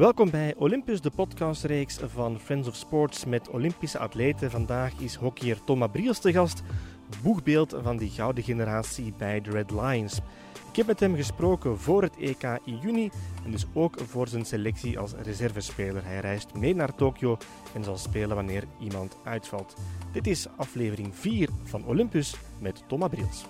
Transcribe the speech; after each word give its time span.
Welkom 0.00 0.30
bij 0.30 0.54
Olympus, 0.56 1.00
de 1.00 1.10
podcastreeks 1.10 1.98
van 2.06 2.38
Friends 2.40 2.68
of 2.68 2.74
Sports 2.74 3.24
met 3.24 3.48
Olympische 3.48 3.98
atleten. 3.98 4.50
Vandaag 4.50 4.92
is 4.98 5.14
hockeyer 5.14 5.64
Thomas 5.64 5.90
Briels 5.92 6.18
te 6.18 6.32
gast, 6.32 6.62
boegbeeld 7.22 7.76
van 7.82 7.96
die 7.96 8.10
gouden 8.10 8.44
generatie 8.44 9.14
bij 9.18 9.40
de 9.40 9.50
Red 9.50 9.70
Lions. 9.70 10.20
Ik 10.70 10.76
heb 10.76 10.86
met 10.86 11.00
hem 11.00 11.16
gesproken 11.16 11.78
voor 11.78 12.02
het 12.02 12.16
EK 12.16 12.42
in 12.64 12.78
juni 12.78 13.10
en 13.44 13.50
dus 13.50 13.66
ook 13.72 14.00
voor 14.00 14.28
zijn 14.28 14.44
selectie 14.44 14.98
als 14.98 15.12
reservespeler. 15.22 16.04
Hij 16.04 16.20
reist 16.20 16.54
mee 16.54 16.74
naar 16.74 16.94
Tokio 16.94 17.36
en 17.74 17.84
zal 17.84 17.96
spelen 17.96 18.36
wanneer 18.36 18.64
iemand 18.78 19.16
uitvalt. 19.24 19.74
Dit 20.12 20.26
is 20.26 20.46
aflevering 20.56 21.14
4 21.14 21.48
van 21.64 21.84
Olympus 21.86 22.34
met 22.58 22.82
Thomas 22.88 23.08
Briels. 23.08 23.44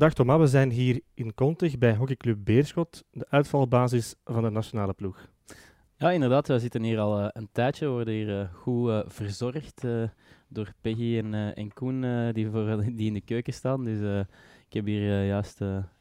Dag 0.00 0.14
Thomas, 0.14 0.38
we 0.38 0.46
zijn 0.46 0.70
hier 0.70 1.00
in 1.14 1.34
Kontig 1.34 1.78
bij 1.78 1.94
hockeyclub 1.94 2.38
Beerschot, 2.44 3.04
de 3.10 3.26
uitvalbasis 3.28 4.14
van 4.24 4.42
de 4.42 4.50
nationale 4.50 4.92
ploeg. 4.92 5.28
Ja, 5.96 6.10
inderdaad. 6.10 6.48
We 6.48 6.58
zitten 6.58 6.82
hier 6.82 6.98
al 6.98 7.20
uh, 7.20 7.28
een 7.32 7.48
tijdje. 7.52 7.86
We 7.86 7.92
worden 7.92 8.14
hier 8.14 8.28
uh, 8.28 8.54
goed 8.54 8.88
uh, 8.88 9.00
verzorgd 9.06 9.84
door 10.48 10.72
Peggy 10.80 11.18
en, 11.18 11.54
en 11.54 11.72
Koen, 11.72 12.32
die, 12.32 12.50
voor, 12.50 12.84
die 12.96 13.06
in 13.06 13.12
de 13.12 13.20
keuken 13.20 13.52
staan. 13.52 13.84
Dus 13.84 14.26
ik 14.66 14.72
heb 14.72 14.86
hier 14.86 15.24
juist 15.24 15.58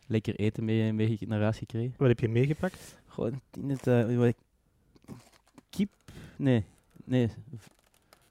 lekker 0.08 0.36
eten 0.36 0.66
mee, 0.66 0.94
mee 0.94 1.18
naar 1.28 1.42
huis 1.42 1.58
gekregen. 1.58 1.94
Wat 1.98 2.08
heb 2.08 2.20
je 2.20 2.30
meegepakt? 2.30 3.00
Gewoon 3.08 3.42
in 3.54 3.70
het... 3.70 4.36
kip? 5.70 5.90
Nee, 6.36 6.64
nee. 7.04 7.24
Een 7.24 7.60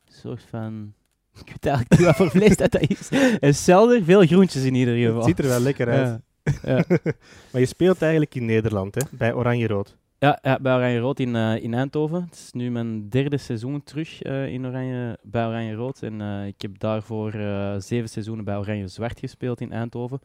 soort 0.07 0.43
van 0.43 0.93
ik 1.41 1.47
weet 1.47 1.67
eigenlijk 1.67 1.91
niet 1.91 2.07
wat 2.07 2.17
voor 2.17 2.31
vlees 2.31 2.57
dat, 2.57 2.71
dat 2.71 2.89
is. 2.89 3.09
En 3.41 3.55
zelden 3.55 4.05
veel 4.05 4.27
groentjes 4.27 4.65
in 4.65 4.75
ieder 4.75 4.97
geval. 4.97 5.17
Het 5.17 5.25
ziet 5.25 5.39
er 5.39 5.49
wel 5.49 5.61
lekker 5.61 5.89
uit. 5.89 6.21
Ja. 6.63 6.85
maar 7.53 7.61
je 7.61 7.67
speelt 7.67 8.03
eigenlijk 8.03 8.35
in 8.35 8.45
Nederland, 8.45 8.95
hè? 8.95 9.01
bij 9.11 9.35
Oranje-Rood. 9.35 9.97
Ja, 10.19 10.39
ja, 10.43 10.59
bij 10.61 10.75
Oranje-Rood 10.75 11.21
in, 11.21 11.35
uh, 11.35 11.63
in 11.63 11.75
Eindhoven. 11.75 12.23
Het 12.23 12.35
is 12.35 12.53
nu 12.53 12.71
mijn 12.71 13.09
derde 13.09 13.37
seizoen 13.37 13.83
terug 13.85 14.25
uh, 14.25 14.47
in 14.47 14.67
Oranje, 14.67 15.19
bij 15.23 15.47
Oranje-Rood. 15.47 16.03
En 16.03 16.21
uh, 16.21 16.47
ik 16.47 16.63
heb 16.63 16.79
daarvoor 16.79 17.31
zeven 17.79 18.09
seizoenen 18.09 18.45
bij 18.45 18.57
Oranje-Zwart 18.57 19.19
gespeeld 19.19 19.61
in 19.61 19.73
Eindhoven. 19.73 20.21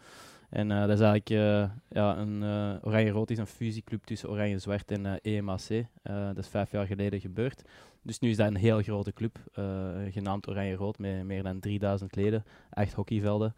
En 0.54 0.68
dat 0.68 0.90
is 0.90 1.00
eigenlijk 1.00 1.30
ja, 1.90 2.18
een 2.18 2.44
Oranje-Rood 2.82 3.30
is 3.30 3.38
een 3.38 3.48
fusieclub 3.48 4.04
tussen 4.04 4.30
Oranje-Zwart 4.30 4.92
en 4.92 5.22
EMAC. 5.22 5.86
dat 6.04 6.38
is 6.38 6.48
vijf 6.48 6.72
jaar 6.72 6.86
geleden 6.86 7.20
gebeurd. 7.20 7.62
Dus 8.02 8.20
nu 8.20 8.30
is 8.30 8.38
dat 8.38 8.48
een 8.48 8.56
heel 8.56 8.82
grote 8.82 9.14
club, 9.14 9.38
genaamd 10.10 10.48
Oranje-Rood, 10.48 10.98
met 10.98 11.24
meer 11.24 11.44
dan 11.44 11.60
3000 11.60 12.16
leden. 12.16 12.44
Echt 12.70 12.94
hockeyvelden. 12.94 13.54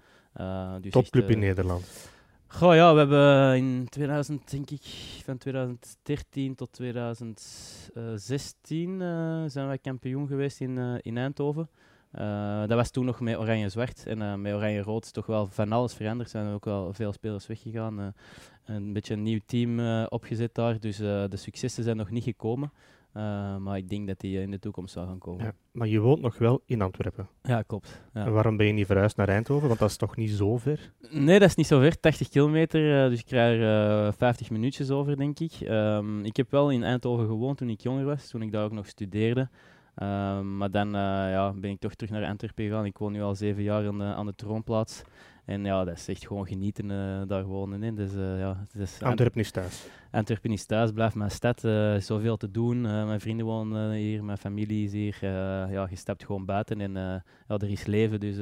Dus 0.82 0.92
Topclub 0.92 1.24
echt, 1.24 1.34
in 1.34 1.40
Nederland. 1.40 2.10
Goh 2.48 2.76
ja, 2.76 2.94
we 2.94 3.00
hebben 3.00 3.58
in 3.58 3.88
2000, 3.90 4.52
denk 4.52 4.70
ik, 4.70 4.84
van 5.24 5.38
2013 5.38 6.56
tot 6.56 6.72
2016 6.72 9.00
zijn 9.48 9.68
wij 9.68 9.78
kampioen 9.78 10.28
geweest 10.28 10.62
in, 10.62 11.00
in 11.02 11.18
Eindhoven. 11.18 11.70
Dat 12.68 12.78
was 12.78 12.92
toen 12.92 13.06
nog 13.06 13.20
met 13.20 13.38
Oranje-Zwart. 13.38 14.06
En 14.06 14.42
met 14.42 14.54
Oranje-Rood 14.54 15.06
is 15.06 15.12
toch 15.12 15.26
wel 15.26 15.48
van 15.48 15.72
alles 15.72 15.94
veranderd. 15.94 16.34
Er 16.34 16.42
zijn 16.42 16.54
ook 16.54 16.66
wel 16.66 16.94
veel 16.94 17.12
spelers 17.12 17.48
weggegaan. 17.48 18.14
een 18.66 18.94
beetje 18.94 19.14
een 19.14 19.24
nieuw 19.24 19.40
team 19.46 20.04
opgezet 20.06 20.56
daar. 20.56 20.80
Dus 20.80 20.98
de 20.98 21.30
successen 21.34 21.84
zijn 21.84 21.98
nog 21.98 22.10
niet 22.10 22.24
gekomen. 22.24 22.72
Maar 23.60 23.78
ik 23.78 23.90
denk 23.90 24.08
dat 24.08 24.20
die 24.20 24.42
in 24.42 24.52
de 24.52 24.60
toekomst 24.60 24.94
zal 24.94 25.06
gaan 25.06 25.18
komen. 25.18 25.46
Ja, 25.46 25.54
maar 25.72 25.88
je 25.88 26.00
woont 26.00 26.22
nog 26.22 26.38
wel 26.38 26.62
in 26.66 26.82
Antwerpen. 26.82 27.28
Ja, 27.44 27.62
klopt. 27.62 28.02
Ja. 28.14 28.26
En 28.26 28.34
waarom 28.34 28.58
ben 28.58 28.66
je 28.66 28.74
niet 28.74 28.86
verhuisd 28.86 29.18
naar 29.18 29.30
Eindhoven? 29.30 29.68
Want 29.68 29.80
dat 29.80 29.90
is 29.90 29.98
toch 29.98 30.16
niet 30.16 30.30
zo 30.30 30.58
ver? 30.58 30.94
Nee, 31.10 31.40
dat 31.40 31.50
is 31.50 31.56
niet 31.56 31.68
zo 31.68 31.80
ver. 31.80 32.00
80 32.00 32.30
kilometer, 32.30 33.10
dus 33.10 33.20
ik 33.20 33.26
krijg 33.26 33.60
er 33.62 34.06
uh, 34.08 34.14
50 34.18 34.50
minuutjes 34.50 34.90
over, 34.90 35.18
denk 35.18 35.40
ik. 35.40 35.52
Um, 35.62 36.26
ik 36.26 36.36
heb 36.38 36.52
wel 36.52 36.72
in 36.72 36.84
Eindhoven 36.84 37.26
gewoond 37.26 37.58
toen 37.58 37.70
ik 37.70 37.82
jonger 37.82 38.06
was, 38.06 38.28
toen 38.28 38.42
ik 38.42 38.52
daar 38.52 38.66
ook 38.66 38.72
nog 38.72 38.88
studeerde. 38.88 39.50
Um, 40.02 40.58
maar 40.58 40.72
dan 40.72 40.88
uh, 40.88 41.02
ja, 41.32 41.54
ben 41.54 41.72
ik 41.72 41.80
toch 41.80 41.94
terug 41.94 42.14
naar 42.14 42.26
Antwerpen 42.26 42.66
gegaan. 42.66 42.86
Ik 42.86 42.98
woon 42.98 43.12
nu 43.12 43.22
al 43.22 43.36
zeven 43.36 43.64
jaar 43.64 43.88
aan 43.88 43.98
de, 43.98 44.04
aan 44.04 44.26
de 44.26 44.36
troonplaats. 44.36 45.02
En 45.46 45.66
ja, 45.66 45.84
dat 45.84 45.98
is 45.98 46.08
echt 46.08 46.28
gewoon 46.28 46.48
genieten 46.48 46.90
uh, 46.90 47.22
daar 47.28 47.44
wonen. 47.44 47.84
in. 47.84 47.96
Dus, 47.96 48.14
uh, 48.14 48.40
ja, 48.40 48.64
Antwerpen 49.02 49.40
is 49.40 49.52
thuis. 49.52 49.88
Antwerpen 50.12 50.52
is 50.52 50.66
thuis, 50.66 50.92
blijft 50.92 51.16
mijn 51.16 51.32
stad. 51.32 51.64
Uh, 51.64 51.98
zoveel 51.98 52.38
te 52.38 52.52
doen. 52.52 52.82
mijn 52.82 53.20
vrienden 53.20 53.46
wonen 53.46 53.92
hier, 53.92 54.24
mijn 54.24 54.38
familie 54.38 54.86
is 54.86 54.92
hier. 54.92 55.18
ja, 55.72 55.88
je 55.90 55.96
stapt 55.96 56.26
gewoon 56.26 56.46
buiten 56.46 56.82
en 56.82 56.92
ja, 57.48 57.58
er 57.58 57.70
is 57.70 57.86
leven. 57.86 58.20
Dus 58.20 58.38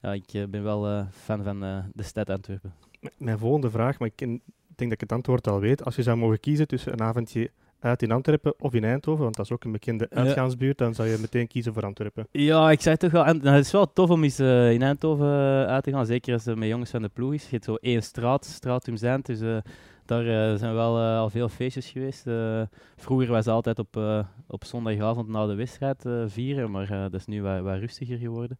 ja, 0.00 0.12
ik 0.12 0.50
ben 0.50 0.62
wel 0.62 1.06
fan 1.10 1.42
van 1.42 1.60
de 1.92 2.02
stad 2.02 2.30
Antwerpen. 2.30 2.72
M 3.00 3.08
mijn 3.18 3.38
volgende 3.38 3.70
vraag, 3.70 3.98
maar 3.98 4.08
ik, 4.08 4.16
ken, 4.16 4.32
ik 4.34 4.76
denk 4.76 4.90
dat 4.90 4.92
ik 4.92 5.00
het 5.00 5.12
antwoord 5.12 5.48
al 5.48 5.60
weet. 5.60 5.84
Als 5.84 5.96
je 5.96 6.02
zou 6.02 6.16
mogen 6.16 6.40
kiezen 6.40 6.66
tussen 6.66 6.92
een 6.92 7.02
avondje 7.02 7.50
uit 7.86 8.02
in 8.02 8.10
Antwerpen 8.10 8.54
of 8.58 8.74
in 8.74 8.84
Eindhoven, 8.84 9.22
want 9.22 9.36
dat 9.36 9.44
is 9.44 9.52
ook 9.52 9.64
een 9.64 9.72
bekende 9.72 10.06
uitgaansbuurt, 10.10 10.78
dan 10.78 10.94
zou 10.94 11.08
je 11.08 11.18
meteen 11.20 11.46
kiezen 11.46 11.72
voor 11.72 11.84
Antwerpen. 11.84 12.26
Ja, 12.30 12.70
ik 12.70 12.80
zei 12.80 12.96
toch 12.96 13.10
wel, 13.10 13.24
en, 13.24 13.46
het 13.46 13.64
is 13.64 13.72
wel 13.72 13.92
tof 13.92 14.10
om 14.10 14.22
eens 14.22 14.40
uh, 14.40 14.72
in 14.72 14.82
Eindhoven 14.82 15.26
uh, 15.26 15.66
uit 15.66 15.84
te 15.84 15.90
gaan, 15.90 16.06
zeker 16.06 16.32
als 16.32 16.44
het 16.44 16.58
met 16.58 16.68
jongens 16.68 16.90
van 16.90 17.02
de 17.02 17.08
ploeg 17.08 17.34
is. 17.34 17.42
Je 17.42 17.50
hebt 17.50 17.64
zo 17.64 17.74
één 17.74 18.02
straat, 18.02 18.44
Stratum 18.44 18.96
Zend, 18.96 19.26
dus 19.26 19.40
uh, 19.40 19.56
daar 20.04 20.58
zijn 20.58 20.74
wel 20.74 20.98
al 20.98 21.30
veel 21.30 21.48
feestjes 21.48 21.90
geweest. 21.90 22.24
vroeger 22.96 23.28
was 23.28 23.44
het 23.44 23.54
altijd 23.54 23.78
op, 23.78 24.00
op 24.46 24.64
zondagavond 24.64 25.28
na 25.28 25.46
de 25.46 25.54
wedstrijd 25.54 26.04
vieren, 26.26 26.70
maar 26.70 26.88
dat 26.88 27.14
is 27.14 27.26
nu 27.26 27.42
wat, 27.42 27.60
wat 27.60 27.78
rustiger 27.78 28.18
geworden. 28.18 28.58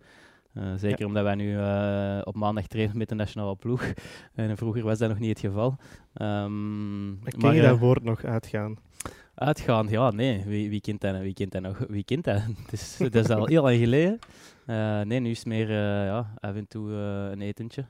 Uh, 0.59 0.65
zeker 0.77 1.01
ja. 1.01 1.07
omdat 1.07 1.23
wij 1.23 1.35
nu 1.35 1.57
uh, 1.57 2.19
op 2.25 2.37
maandag 2.37 2.67
trainen 2.67 2.99
met 2.99 3.09
de 3.09 3.15
nationale 3.15 3.57
ploeg. 3.57 3.83
En 4.35 4.57
vroeger 4.57 4.83
was 4.83 4.99
dat 4.99 5.09
nog 5.09 5.19
niet 5.19 5.29
het 5.29 5.41
geval. 5.41 5.77
Um, 6.23 7.19
ken 7.25 7.41
maar, 7.41 7.55
je 7.55 7.63
dat 7.63 7.79
woord 7.79 8.03
nog 8.03 8.25
uitgaan? 8.25 8.77
Uitgaan, 9.37 9.89
ja, 9.89 10.11
nee. 10.11 10.45
Wie, 10.45 10.71
wie 10.71 10.81
kent 10.81 11.01
dat, 11.01 11.19
wie 11.19 11.35
kent 11.35 11.53
dat 11.53 11.63
nog? 11.63 11.79
Wie 11.89 12.05
kent 12.05 12.25
dat? 12.25 12.43
het 12.63 12.73
is, 12.73 12.97
dat 12.97 13.15
is 13.15 13.31
al 13.31 13.47
heel 13.47 13.63
lang 13.63 13.79
geleden. 13.79 14.19
Uh, 14.67 15.01
nee, 15.01 15.21
nu 15.21 15.31
is 15.31 15.39
het 15.39 15.47
meer 15.47 15.73
ja, 16.05 16.35
af 16.41 16.55
en 16.55 16.69
toe 16.69 16.91
een 16.93 17.41
etentje. 17.41 17.85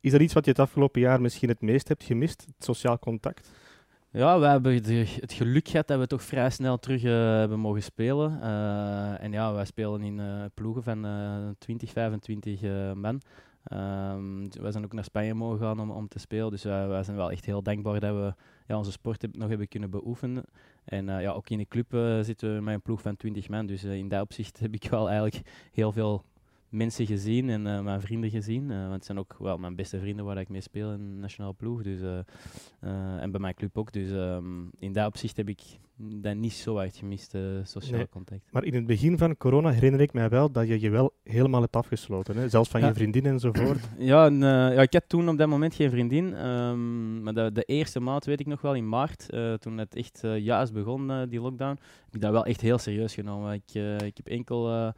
Is 0.00 0.12
er 0.12 0.20
iets 0.20 0.34
wat 0.34 0.44
je 0.44 0.50
het 0.50 0.60
afgelopen 0.60 1.00
jaar 1.00 1.20
misschien 1.20 1.48
het 1.48 1.60
meest 1.60 1.88
hebt 1.88 2.04
gemist? 2.04 2.44
Het 2.46 2.64
sociaal 2.64 2.98
contact? 2.98 3.50
Ja, 4.10 4.40
we 4.40 4.46
hebben 4.46 4.74
het 5.20 5.32
geluk 5.32 5.68
gehad 5.68 5.86
dat 5.86 5.98
we 5.98 6.06
toch 6.06 6.22
vrij 6.22 6.50
snel 6.50 6.78
terug 6.78 7.02
hebben 7.02 7.60
mogen 7.60 7.82
spelen. 7.82 8.42
En 9.20 9.32
ja, 9.32 9.52
wij 9.52 9.64
spelen 9.64 10.02
in 10.02 10.20
ploegen 10.54 10.82
van 10.82 11.06
20, 11.58 11.90
25 11.90 12.60
man. 12.94 13.20
Um, 13.72 14.48
we 14.50 14.70
zijn 14.70 14.84
ook 14.84 14.92
naar 14.92 15.04
Spanje 15.04 15.34
mogen 15.34 15.58
gaan 15.58 15.80
om, 15.80 15.90
om 15.90 16.08
te 16.08 16.18
spelen. 16.18 16.50
Dus 16.50 16.62
wij 16.62 17.02
zijn 17.02 17.16
wel 17.16 17.30
echt 17.30 17.44
heel 17.44 17.62
dankbaar 17.62 18.00
dat 18.00 18.14
we 18.14 18.34
ja, 18.68 18.76
onze 18.76 18.90
sport 18.90 19.22
heb, 19.22 19.36
nog 19.36 19.48
hebben 19.48 19.68
kunnen 19.68 19.90
beoefenen. 19.90 20.44
En 20.84 21.06
ja, 21.06 21.30
ook 21.30 21.50
in 21.50 21.58
de 21.58 21.68
club 21.68 21.86
zitten 22.24 22.54
we 22.54 22.60
met 22.60 22.74
een 22.74 22.82
ploeg 22.82 23.00
van 23.00 23.16
20 23.16 23.48
man. 23.48 23.66
Dus 23.66 23.84
in 23.84 24.08
dat 24.08 24.22
opzicht 24.22 24.58
heb 24.58 24.74
ik 24.74 24.88
wel 24.90 25.08
eigenlijk 25.08 25.48
heel 25.72 25.92
veel 25.92 26.24
mensen 26.68 27.06
gezien 27.06 27.48
en 27.48 27.62
mijn 27.84 28.00
vrienden 28.00 28.30
gezien. 28.30 28.68
Want 28.68 28.92
het 28.92 29.04
zijn 29.04 29.18
ook 29.18 29.36
wel 29.38 29.58
mijn 29.58 29.76
beste 29.76 29.98
vrienden 29.98 30.24
waar 30.24 30.38
ik 30.38 30.48
mee 30.48 30.60
speel 30.60 30.92
in 30.92 30.98
de 30.98 31.20
nationale 31.20 31.54
ploeg. 31.54 31.82
Dus, 31.82 32.24
en 32.80 33.30
bij 33.30 33.40
mijn 33.40 33.54
club 33.54 33.78
ook. 33.78 33.92
Dus 33.92 34.10
um, 34.10 34.70
in 34.78 34.92
dat 34.92 35.06
opzicht 35.06 35.36
heb 35.36 35.48
ik 35.48 35.60
dat 36.00 36.34
niet 36.34 36.52
zo 36.52 36.76
hard 36.76 36.96
gemist, 36.96 37.34
sociaal 37.62 37.96
nee. 37.96 38.08
contact. 38.08 38.40
Maar 38.50 38.64
in 38.64 38.74
het 38.74 38.86
begin 38.86 39.18
van 39.18 39.36
corona 39.36 39.70
herinner 39.70 40.00
ik 40.00 40.12
mij 40.12 40.28
wel 40.28 40.50
dat 40.50 40.68
je 40.68 40.80
je 40.80 40.90
wel 40.90 41.12
helemaal 41.22 41.60
hebt 41.60 41.76
afgesloten. 41.76 42.36
Hè? 42.36 42.48
Zelfs 42.48 42.70
van 42.70 42.80
ja. 42.80 42.86
je 42.86 42.94
vriendin 42.94 43.26
enzovoort. 43.26 43.80
ja, 43.98 44.26
en, 44.26 44.38
ja, 44.38 44.80
ik 44.80 44.92
had 44.92 45.04
toen 45.06 45.28
op 45.28 45.38
dat 45.38 45.48
moment 45.48 45.74
geen 45.74 45.90
vriendin. 45.90 46.46
Um, 46.46 47.22
maar 47.22 47.34
de, 47.34 47.50
de, 47.52 47.62
eerste 47.62 48.00
maand 48.00 48.24
weet 48.24 48.40
ik 48.40 48.46
nog 48.46 48.60
wel, 48.60 48.74
in 48.74 48.88
maart, 48.88 49.26
toen 49.58 49.78
het 49.78 49.94
echt 49.94 50.22
juist 50.36 50.72
begon, 50.72 51.26
die 51.28 51.40
lockdown, 51.40 51.78
heb 52.04 52.14
ik 52.14 52.20
dat 52.20 52.30
wel 52.30 52.44
echt 52.44 52.60
heel 52.60 52.78
serieus 52.78 53.14
genomen. 53.14 53.52
Ik, 53.52 53.74
ik 54.04 54.16
heb 54.16 54.26
enkel 54.26 54.92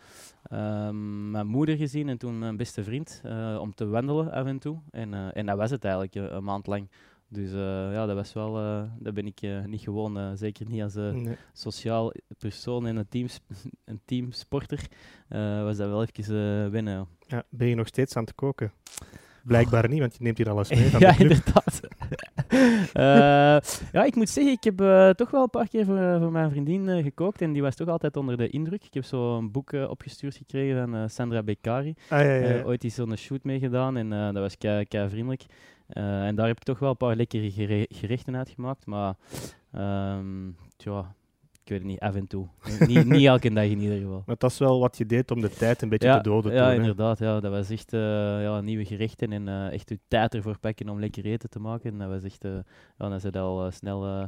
um, 0.53 1.31
mijn 1.31 1.47
moeder 1.47 1.77
gezien 1.77 2.09
en 2.09 2.19
toen 2.19 2.39
mijn 2.39 2.57
beste 2.57 2.85
vriend 2.85 3.23
uh, 3.27 3.59
om 3.61 3.75
te 3.75 3.87
wandelen 3.87 4.31
af 4.33 4.47
en 4.47 4.59
toe. 4.59 4.79
En, 4.91 5.13
uh, 5.13 5.37
en 5.37 5.47
dat 5.47 5.57
was 5.57 5.71
het 5.71 5.85
eigenlijk 5.85 6.15
een 6.15 6.45
maand 6.45 6.67
lang. 6.67 6.89
Dus 7.33 7.53
uh, 7.53 7.93
ja, 7.93 8.07
dat 8.07 8.17
was 8.17 8.33
wel, 8.33 8.53
dat 8.99 9.15
ben 9.15 9.27
ik 9.27 9.41
niet 9.67 9.81
gewoon, 9.81 10.37
zeker 10.37 10.67
niet 10.69 10.83
als 10.83 10.95
nee. 10.95 11.37
sociaal 11.53 12.13
persoon 12.39 12.87
en 12.87 12.97
een, 12.97 13.09
teams, 13.09 13.41
een 13.85 14.01
teamsporter, 14.05 14.89
was 15.65 15.77
dat 15.77 15.89
wel 15.89 16.05
even 16.05 16.71
wennen. 16.71 17.07
Ja, 17.27 17.43
ben 17.49 17.69
je 17.69 17.75
nog 17.75 17.87
steeds 17.87 18.17
aan 18.17 18.25
het 18.25 18.35
koken? 18.35 18.73
Blijkbaar 19.45 19.89
niet, 19.89 19.99
want 19.99 20.17
je 20.17 20.23
neemt 20.23 20.39
hier 20.39 20.51
alles 20.51 20.71
mee. 20.71 20.91
Van 20.91 21.01
ja, 21.01 21.11
de 21.11 21.17
club. 21.17 21.31
inderdaad. 21.31 21.81
uh, 22.95 23.93
ja, 24.01 24.05
ik 24.05 24.15
moet 24.15 24.29
zeggen, 24.29 24.53
ik 24.53 24.65
heb 24.65 24.81
uh, 24.81 25.11
toch 25.11 25.31
wel 25.31 25.43
een 25.43 25.51
paar 25.51 25.69
keer 25.69 25.85
voor, 25.85 25.99
uh, 25.99 26.19
voor 26.19 26.33
mijn 26.33 26.51
vriendin 26.51 27.03
gekookt 27.03 27.43
en 27.43 27.53
die 27.53 27.63
was 27.63 27.77
toch 27.77 27.89
altijd 27.89 28.17
onder 28.17 28.37
de 28.37 28.49
indruk. 28.49 28.85
Ik 28.85 28.95
heb 28.95 29.05
zo 29.05 29.37
een 29.37 29.51
boek 29.51 29.73
opgestuurd 29.73 30.37
gekregen 30.37 30.89
van 30.89 31.11
Sandra 31.11 31.43
Beccari. 31.43 31.95
Ah, 32.09 32.21
ja, 32.21 32.35
ja, 32.35 32.63
ooit 32.63 32.85
is 32.85 32.95
zo'n 32.95 33.17
shoot 33.17 33.45
meegedaan 33.45 33.97
en 33.97 34.09
dat 34.09 34.43
was 34.43 34.59
kei, 34.59 34.85
kei 34.85 35.09
vriendelijk. 35.09 35.45
En 35.93 36.35
daar 36.35 36.47
heb 36.47 36.57
ik 36.57 36.63
toch 36.63 36.79
wel 36.79 36.91
een 36.91 36.97
paar 36.97 37.17
lekkere 37.17 37.51
gerechten 37.89 38.37
uitgemaakt, 38.37 38.87
maar 38.87 39.15
um, 39.75 40.57
tja, 40.77 41.15
ik 41.63 41.69
weet 41.69 41.79
het 41.79 41.87
niet, 41.87 42.01
af 42.01 42.15
en 42.15 42.27
toe. 42.27 42.49
niet, 42.87 43.07
niet 43.17 43.27
elke 43.27 43.53
dag 43.53 43.65
in 43.65 43.79
ieder 43.79 43.99
geval. 43.99 44.23
Maar 44.27 44.37
dat 44.39 44.51
is 44.51 44.59
wel 44.59 44.81
wat 44.81 44.99
je 44.99 45.07
deed 45.07 45.31
om 45.31 45.41
de 45.41 45.51
tijd 45.51 45.83
een 45.83 45.89
beetje 45.89 46.09
ja, 46.09 46.17
te 46.17 46.29
doden. 46.29 46.53
Ja, 46.53 46.67
toen, 46.67 46.81
inderdaad. 46.81 47.19
Ja, 47.19 47.41
dat 47.41 47.53
was 47.53 47.71
echt 47.71 47.93
eh, 47.93 48.01
ja, 48.43 48.61
nieuwe 48.61 48.85
gerechten 48.85 49.33
en 49.33 49.49
eh, 49.49 49.73
echt 49.73 49.89
je 49.89 49.99
tijd 50.09 50.35
ervoor 50.35 50.59
pakken 50.59 50.89
om 50.89 51.01
lekker 51.01 51.25
eten 51.25 51.51
te 51.51 51.59
maken. 51.59 51.93
En 51.93 51.99
dat 51.99 52.09
was 52.09 52.23
echt, 52.23 52.45
eh, 52.45 52.51
ja, 52.99 53.09
dan 53.09 53.21
zit 53.21 53.37
al 53.37 53.67
eh, 53.67 53.73
snel 53.73 54.07
eh, 54.07 54.25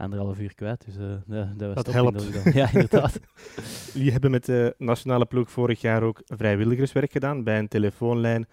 anderhalf 0.00 0.38
uur 0.38 0.54
kwijt. 0.54 0.84
Dus 0.84 0.96
eh, 0.96 1.36
ja, 1.36 1.52
dat 1.56 1.74
was 1.74 1.84
Dat 1.84 1.94
helpt. 1.94 2.42
Ja, 2.54 2.72
inderdaad. 2.72 3.20
Jullie 3.94 4.12
hebben 4.12 4.30
met 4.30 4.44
de 4.44 4.74
nationale 4.78 5.26
ploeg 5.26 5.50
vorig 5.50 5.80
jaar 5.80 6.02
ook 6.02 6.22
vrijwilligerswerk 6.24 7.12
gedaan 7.12 7.44
bij 7.44 7.58
een 7.58 7.68
telefoonlijn 7.68 8.46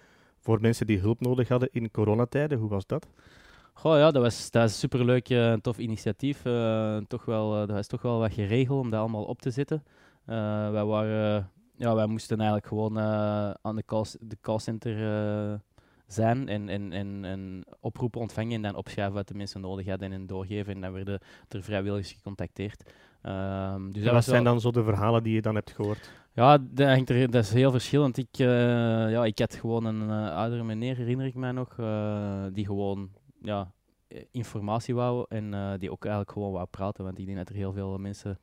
voor 0.47 0.61
mensen 0.61 0.87
die 0.87 0.99
hulp 0.99 1.19
nodig 1.21 1.47
hadden 1.47 1.69
in 1.71 1.91
coronatijden. 1.91 2.57
Hoe 2.57 2.69
was 2.69 2.85
dat? 2.85 3.07
Goh, 3.73 3.97
ja, 3.97 4.11
dat 4.11 4.21
was, 4.21 4.51
dat 4.51 4.63
een 4.63 4.69
superleuk 4.69 5.29
en 5.29 5.61
tof 5.61 5.77
initiatief. 5.77 6.45
Eh, 6.45 6.97
toch 7.07 7.25
wel, 7.25 7.53
eh, 7.53 7.59
dat 7.59 7.69
was 7.75 7.87
toch 7.87 8.01
wel 8.01 8.19
wat 8.19 8.33
geregeld 8.33 8.79
om 8.79 8.89
dat 8.89 8.99
allemaal 8.99 9.23
op 9.23 9.41
te 9.41 9.51
zetten. 9.51 9.83
Wij, 10.25 10.85
waren, 10.85 11.51
ja, 11.77 11.95
wij 11.95 12.05
moesten 12.05 12.37
eigenlijk 12.37 12.67
gewoon 12.67 12.99
aan 13.61 13.75
de, 13.75 13.83
call, 13.85 14.05
de 14.19 14.37
callcenter 14.41 14.95
zijn 16.05 16.47
en, 16.47 16.69
en, 16.69 16.93
en, 16.93 17.25
en 17.25 17.63
oproepen 17.79 18.21
ontvangen 18.21 18.51
en 18.53 18.61
dan 18.61 18.75
opschrijven 18.75 19.13
wat 19.13 19.27
de 19.27 19.33
mensen 19.33 19.61
nodig 19.61 19.87
hadden 19.87 20.11
en 20.11 20.27
doorgeven. 20.27 20.73
En 20.73 20.81
dan 20.81 20.91
werden 20.91 21.19
er 21.47 21.63
vrijwilligers 21.63 22.11
gecontacteerd. 22.11 22.93
Ehm, 23.21 23.91
dus 23.91 24.03
dat 24.03 24.13
wat 24.13 24.23
zijn 24.23 24.43
wel- 24.43 24.51
dan 24.51 24.61
zo 24.61 24.71
de 24.71 24.83
verhalen 24.83 25.23
die 25.23 25.33
je 25.33 25.41
dan 25.41 25.55
hebt 25.55 25.71
gehoord? 25.71 26.11
Ja, 26.37 26.57
dat, 26.57 26.87
hangt 26.87 27.09
er, 27.09 27.31
dat 27.31 27.43
is 27.43 27.53
heel 27.53 27.71
verschillend. 27.71 28.17
Ik, 28.17 28.39
eh, 28.39 29.11
ja, 29.11 29.25
ik 29.25 29.39
had 29.39 29.55
gewoon 29.55 29.85
een 29.85 30.09
eh, 30.09 30.35
oudere 30.35 30.63
meneer, 30.63 30.95
herinner 30.95 31.25
ik 31.25 31.35
mij 31.35 31.51
nog, 31.51 31.79
eh, 31.79 32.43
die 32.53 32.65
gewoon 32.65 33.09
ja, 33.41 33.71
informatie 34.31 34.95
wou 34.95 35.25
en 35.29 35.77
die 35.79 35.91
ook 35.91 36.03
eigenlijk 36.03 36.33
gewoon 36.33 36.51
wou 36.51 36.65
praten. 36.65 37.03
Want 37.03 37.19
ik 37.19 37.25
denk 37.25 37.37
dat 37.37 37.49
er 37.49 37.55
heel 37.55 37.73
veel 37.73 37.97
mensen 37.97 38.39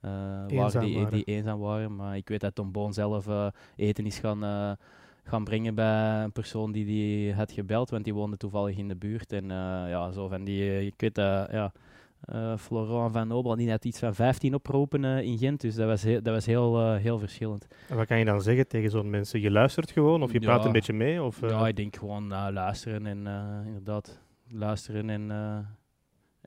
waren, 0.00 0.48
Eenzaam 0.48 0.84
die, 0.84 0.94
waren. 0.96 1.12
die 1.12 1.24
eenzaam 1.24 1.58
waren. 1.58 1.96
Maar 1.96 2.16
ik 2.16 2.28
weet 2.28 2.40
dat 2.40 2.54
Tom 2.54 2.72
Boon 2.72 2.92
zelf 2.92 3.28
eten 3.76 4.06
is 4.06 4.18
gaan, 4.18 4.76
gaan 5.22 5.44
brengen 5.44 5.74
bij 5.74 6.22
een 6.22 6.32
persoon 6.32 6.72
die 6.72 6.84
die 6.84 7.34
had 7.34 7.52
gebeld, 7.52 7.90
want 7.90 8.04
die 8.04 8.14
woonde 8.14 8.36
toevallig 8.36 8.76
in 8.76 8.88
de 8.88 8.96
buurt. 8.96 9.32
En 9.32 9.48
ja, 9.88 10.10
zo 10.10 10.28
van 10.28 10.44
die, 10.44 10.86
ik 10.86 10.94
weet 10.96 11.14
dat, 11.14 11.50
ja... 11.50 11.72
eh 12.20 12.56
Florent 12.56 13.12
van 13.12 13.28
Nobel, 13.28 13.56
die 13.56 13.70
had 13.70 13.84
iets 13.84 13.98
van 13.98 14.14
15 14.14 14.54
oproepen 14.54 15.04
eh, 15.04 15.20
in 15.22 15.38
Gent, 15.38 15.60
dus 15.60 15.74
dat 15.74 15.86
was, 15.86 16.02
heel, 16.02 16.22
dat 16.22 16.34
was 16.34 16.46
heel, 16.46 16.80
eh, 16.80 16.96
heel 16.96 17.18
verschillend. 17.18 17.66
En 17.88 17.96
wat 17.96 18.06
kan 18.06 18.18
je 18.18 18.24
dan 18.24 18.42
zeggen 18.42 18.68
tegen 18.68 18.90
zo'n 18.90 19.10
mensen? 19.10 19.40
Je 19.40 19.50
luistert 19.50 19.90
gewoon 19.90 20.22
of 20.22 20.32
je 20.32 20.40
praat 20.40 20.64
een 20.64 20.72
beetje 20.72 20.92
mee? 20.92 21.22
Of, 21.22 21.40
Ja, 21.40 21.68
ik 21.68 21.76
denk 21.76 21.96
gewoon 21.96 22.28
luisteren 22.52 23.06
en 23.06 23.26
inderdaad 23.66 24.20
luisteren 24.50 25.10
en, 25.10 25.30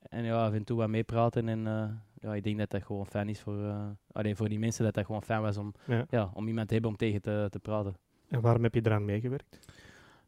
en 0.09 0.23
ja, 0.23 0.45
af 0.45 0.53
en 0.53 0.63
toe 0.63 0.77
wat 0.77 0.89
meepraten. 0.89 1.47
En 1.47 1.68
ja, 2.21 2.35
ik 2.35 2.44
denk 2.44 2.57
dat 2.57 2.69
dat 2.69 2.83
gewoon 2.83 3.06
fijn 3.06 3.29
is 3.29 3.39
voor, 3.39 3.63
eh, 3.65 3.85
allee, 4.12 4.35
voor 4.35 4.50
die 4.50 4.59
mensen, 4.59 4.83
dat 4.83 4.94
dat 4.94 5.06
gewoon 5.06 5.23
fijn 5.23 5.41
was 5.41 5.57
om, 5.57 5.73
Ja. 5.88 6.06
ja. 6.09 6.31
om 6.33 6.47
iemand 6.47 6.68
te 6.68 6.73
hebben 6.73 6.91
om 6.91 6.97
tegen 6.97 7.21
te, 7.21 7.47
te 7.50 7.59
praten. 7.59 7.95
En 8.29 8.41
waarom 8.41 8.63
heb 8.63 8.73
je 8.73 8.81
eraan 8.83 9.06
meegewerkt? 9.06 9.59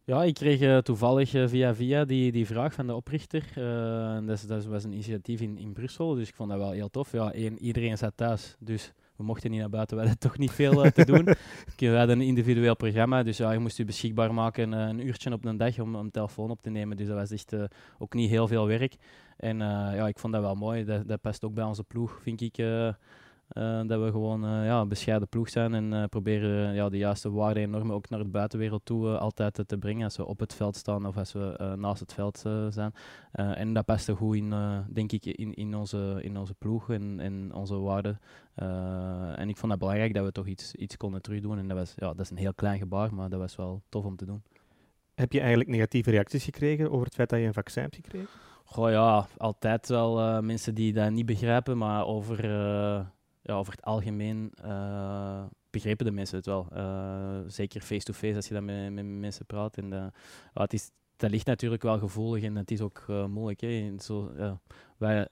Ja, 0.06 0.24
ik 0.24 0.34
kreeg 0.34 0.62
eh, 0.62 0.78
toevallig 0.78 1.34
eh, 1.34 1.48
via 1.48 1.76
via 1.76 2.06
die, 2.06 2.32
die 2.32 2.46
vraag 2.46 2.74
van 2.74 2.88
de 2.88 2.96
oprichter. 2.96 3.44
en 3.56 4.26
dat, 4.26 4.46
dat 4.48 4.66
was 4.66 4.84
een 4.84 4.92
initiatief 4.92 5.42
in, 5.42 5.58
in 5.58 5.74
Brussel, 5.74 6.14
dus 6.16 6.28
ik 6.28 6.36
vond 6.36 6.50
dat 6.50 6.58
wel 6.58 6.72
heel 6.72 6.90
tof. 6.90 7.12
Ja, 7.12 7.32
één, 7.32 7.60
iedereen 7.60 7.98
zat 7.98 8.12
thuis, 8.16 8.56
dus 8.60 8.94
we 9.16 9.24
mochten 9.24 9.52
niet 9.52 9.60
naar 9.60 9.70
buiten, 9.70 9.98
we 9.98 10.04
hadden 10.04 10.22
toch 10.22 10.38
niet 10.38 10.52
veel 10.52 10.92
te 10.92 11.06
doen. 11.12 11.26
We 11.78 11.98
hadden 11.98 12.20
een 12.20 12.28
individueel 12.28 12.76
programma, 12.76 13.24
dus 13.24 13.38
ja, 13.38 13.52
je 13.52 13.60
moest 13.60 13.78
je 13.78 13.86
beschikbaar 13.86 14.34
maken 14.34 14.72
een 14.72 15.08
uurtje 15.08 15.32
op 15.32 15.46
een 15.46 15.58
dag 15.58 15.80
om 15.80 15.96
een 15.96 16.12
telefoon 16.12 16.50
op 16.50 16.62
te 16.62 16.70
nemen. 16.70 16.98
Dus 16.98 17.08
dat 17.08 17.16
was 17.16 17.32
echt 17.32 17.56
ook 18.00 18.14
niet 18.14 18.30
heel 18.30 18.48
veel 18.48 18.68
werk. 18.68 18.96
En 19.38 19.58
ja, 19.58 20.08
ik 20.08 20.20
vond 20.20 20.34
dat 20.34 20.42
wel 20.42 20.56
mooi. 20.56 20.84
Dat, 20.84 21.08
dat 21.08 21.22
past 21.22 21.44
ook 21.44 21.54
bij 21.54 21.64
onze 21.64 21.84
ploeg, 21.84 22.20
vind 22.22 22.42
ik. 22.42 22.58
Eh, 23.54 23.82
dat 23.86 24.02
we 24.02 24.12
gewoon 24.12 24.46
eh, 24.46 24.66
ja, 24.66 24.82
een 24.82 24.88
bescheiden 24.88 25.28
ploeg 25.28 25.50
zijn 25.50 25.74
en 25.74 25.94
eh, 25.94 26.04
proberen 26.04 26.74
ja, 26.74 26.90
de 26.90 26.98
juiste 26.98 27.32
waarden 27.32 27.64
en 27.64 27.70
normen 27.70 27.96
ook 27.96 28.10
naar 28.10 28.20
de 28.20 28.26
buitenwereld 28.26 28.86
toe 28.86 29.18
altijd 29.18 29.64
te 29.68 29.78
brengen. 29.78 30.04
Als 30.04 30.18
we 30.18 30.26
op 30.26 30.40
het 30.40 30.54
veld 30.54 30.76
staan 30.76 31.06
of 31.06 31.18
als 31.18 31.34
we 31.34 31.74
naast 31.78 32.00
het 32.00 32.14
veld 32.14 32.44
zijn. 32.70 32.94
En 33.32 33.74
dat 33.74 33.86
past 33.86 34.08
er 34.08 34.16
goed 34.16 34.36
in, 34.36 34.54
denk 34.90 35.12
ik, 35.12 35.26
in, 35.26 35.54
in, 35.54 35.76
onze, 35.76 36.20
in 36.22 36.38
onze 36.38 36.54
ploeg 36.54 36.90
en, 36.90 37.20
en 37.20 37.54
onze 37.54 37.76
waarden. 37.76 38.20
En 39.36 39.50
ik 39.50 39.58
vond 39.58 39.72
het 39.72 39.82
belangrijk 39.82 40.14
dat 40.14 40.26
we 40.26 40.32
toch 40.32 40.48
iets, 40.48 40.76
iets 40.76 40.98
konden 40.98 41.22
terugdoen. 41.22 41.58
En 41.58 41.68
dat, 41.68 41.78
was, 41.78 41.94
ja, 41.96 42.08
dat 42.08 42.20
is 42.20 42.30
een 42.30 42.38
heel 42.38 42.54
klein 42.54 42.78
gebaar, 42.78 43.14
maar 43.14 43.30
dat 43.30 43.40
was 43.40 43.56
wel 43.56 43.82
tof 43.90 44.06
om 44.06 44.16
te 44.16 44.26
doen. 44.26 44.44
Heb 45.16 45.32
je 45.32 45.40
eigenlijk 45.40 45.70
negatieve 45.70 46.12
reacties 46.12 46.44
gekregen 46.44 46.92
over 46.92 47.06
het 47.06 47.16
feit 47.16 47.30
dat 47.30 47.40
je 47.40 47.46
een 47.46 47.54
vaccin 47.54 47.82
hebt 47.82 47.96
gekregen? 47.96 48.28
Goh 48.64 48.90
ja, 48.90 49.28
altijd 49.38 49.88
wel 49.88 50.42
mensen 50.42 50.76
die 50.76 50.94
dat 50.94 51.12
niet 51.12 51.26
begrijpen, 51.26 51.78
maar 51.78 52.06
over, 52.06 52.38
ja, 53.44 53.54
over 53.54 53.74
het 53.74 53.84
algemeen 53.84 54.51
eh, 54.62 55.44
begrepen 55.69 56.06
de 56.06 56.12
mensen 56.12 56.38
het 56.38 56.45
wel. 56.45 56.68
Eh, 56.72 57.40
zeker 57.48 57.81
face-to-face 57.81 58.36
als 58.36 58.48
je 58.48 58.54
dan 58.54 58.66
met, 58.66 58.92
met 58.92 59.06
mensen 59.06 59.45
praat. 59.45 59.78
En, 59.78 59.94
eh, 59.94 60.06
het 60.54 60.74
is, 60.74 60.90
dat 61.16 61.31
ligt 61.31 61.45
natuurlijk 61.45 61.84
wel 61.84 62.00
gevoelig 62.00 62.44
en 62.44 62.56
het 62.56 62.72
is 62.72 62.81
ook 62.81 63.06
moeilijk. 63.28 63.62
Hè. 63.62 63.94
Wij, 64.98 65.28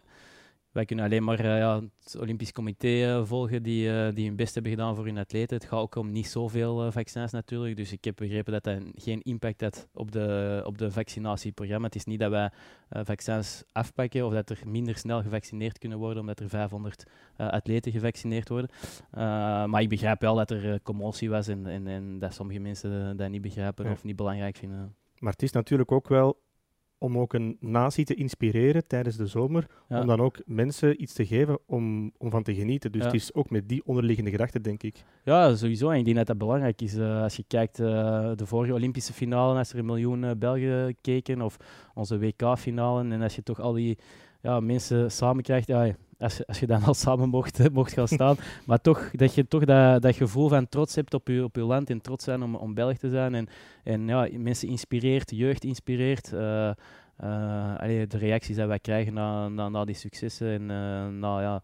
wij 0.72 0.86
kunnen 0.86 1.06
alleen 1.06 1.24
maar 1.24 1.40
eh, 1.40 1.58
ja, 1.58 1.82
het 2.04 2.18
Olympisch 2.20 2.52
Comité 2.52 2.88
eh, 2.88 3.26
volgen 3.26 3.64
die, 3.64 3.92
eh, 3.92 4.16
die 4.16 4.28
hun 4.28 4.36
best 4.36 4.54
hebben 4.54 4.72
gedaan 4.72 4.96
voor 4.96 5.06
hun 5.06 5.18
atleten. 5.18 5.58
Het 5.58 5.66
gaat 5.66 5.80
ook 5.80 5.96
om 5.96 6.12
niet 6.12 6.28
zoveel 6.28 6.92
vaccins 6.92 7.32
natuurlijk. 7.32 7.76
Dus 7.76 7.92
ik 7.92 8.04
heb 8.04 8.16
begrepen 8.16 8.54
dat 8.54 8.64
dat 8.64 8.82
geen 8.96 9.22
impact 9.22 9.62
heeft 9.62 9.88
op 9.94 10.12
de, 10.12 10.62
op 10.66 10.78
de 10.78 10.92
vaccinatieprogramma. 10.92 11.86
Het 11.86 11.96
is 11.96 12.06
niet 12.06 12.20
dat 12.20 12.30
wij 12.32 12.50
vaccins 12.90 13.64
afpakken 13.72 14.26
of 14.26 14.34
dat 14.34 14.50
er 14.50 14.60
minder 14.66 14.98
snel 14.98 15.22
gevaccineerd 15.22 15.78
kunnen 15.78 15.98
worden 15.98 16.20
omdat 16.20 16.40
er 16.40 16.50
500 16.50 17.04
eh, 17.36 17.50
atleten 17.50 17.92
gevaccineerd 17.92 18.50
worden. 18.50 18.70
Maar 19.70 19.82
ik 19.82 19.90
begrijp 19.90 20.22
wel 20.22 20.36
dat 20.36 20.52
er 20.52 20.82
commotie 20.82 21.30
was 21.30 21.48
en, 21.48 21.68
en, 21.68 21.88
en 21.88 22.20
dat 22.20 22.34
sommige 22.34 22.60
mensen 22.60 23.18
dat 23.18 23.30
niet 23.30 23.42
begrijpen 23.42 23.86
Ja. 23.86 23.92
of 23.92 24.04
niet 24.04 24.16
belangrijk 24.16 24.58
vinden. 24.58 24.96
Maar 25.18 25.32
het 25.32 25.44
is 25.44 25.52
natuurlijk 25.52 25.92
ook 25.92 26.08
wel 26.08 26.38
om 27.02 27.18
ook 27.18 27.34
een 27.34 27.58
natie 27.60 28.06
te 28.06 28.14
inspireren 28.14 28.88
tijdens 28.88 29.16
de 29.16 29.26
zomer, 29.28 29.68
Ja. 29.88 30.02
om 30.02 30.08
dan 30.08 30.20
ook 30.20 30.38
mensen 30.46 31.02
iets 31.02 31.14
te 31.14 31.26
geven 31.26 31.60
om, 31.66 32.12
om 32.18 32.30
van 32.30 32.44
te 32.44 32.56
genieten. 32.56 32.92
Dus 32.92 33.02
Ja. 33.02 33.08
het 33.08 33.16
is 33.16 33.34
ook 33.34 33.50
met 33.50 33.70
die 33.70 33.82
onderliggende 33.86 34.30
gedachte, 34.32 34.62
denk 34.62 34.84
ik. 34.84 35.04
Ja, 35.24 35.56
sowieso. 35.56 35.90
En 35.90 35.98
ik 35.98 36.06
denk 36.06 36.18
dat 36.18 36.28
dat 36.28 36.38
belangrijk 36.38 36.82
is. 36.82 36.96
Eh, 36.96 37.22
als 37.22 37.36
je 37.36 37.44
kijkt, 37.48 37.80
uh, 37.80 37.88
de 38.36 38.46
vorige 38.46 38.74
Olympische 38.74 39.14
finale, 39.14 39.58
als 39.58 39.74
er 39.74 39.80
een 39.80 39.86
miljoen 39.86 40.24
uh, 40.24 40.32
Belgen 40.38 40.96
keken, 41.02 41.42
of 41.42 41.58
onze 41.94 42.20
WK-finale, 42.20 43.10
en 43.10 43.22
als 43.22 43.36
je 43.36 43.44
toch 43.44 43.60
al 43.60 43.74
die 43.74 43.98
ja, 44.42 44.60
mensen 44.60 45.12
samen 45.12 45.44
krijgt, 45.44 45.68
ja, 45.68 45.96
als, 46.20 46.48
als 46.48 46.60
je 46.60 46.68
dan 46.68 46.84
al 46.84 46.94
samen 47.06 47.30
mocht, 47.30 47.72
mocht 47.72 47.94
gaan 47.94 48.08
staan, 48.08 48.36
maar 48.68 48.82
toch, 48.82 49.12
dat 49.12 49.36
je 49.36 49.48
toch 49.48 49.66
dat, 49.66 50.02
dat 50.02 50.16
gevoel 50.16 50.50
van 50.50 50.70
trots 50.70 50.96
hebt 50.96 51.14
op 51.14 51.28
je, 51.28 51.44
op 51.44 51.56
je 51.56 51.64
land 51.64 51.90
en 51.90 52.02
trots 52.02 52.24
zijn 52.24 52.44
om, 52.44 52.56
om 52.56 52.74
Belg 52.74 52.98
te 52.98 53.10
zijn 53.10 53.36
en, 53.36 53.48
en 53.84 54.08
ja, 54.08 54.28
mensen 54.38 54.68
inspireert, 54.68 55.32
jeugd 55.32 55.64
inspireert. 55.64 56.32
Uh, 56.34 56.72
de 57.18 58.18
reacties 58.18 58.56
die 58.56 58.66
wij 58.66 58.80
krijgen 58.80 59.14
na, 59.14 59.48
na, 59.48 59.86
die 59.86 59.96
successen 59.96 60.48
en 60.48 60.66
na 61.20 61.42
ja, 61.42 61.62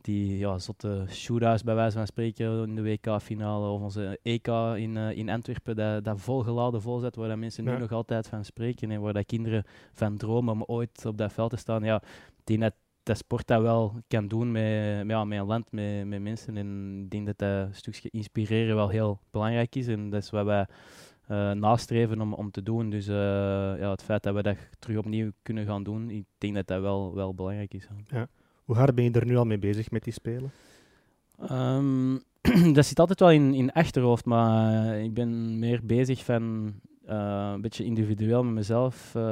die 0.00 0.38
ja, 0.38 0.58
zotte 0.58 1.04
shootouts 1.08 1.62
bij 1.62 1.74
wijze 1.74 1.96
van 1.96 2.06
spreken 2.06 2.66
in 2.66 2.74
de 2.74 2.82
WK-finale 2.82 3.68
of 3.68 3.80
onze 3.80 4.18
EK 4.22 4.46
in, 4.76 4.96
uh, 4.96 5.16
in 5.16 5.28
Antwerpen, 5.28 5.76
dat, 5.76 6.04
dat 6.04 6.20
volgeladen 6.20 6.82
volzet, 6.82 7.16
waar 7.16 7.28
dat 7.28 7.38
mensen 7.38 7.64
ja. 7.64 7.72
nu 7.72 7.78
nog 7.78 7.92
altijd 7.92 8.28
van 8.28 8.44
spreken 8.44 8.90
en 8.90 9.00
waar 9.00 9.12
dat 9.12 9.26
kinderen 9.26 9.64
van 9.92 10.16
dromen 10.16 10.52
om 10.52 10.62
ooit 10.66 11.06
op 11.06 11.18
dat 11.18 11.32
veld 11.32 11.50
te 11.50 11.56
staan. 11.56 11.84
Ja, 11.84 12.02
die 12.44 12.58
net 12.58 12.74
dat 13.02 13.16
sport 13.16 13.46
dat 13.46 13.62
wel 13.62 13.94
kan 14.08 14.28
doen 14.28 14.52
met, 14.52 14.96
met, 14.96 15.10
ja, 15.16 15.24
met 15.24 15.38
een 15.38 15.46
land, 15.46 15.72
met, 15.72 16.06
met 16.06 16.20
mensen. 16.20 16.56
En 16.56 17.00
ik 17.04 17.10
denk 17.10 17.26
dat 17.26 17.38
dat 17.38 17.76
stukje 17.76 18.10
inspireren 18.10 18.76
wel 18.76 18.88
heel 18.88 19.20
belangrijk 19.30 19.74
is 19.76 19.86
en 19.86 20.10
dat 20.10 20.22
is 20.22 20.30
wat 20.30 20.44
wij 20.44 20.66
uh, 21.30 21.50
nastreven 21.50 22.20
om, 22.20 22.32
om 22.32 22.50
te 22.50 22.62
doen. 22.62 22.90
Dus 22.90 23.08
uh, 23.08 23.14
ja, 23.78 23.90
het 23.90 24.02
feit 24.02 24.22
dat 24.22 24.34
we 24.34 24.42
dat 24.42 24.56
terug 24.78 24.96
opnieuw 24.96 25.30
kunnen 25.42 25.66
gaan 25.66 25.82
doen, 25.82 26.10
ik 26.10 26.24
denk 26.38 26.54
dat 26.54 26.66
dat 26.66 26.80
wel, 26.80 27.14
wel 27.14 27.34
belangrijk 27.34 27.74
is. 27.74 27.88
Ja. 28.06 28.28
Hoe 28.70 28.78
hard 28.78 28.94
ben 28.94 29.04
je 29.04 29.10
er 29.10 29.26
nu 29.26 29.36
al 29.36 29.44
mee 29.44 29.58
bezig 29.58 29.90
met 29.90 30.04
die 30.04 30.12
spelen? 30.12 30.50
Um, 31.50 32.22
dat 32.74 32.86
zit 32.86 32.98
altijd 32.98 33.20
wel 33.20 33.30
in, 33.30 33.54
in 33.54 33.72
achterhoofd, 33.72 34.24
maar 34.24 34.98
ik 34.98 35.14
ben 35.14 35.58
meer 35.58 35.80
bezig 35.82 36.24
van 36.24 36.74
uh, 37.08 37.50
een 37.54 37.60
beetje 37.60 37.84
individueel 37.84 38.44
met 38.44 38.54
mezelf. 38.54 39.14
Uh, 39.16 39.22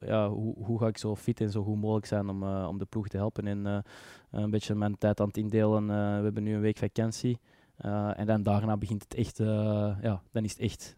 ja, 0.00 0.28
hoe, 0.28 0.54
hoe 0.64 0.78
ga 0.78 0.86
ik 0.86 0.98
zo 0.98 1.16
fit 1.16 1.40
en 1.40 1.50
zo 1.50 1.62
goed 1.62 1.80
mogelijk 1.80 2.06
zijn 2.06 2.28
om, 2.28 2.42
om 2.42 2.78
de 2.78 2.84
ploeg 2.84 3.08
te 3.08 3.16
helpen 3.16 3.46
en 3.46 3.84
een 4.30 4.50
beetje 4.50 4.74
mijn 4.74 4.98
tijd 4.98 5.20
aan 5.20 5.26
het 5.26 5.36
indelen. 5.36 5.86
we 5.86 6.24
hebben 6.24 6.42
nu 6.42 6.54
een 6.54 6.60
week 6.60 6.78
vakantie 6.78 7.38
en 8.16 8.26
dan 8.26 8.42
daarna 8.42 8.76
begint 8.76 9.02
het 9.02 9.14
echt, 9.14 9.38
ja, 10.02 10.22
dan 10.32 10.44
is 10.44 10.50
het 10.50 10.60
echt 10.60 10.96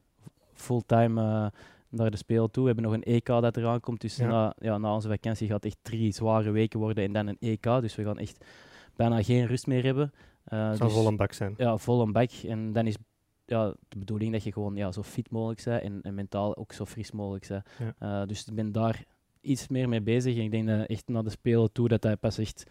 fulltime 0.53 1.53
naar 1.97 2.11
de 2.11 2.17
speel 2.17 2.51
toe. 2.51 2.63
We 2.63 2.73
hebben 2.73 2.91
nog 2.91 2.95
een 2.95 3.15
EK 3.15 3.27
dat 3.27 3.57
eraan 3.57 3.81
komt. 3.81 4.01
Dus 4.01 4.17
ja. 4.17 4.27
Na, 4.27 4.55
ja, 4.59 4.79
na 4.79 4.95
onze 4.95 5.09
vakantie 5.09 5.47
gaat 5.47 5.63
het 5.63 5.73
echt 5.73 5.79
drie 5.83 6.13
zware 6.13 6.51
weken 6.51 6.81
worden 6.81 7.05
en 7.05 7.13
dan 7.13 7.27
een 7.27 7.37
EK. 7.41 7.63
Dus 7.63 7.95
we 7.95 8.05
gaan 8.05 8.19
echt 8.19 8.45
bijna 8.97 9.23
geen 9.23 9.47
rust 9.47 9.67
meer 9.67 9.85
hebben. 9.85 10.13
Uh, 10.53 10.69
het 10.69 10.77
zal 10.77 10.87
dus, 10.87 10.97
vol 10.97 11.07
een 11.07 11.17
bak 11.17 11.33
zijn. 11.33 11.55
Ja, 11.57 11.77
vol 11.77 12.01
een 12.01 12.13
bak. 12.13 12.31
En 12.31 12.73
dan 12.73 12.87
is 12.87 12.97
ja, 13.45 13.75
de 13.89 13.99
bedoeling 13.99 14.33
dat 14.33 14.43
je 14.43 14.53
gewoon 14.53 14.77
ja, 14.77 14.93
zo 14.93 15.03
fit 15.03 15.31
mogelijk 15.31 15.65
bent 15.65 15.83
en, 15.83 16.03
en 16.03 16.15
mentaal 16.15 16.57
ook 16.57 16.73
zo 16.73 16.85
fris 16.85 17.11
mogelijk 17.11 17.49
bent. 17.49 17.67
Ja. 17.99 18.21
Uh, 18.21 18.29
dus 18.29 18.47
ik 18.47 18.55
ben 18.55 18.73
daar 18.73 19.05
iets 19.41 19.69
meer 19.69 19.89
mee 19.89 20.03
bezig. 20.03 20.37
En 20.37 20.43
ik 20.43 20.51
denk 20.51 20.67
dat 20.67 20.87
echt 20.87 21.09
naar 21.09 21.23
de 21.23 21.31
spelen 21.31 21.73
toe 21.73 21.89
dat 21.89 22.03
dat 22.03 22.21
pas 22.21 22.39
echt... 22.39 22.65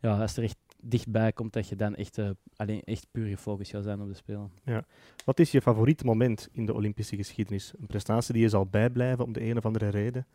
Ja, 0.00 0.20
als 0.20 0.36
er 0.36 0.42
echt 0.42 0.56
dichtbij 0.84 1.32
komt, 1.32 1.52
dat 1.52 1.68
je 1.68 1.76
dan 1.76 1.94
echt, 1.94 2.18
alleen 2.56 2.82
echt 2.84 3.06
puur 3.10 3.26
gefocust 3.26 3.70
gaat 3.70 3.82
zijn 3.84 4.00
op 4.00 4.08
de 4.08 4.14
Spelen. 4.14 4.50
Ja. 4.64 4.84
Wat 5.24 5.38
is 5.38 5.50
je 5.50 5.62
favoriete 5.62 6.04
moment 6.04 6.48
in 6.52 6.66
de 6.66 6.74
Olympische 6.74 7.16
geschiedenis? 7.16 7.72
Een 7.80 7.86
prestatie 7.86 8.32
die 8.32 8.42
je 8.42 8.48
zal 8.48 8.66
bijblijven 8.66 9.24
om 9.24 9.32
de 9.32 9.42
een 9.42 9.56
of 9.56 9.66
andere 9.66 9.88
reden? 9.88 10.26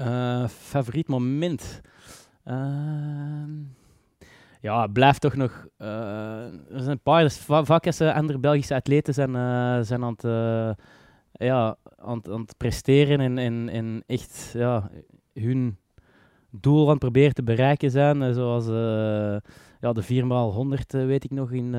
favoriet 0.49 1.07
moment? 1.07 1.81
Ehm, 2.43 3.51
ja, 4.61 4.87
blijft 4.87 5.21
toch 5.21 5.35
nog. 5.35 5.67
Uh, 5.77 5.87
er 6.45 6.81
zijn 6.81 6.89
een 6.89 7.01
paar 7.01 7.31
vaak 7.65 7.85
als 7.85 8.01
andere 8.01 8.39
Belgische 8.39 8.75
atleten 8.75 9.13
zijn, 9.13 9.29
uh, 9.29 9.79
zijn 9.81 10.03
aan, 10.03 10.11
het, 10.11 10.23
uh, 10.23 10.71
ja, 11.31 11.75
aan, 11.95 12.21
aan 12.31 12.41
het 12.41 12.57
presteren 12.57 13.19
en, 13.19 13.37
en, 13.37 13.69
en 13.69 14.03
echt 14.05 14.51
ja, 14.53 14.89
hun 15.33 15.77
doel 16.49 16.83
aan 16.83 16.89
het 16.89 16.99
proberen 16.99 17.33
te 17.33 17.43
bereiken 17.43 17.91
zijn. 17.91 18.33
zoals 18.33 18.65
ja, 19.81 19.93
de 19.93 20.03
4x100 20.03 21.05
weet 21.05 21.23
ik 21.23 21.31
nog 21.31 21.51
in, 21.51 21.73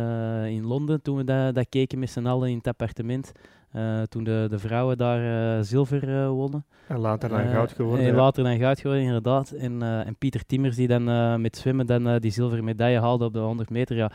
in 0.47 0.67
Londen 0.67 1.03
toen 1.03 1.17
we 1.17 1.25
dat, 1.25 1.55
dat 1.55 1.67
keken 1.69 1.99
met 1.99 2.11
z'n 2.11 2.27
allen 2.27 2.49
in 2.49 2.57
het 2.57 2.67
appartement. 2.67 3.33
Uh, 3.77 4.03
toen 4.03 4.25
de, 4.25 4.47
de 4.51 4.59
vrouwen 4.59 4.99
daar 4.99 5.65
zilver 5.65 6.29
wonnen. 6.29 6.65
En 6.87 6.99
later 6.99 7.29
dan 7.29 7.47
goud 7.47 7.73
geworden. 7.73 8.07
En 8.07 8.15
later 8.15 8.45
dan 8.45 8.59
goud 8.59 8.81
geworden, 8.81 9.05
inderdaad. 9.05 9.51
En, 9.51 9.83
en 9.83 10.17
Pieter 10.17 10.47
Timmers, 10.47 10.77
die 10.77 10.89
dan 10.89 11.41
met 11.41 11.57
zwemmen 11.57 11.87
dan, 11.87 12.19
die 12.19 12.31
zilveren 12.31 12.65
medaille 12.65 13.01
haalde 13.01 13.25
op 13.25 13.33
de 13.33 13.39
100 13.39 13.71
meter. 13.71 13.97
Ja, 13.97 14.11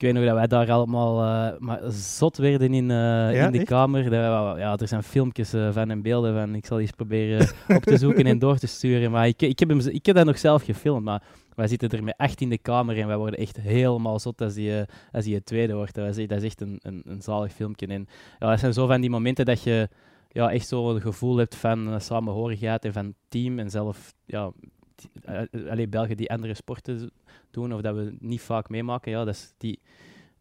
ik 0.00 0.06
weet 0.06 0.14
nog 0.14 0.24
dat 0.24 0.34
wij 0.34 0.46
daar 0.46 0.70
allemaal 0.70 1.14
maar 1.58 1.80
zot 1.92 2.36
werden 2.36 2.74
in, 2.74 2.88
ja, 2.88 3.46
in 3.46 3.52
die 3.52 3.64
kamer. 3.64 4.12
ja, 4.58 4.76
er 4.76 4.88
zijn 4.88 5.02
filmpjes 5.02 5.50
van 5.70 5.90
en 5.90 6.02
beelden 6.02 6.34
van. 6.34 6.54
Ik 6.54 6.66
zal 6.66 6.80
eens 6.80 6.90
proberen 6.90 7.48
op 7.68 7.82
te 7.82 7.96
zoeken 8.04 8.26
en 8.26 8.38
door 8.38 8.58
te 8.58 8.66
sturen. 8.66 9.10
Maar 9.10 9.26
ik, 9.26 9.42
ik, 9.42 9.58
heb 9.58 9.68
hem, 9.68 9.80
ik 9.80 10.06
heb 10.06 10.16
dat 10.16 10.26
nog 10.26 10.38
zelf 10.38 10.64
gefilmd. 10.64 11.04
Maar 11.04 11.22
wij 11.54 11.68
zitten 11.68 11.90
er 11.90 12.04
met 12.04 12.16
acht 12.16 12.40
in 12.40 12.48
de 12.48 12.58
kamer 12.58 12.98
en 12.98 13.06
wij 13.06 13.16
worden 13.16 13.38
echt 13.38 13.56
helemaal 13.56 14.18
zot 14.18 14.40
als 14.40 14.54
die, 14.54 14.78
eh, 14.78 14.86
als 15.12 15.24
die 15.24 15.34
het 15.34 15.46
tweede 15.46 15.74
wordt. 15.74 15.94
Dat 15.94 16.16
is, 16.16 16.26
dat 16.26 16.38
is 16.38 16.44
echt 16.44 16.60
een, 16.60 16.78
een, 16.82 17.02
een 17.04 17.22
zalig 17.22 17.52
filmpje. 17.52 17.86
En 17.86 18.08
ja, 18.38 18.50
dat 18.50 18.58
zijn 18.58 18.72
zo 18.72 18.86
van 18.86 19.00
die 19.00 19.10
momenten 19.10 19.44
dat 19.44 19.62
je 19.62 19.88
ja, 20.28 20.52
echt 20.52 20.68
zo 20.68 20.90
een 20.94 21.00
gevoel 21.00 21.36
hebt 21.36 21.56
van 21.56 22.00
samenhorigheid 22.00 22.84
en 22.84 22.92
van 22.92 23.14
team. 23.28 23.58
En 23.58 23.70
zelf, 23.70 24.14
ja, 24.24 24.52
eh, 25.24 25.70
alleen 25.70 25.90
Belgen 25.90 26.16
die 26.16 26.30
andere 26.30 26.54
sporten 26.54 27.10
doen 27.50 27.74
of 27.74 27.80
dat 27.80 27.94
we 27.94 28.16
niet 28.20 28.40
vaak 28.40 28.68
meemaken, 28.68 29.10
ja, 29.10 29.24
dat 29.24 29.34
is 29.34 29.54
die 29.58 29.78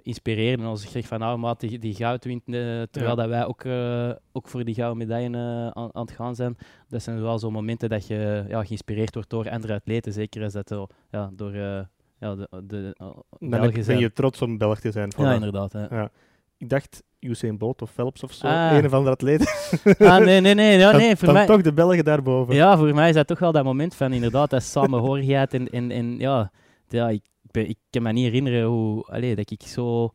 inspireren 0.01 0.65
ons. 0.65 0.83
Ik 0.83 0.89
zeg 0.89 1.07
van 1.07 1.19
nou, 1.19 1.37
maat, 1.37 1.59
die, 1.59 1.79
die 1.79 1.93
goud 1.95 2.23
wint, 2.23 2.41
uh, 2.45 2.81
terwijl 2.91 3.15
dat 3.15 3.27
wij 3.27 3.45
ook, 3.45 3.63
uh, 3.63 4.11
ook 4.31 4.47
voor 4.47 4.63
die 4.63 4.75
gouden 4.75 4.97
medaille 4.97 5.37
aan, 5.73 5.89
aan, 5.93 6.01
het 6.01 6.11
gaan 6.11 6.35
zijn. 6.35 6.57
Dat 6.87 7.03
zijn 7.03 7.21
wel 7.21 7.39
zo'n 7.39 7.53
momenten 7.53 7.89
dat 7.89 8.07
je 8.07 8.45
ja, 8.47 8.63
geïnspireerd 8.63 9.13
wordt 9.13 9.29
door 9.29 9.49
andere 9.49 9.73
atleten. 9.73 10.13
Zeker 10.13 10.43
als 10.43 10.53
dat 10.53 10.87
ja, 11.09 11.29
door 11.33 11.55
ja, 11.55 11.89
de, 12.19 12.47
de 12.63 12.95
Belgen 13.39 13.85
ben 13.85 13.99
je 13.99 14.11
trots 14.11 14.41
om 14.41 14.57
Belg 14.57 14.79
te 14.79 14.91
zijn. 14.91 15.11
Ja, 15.17 15.33
inderdaad. 15.33 15.71
Ja. 15.71 16.11
Ik 16.57 16.69
dacht 16.69 17.03
Usain 17.19 17.57
Bolt 17.57 17.81
of 17.81 17.91
Phelps 17.91 18.23
of 18.23 18.31
zo, 18.31 18.47
ah. 18.47 18.77
een 18.77 18.85
of 18.85 18.93
andere 18.93 19.15
atleet. 19.15 19.71
Ah, 19.99 20.17
nee, 20.17 20.41
nee, 20.41 20.53
nee. 20.53 20.77
Ja, 20.77 20.91
nee 20.91 21.15
voor 21.15 21.25
dan 21.25 21.33
mij... 21.33 21.45
toch 21.45 21.61
de 21.61 21.73
Belgen 21.73 22.03
daarboven. 22.03 22.55
Ja, 22.55 22.77
voor 22.77 22.93
mij 22.93 23.09
is 23.09 23.15
dat 23.15 23.27
toch 23.27 23.39
wel 23.39 23.51
dat 23.51 23.63
moment 23.63 23.95
van 23.95 24.13
inderdaad, 24.13 24.49
dat 24.49 24.63
samenhorigheid 24.63 25.53
en, 25.53 25.69
en, 25.69 25.91
en 25.91 26.17
ja, 26.19 26.51
ja 26.87 27.09
ik 27.09 27.21
ik, 27.51 27.77
kan 27.89 28.01
me 28.01 28.11
niet 28.11 28.23
herinneren 28.23 28.63
hoe, 28.63 29.03
allee, 29.03 29.35
dat 29.35 29.51
ik 29.51 29.61
zo 29.61 30.11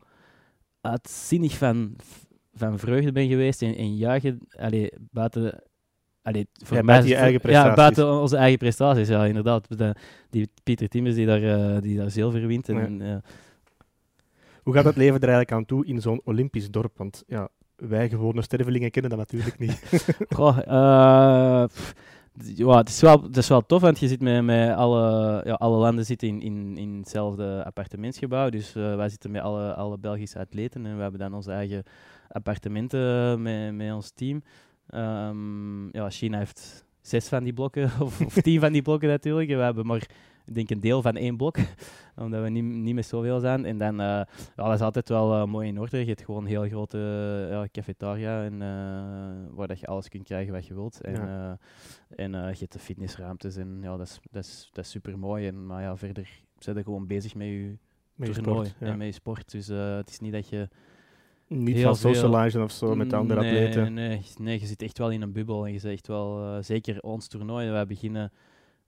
uitzinnig 0.81 1.57
van, 1.57 1.95
van 2.53 2.79
vreugde 2.79 3.11
ben 3.11 3.27
geweest 3.27 3.61
en, 3.61 3.75
en 3.75 3.95
juichen, 3.95 4.39
buiten... 5.11 5.63
Allee, 6.21 6.47
voor 6.53 6.77
ja, 6.77 6.83
mij, 6.83 6.93
buiten 6.93 7.09
je 7.09 7.15
eigen 7.15 7.41
prestaties. 7.41 7.69
Ja, 7.69 7.75
buiten 7.75 8.21
onze 8.21 8.37
eigen 8.37 8.57
prestaties, 8.57 9.07
ja, 9.07 9.25
inderdaad. 9.25 9.67
die 10.29 10.49
Pieter 10.63 10.87
Timmers 10.87 11.15
die 11.15 11.25
daar, 11.25 11.41
uh, 11.41 11.81
die 11.81 11.97
daar 11.97 12.11
zilver 12.11 12.47
wint. 12.47 12.69
En, 12.69 12.99
ja. 12.99 13.21
Hoe 14.65 14.73
gaat 14.73 14.85
het 14.85 14.95
leven 14.95 15.15
er 15.15 15.27
eigenlijk 15.27 15.51
aan 15.51 15.65
toe 15.65 15.85
in 15.85 16.01
zo'n 16.01 16.21
Olympisch 16.23 16.71
dorp? 16.71 16.97
Want 16.97 17.23
ja, 17.27 17.49
wij 17.75 18.09
gewone 18.09 18.41
stervelingen 18.41 18.91
kennen 18.91 19.11
dat 19.11 19.19
natuurlijk 19.19 19.59
niet. 19.59 19.83
Uh, 20.37 21.65
ja, 22.55 22.77
het 22.77 22.89
is, 22.89 23.01
wel, 23.01 23.21
het 23.21 23.37
is 23.37 23.47
wel 23.47 23.65
tof, 23.65 23.81
want 23.81 23.99
je 23.99 24.07
zit 24.07 24.21
met, 24.21 24.43
met 24.43 24.75
alle, 24.75 25.41
ja, 25.45 25.53
alle 25.53 25.77
landen 25.77 26.05
zitten 26.05 26.27
in, 26.27 26.41
in, 26.41 26.77
in 26.77 26.97
hetzelfde 26.97 27.63
appartementsgebouw. 27.65 28.49
Dus 28.49 28.75
uh, 28.75 28.95
wij 28.95 29.09
zitten 29.09 29.31
met 29.31 29.41
alle, 29.41 29.73
alle 29.73 29.97
Belgische 29.97 30.39
atleten 30.39 30.85
en 30.85 30.95
we 30.95 31.01
hebben 31.01 31.19
dan 31.19 31.33
onze 31.33 31.51
eigen 31.51 31.83
appartementen 32.27 33.41
met, 33.41 33.73
met 33.73 33.93
ons 33.93 34.11
team. 34.11 34.43
Um, 34.89 35.89
ja, 35.91 36.09
China 36.09 36.37
heeft 36.37 36.85
zes 37.01 37.27
van 37.27 37.43
die 37.43 37.53
blokken, 37.53 37.83
of, 37.99 38.21
of 38.21 38.33
tien 38.33 38.59
van 38.59 38.71
die 38.71 38.81
blokken 38.81 39.09
natuurlijk. 39.09 39.49
En 39.49 39.57
we 39.57 39.63
hebben 39.63 39.85
maar 39.85 40.07
ik 40.45 40.53
denk 40.53 40.69
een 40.69 40.79
deel 40.79 41.01
van 41.01 41.15
één 41.15 41.37
blok, 41.37 41.57
omdat 42.15 42.43
we 42.43 42.49
niet, 42.49 42.63
niet 42.63 42.95
met 42.95 43.05
zoveel 43.05 43.39
zijn. 43.39 43.65
En 43.65 43.77
dan, 43.77 43.93
uh, 43.93 44.05
ja, 44.05 44.27
dat 44.55 44.73
is 44.73 44.81
altijd 44.81 45.09
wel 45.09 45.33
uh, 45.33 45.45
mooi 45.45 45.67
in 45.67 45.79
orde. 45.79 45.99
Je 45.99 46.05
hebt 46.05 46.23
gewoon 46.23 46.41
een 46.41 46.49
heel 46.49 46.67
grote 46.67 46.97
uh, 46.97 47.49
ja, 47.49 47.67
cafetaria 47.71 48.43
en, 48.43 48.59
waar 49.55 49.67
dat 49.67 49.79
je 49.79 49.87
alles 49.87 50.09
kunt 50.09 50.23
krijgen 50.23 50.53
wat 50.53 50.65
je 50.65 50.73
wilt. 50.73 51.01
En, 51.01 51.13
ja. 51.13 51.57
en 52.15 52.31
je 52.31 52.55
hebt 52.59 52.73
de 52.73 52.79
fitnessruimtes 52.79 53.55
en 53.55 53.77
ja, 53.81 53.97
dat 53.97 54.07
is, 54.07 54.19
dat 54.31 54.43
is, 54.43 54.69
dat 54.73 54.85
is 54.85 54.91
super 54.91 55.19
mooi. 55.19 55.47
En, 55.47 55.65
maar 55.65 55.81
ja, 55.81 55.97
verder 55.97 56.41
zijn 56.57 56.83
gewoon 56.83 57.07
bezig 57.07 57.35
met 57.35 57.47
je, 57.47 57.77
met 58.15 58.33
toernooi 58.33 58.67
sport, 58.67 58.89
en 58.89 58.97
met 58.97 59.07
je 59.07 59.13
sport. 59.13 59.51
Dus 59.51 59.67
het 59.67 60.09
is 60.09 60.19
niet 60.19 60.31
dat 60.31 60.49
je... 60.49 60.69
Niet 61.47 61.81
van 61.81 61.95
socializen 61.95 62.63
of 62.63 62.71
zo 62.71 62.95
met 62.95 63.13
andere 63.13 63.41
nee, 63.41 63.49
atleten. 63.49 63.93
Nee, 63.93 64.21
nee, 64.37 64.59
je 64.59 64.65
zit 64.65 64.81
echt 64.81 64.97
wel 64.97 65.11
in 65.11 65.21
een 65.21 65.31
bubbel. 65.31 65.65
En 65.65 65.73
je 65.73 65.79
zit 65.79 65.91
echt 65.91 66.07
wel, 66.07 66.57
zeker 66.63 67.01
ons 67.01 67.27
toernooi, 67.27 67.69
wij 67.69 67.85
beginnen 67.85 68.31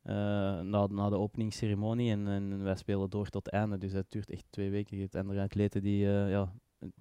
na, 0.07 0.87
na 0.87 1.09
de 1.09 1.17
openingsceremonie. 1.17 2.11
En, 2.11 2.27
en 2.27 2.63
wij 2.63 2.75
spelen 2.75 3.09
door 3.09 3.29
tot 3.29 3.45
het 3.45 3.53
einde. 3.53 3.77
Dus 3.77 3.91
dat 3.91 4.05
duurt 4.09 4.29
echt 4.29 4.45
twee 4.49 4.69
weken. 4.69 4.97
Je 4.97 5.01
hebt 5.01 5.15
andere 5.15 5.41
atleten 5.41 5.81
die, 5.81 6.05
uh, 6.05 6.29
ja, 6.29 6.53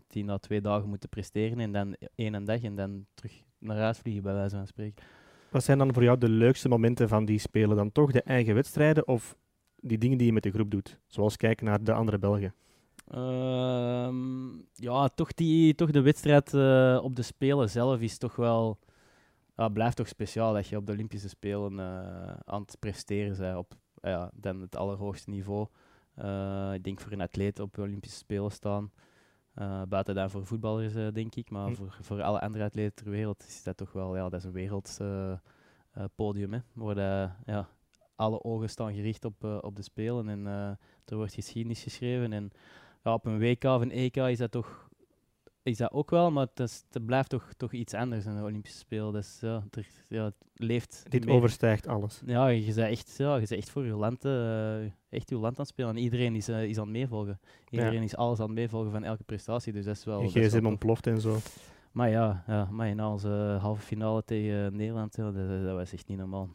die 0.07 0.25
na 0.25 0.39
twee 0.39 0.61
dagen 0.61 0.89
moeten 0.89 1.09
presteren. 1.09 1.59
En 1.61 1.73
dan 1.73 1.97
één 2.15 2.45
dag 2.45 2.63
en 2.63 2.75
dan 2.75 3.07
terug 3.15 3.43
naar 3.59 3.77
huis 3.77 3.99
vliegen, 3.99 4.23
bij 4.23 4.35
wijze 4.35 4.57
van 4.57 4.67
spreken. 4.67 5.05
Wat 5.51 5.65
zijn 5.65 5.79
dan 5.79 5.95
voor 5.95 6.03
jou 6.03 6.19
de 6.19 6.29
leukste 6.29 6.69
momenten 6.69 7.09
van 7.09 7.25
die 7.25 7.39
spelen? 7.39 7.77
Dan 7.77 7.93
toch 7.93 8.13
de 8.13 8.23
eigen 8.23 8.55
wedstrijden 8.55 9.09
of 9.09 9.37
die 9.77 9.99
dingen 9.99 10.19
die 10.19 10.27
je 10.27 10.33
met 10.33 10.43
de 10.43 10.51
groep 10.51 10.71
doet? 10.71 11.01
Zoals 11.07 11.37
kijken 11.37 11.67
naar 11.67 11.85
de 11.85 11.93
andere 11.93 12.19
Belgen. 12.19 12.55
Uh, 13.15 14.09
ja, 14.75 15.09
toch, 15.09 15.35
die, 15.35 15.75
toch 15.75 15.91
de 15.91 16.01
wedstrijd 16.01 16.53
uh, 16.53 17.01
op 17.03 17.17
de 17.17 17.23
Spelen 17.23 17.71
zelf 17.71 18.01
is 18.01 18.19
toch 18.19 18.37
wel 18.37 18.79
ja, 19.57 19.69
blijft 19.69 19.97
toch 19.97 20.09
speciaal 20.09 20.53
dat 20.53 20.67
je 20.67 20.77
op 20.77 20.87
de 20.87 20.93
Olympische 20.93 21.29
Spelen 21.29 21.73
uh, 21.73 21.79
aan 22.45 22.61
het 22.61 22.77
presteren 22.79 23.39
bent 23.39 23.57
op 23.57 23.75
ja, 24.03 24.31
dan 24.35 24.61
het 24.61 24.77
allerhoogste 24.77 25.31
niveau. 25.31 25.67
Uh, 26.19 26.71
ik 26.75 26.85
denk 26.85 27.01
voor 27.01 27.13
een 27.13 27.21
atleet 27.21 27.61
op 27.61 27.75
de 27.75 27.83
Olympische 27.83 28.19
Spelen 28.19 28.51
staan. 28.51 28.93
Uh, 29.55 29.83
buiten 29.89 30.15
dan 30.15 30.31
voor 30.31 30.47
voetballers, 30.47 31.13
denk 31.13 31.35
ik. 31.35 31.51
Maar 31.51 31.69
hm. 31.69 31.75
voor, 31.75 31.97
voor 32.01 32.23
alle 32.23 32.41
andere 32.41 32.65
atleten 32.65 32.95
ter 32.95 33.11
wereld 33.11 33.45
is 33.47 33.63
dat 33.63 33.77
toch 33.77 33.93
wel 33.93 34.17
ja, 34.17 34.29
dat 34.29 34.41
is 34.41 34.45
een 34.45 34.53
wereldpodium. 34.53 36.53
hè, 36.53 36.59
waar 36.73 36.95
de, 36.95 37.29
ja, 37.45 37.69
alle 38.15 38.45
ogen 38.45 38.69
staan 38.69 38.95
gericht 38.95 39.25
op, 39.25 39.45
op 39.45 39.77
de 39.77 39.83
Spelen. 39.83 40.29
En 40.29 40.47
er 41.05 41.17
wordt 41.17 41.35
geschiedenis 41.35 41.83
geschreven. 41.83 42.33
En 42.33 42.51
ja, 43.03 43.13
op 43.13 43.27
een 43.27 43.39
WK 43.39 43.65
of 43.65 43.81
een 43.81 43.91
EK 43.91 44.17
is 44.17 44.39
dat 44.39 44.51
toch 44.51 44.86
is 45.67 45.77
dat 45.77 45.93
ook 45.93 46.11
wel, 46.11 46.31
maar 46.31 46.47
het, 46.47 46.61
is, 46.61 46.85
het 46.91 47.07
blijft 47.07 47.31
toch, 47.31 47.53
toch 47.57 47.73
iets 47.73 47.95
anders 47.95 48.25
dan 48.25 48.37
de 48.37 48.43
Olympische 48.43 48.79
Spelen. 48.79 49.13
Dus 49.13 49.39
ja, 49.41 49.63
er, 49.71 49.87
ja, 50.09 50.25
het 50.25 50.35
leeft. 50.55 51.03
Dit 51.09 51.29
overstijgt 51.29 51.87
alles. 51.87 52.23
Ja, 52.27 52.47
je 52.47 52.75
bent 52.75 52.79
echt, 52.79 53.15
ja, 53.17 53.33
je 53.33 53.39
bent 53.39 53.51
echt 53.51 53.71
voor 53.71 53.85
je 53.85 53.95
land, 53.95 54.25
uh, 54.25 54.85
echt 54.85 55.31
je 55.31 55.37
land 55.37 55.45
aan 55.45 55.65
het 55.65 55.69
spelen. 55.69 55.91
En 55.91 56.03
iedereen 56.03 56.35
is, 56.35 56.49
uh, 56.49 56.65
is 56.65 56.77
aan 56.77 56.83
het 56.83 56.93
meevolgen. 56.93 57.41
Iedereen 57.71 58.03
is 58.03 58.17
alles 58.17 58.41
aan 58.41 58.47
het 58.47 58.55
meevolgen 58.55 58.91
van 58.91 59.05
elke 59.05 59.25
prestatie. 59.25 59.73
Dus 59.73 59.85
dat 59.85 59.97
is 59.97 60.05
wel. 60.05 60.23
Je 60.23 60.29
gsm 60.29 60.67
ontploft 60.67 61.07
en 61.07 61.21
zo. 61.21 61.37
Maar 61.93 62.11
ja, 62.11 62.45
ja 62.47 62.69
maar 62.71 62.89
in 62.89 63.05
onze 63.05 63.57
halve 63.61 63.83
finale 63.83 64.25
tegen 64.25 64.77
Nederland, 64.77 65.17
ja, 65.17 65.31
dat, 65.31 65.65
dat, 65.65 65.75
was 65.75 65.93
echt 65.93 66.09
niet 66.09 66.19
normaal. 66.19 66.49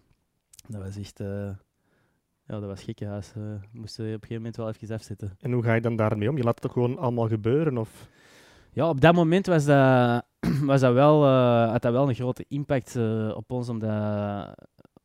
Dat 0.67 0.81
was 0.81 0.97
echt. 0.97 1.19
Uh, 1.19 1.49
ja, 2.45 2.59
dat 2.59 2.69
was 2.69 2.83
gekkenhuis. 2.83 3.33
Uh, 3.37 3.43
moesten 3.71 4.05
op 4.05 4.11
een 4.11 4.13
gegeven 4.13 4.35
moment 4.35 4.55
wel 4.55 4.69
even 4.69 4.95
afzetten. 4.95 5.35
En 5.39 5.51
hoe 5.51 5.63
ga 5.63 5.73
je 5.73 5.81
dan 5.81 5.95
daarmee 5.95 6.29
om? 6.29 6.37
Je 6.37 6.43
laat 6.43 6.53
het 6.53 6.63
toch 6.63 6.73
gewoon 6.73 6.97
allemaal 6.97 7.27
gebeuren? 7.27 7.77
Of? 7.77 8.09
Ja, 8.73 8.89
op 8.89 9.01
dat 9.01 9.15
moment 9.15 9.45
was 9.45 9.65
dat, 9.65 10.25
was 10.71 10.81
dat 10.81 10.93
wel, 10.93 11.23
uh, 11.23 11.71
had 11.71 11.81
dat 11.81 11.91
wel 11.91 12.09
een 12.09 12.15
grote 12.15 12.45
impact 12.47 12.95
uh, 12.95 13.31
op 13.35 13.51
ons, 13.51 13.69
omdat 13.69 14.55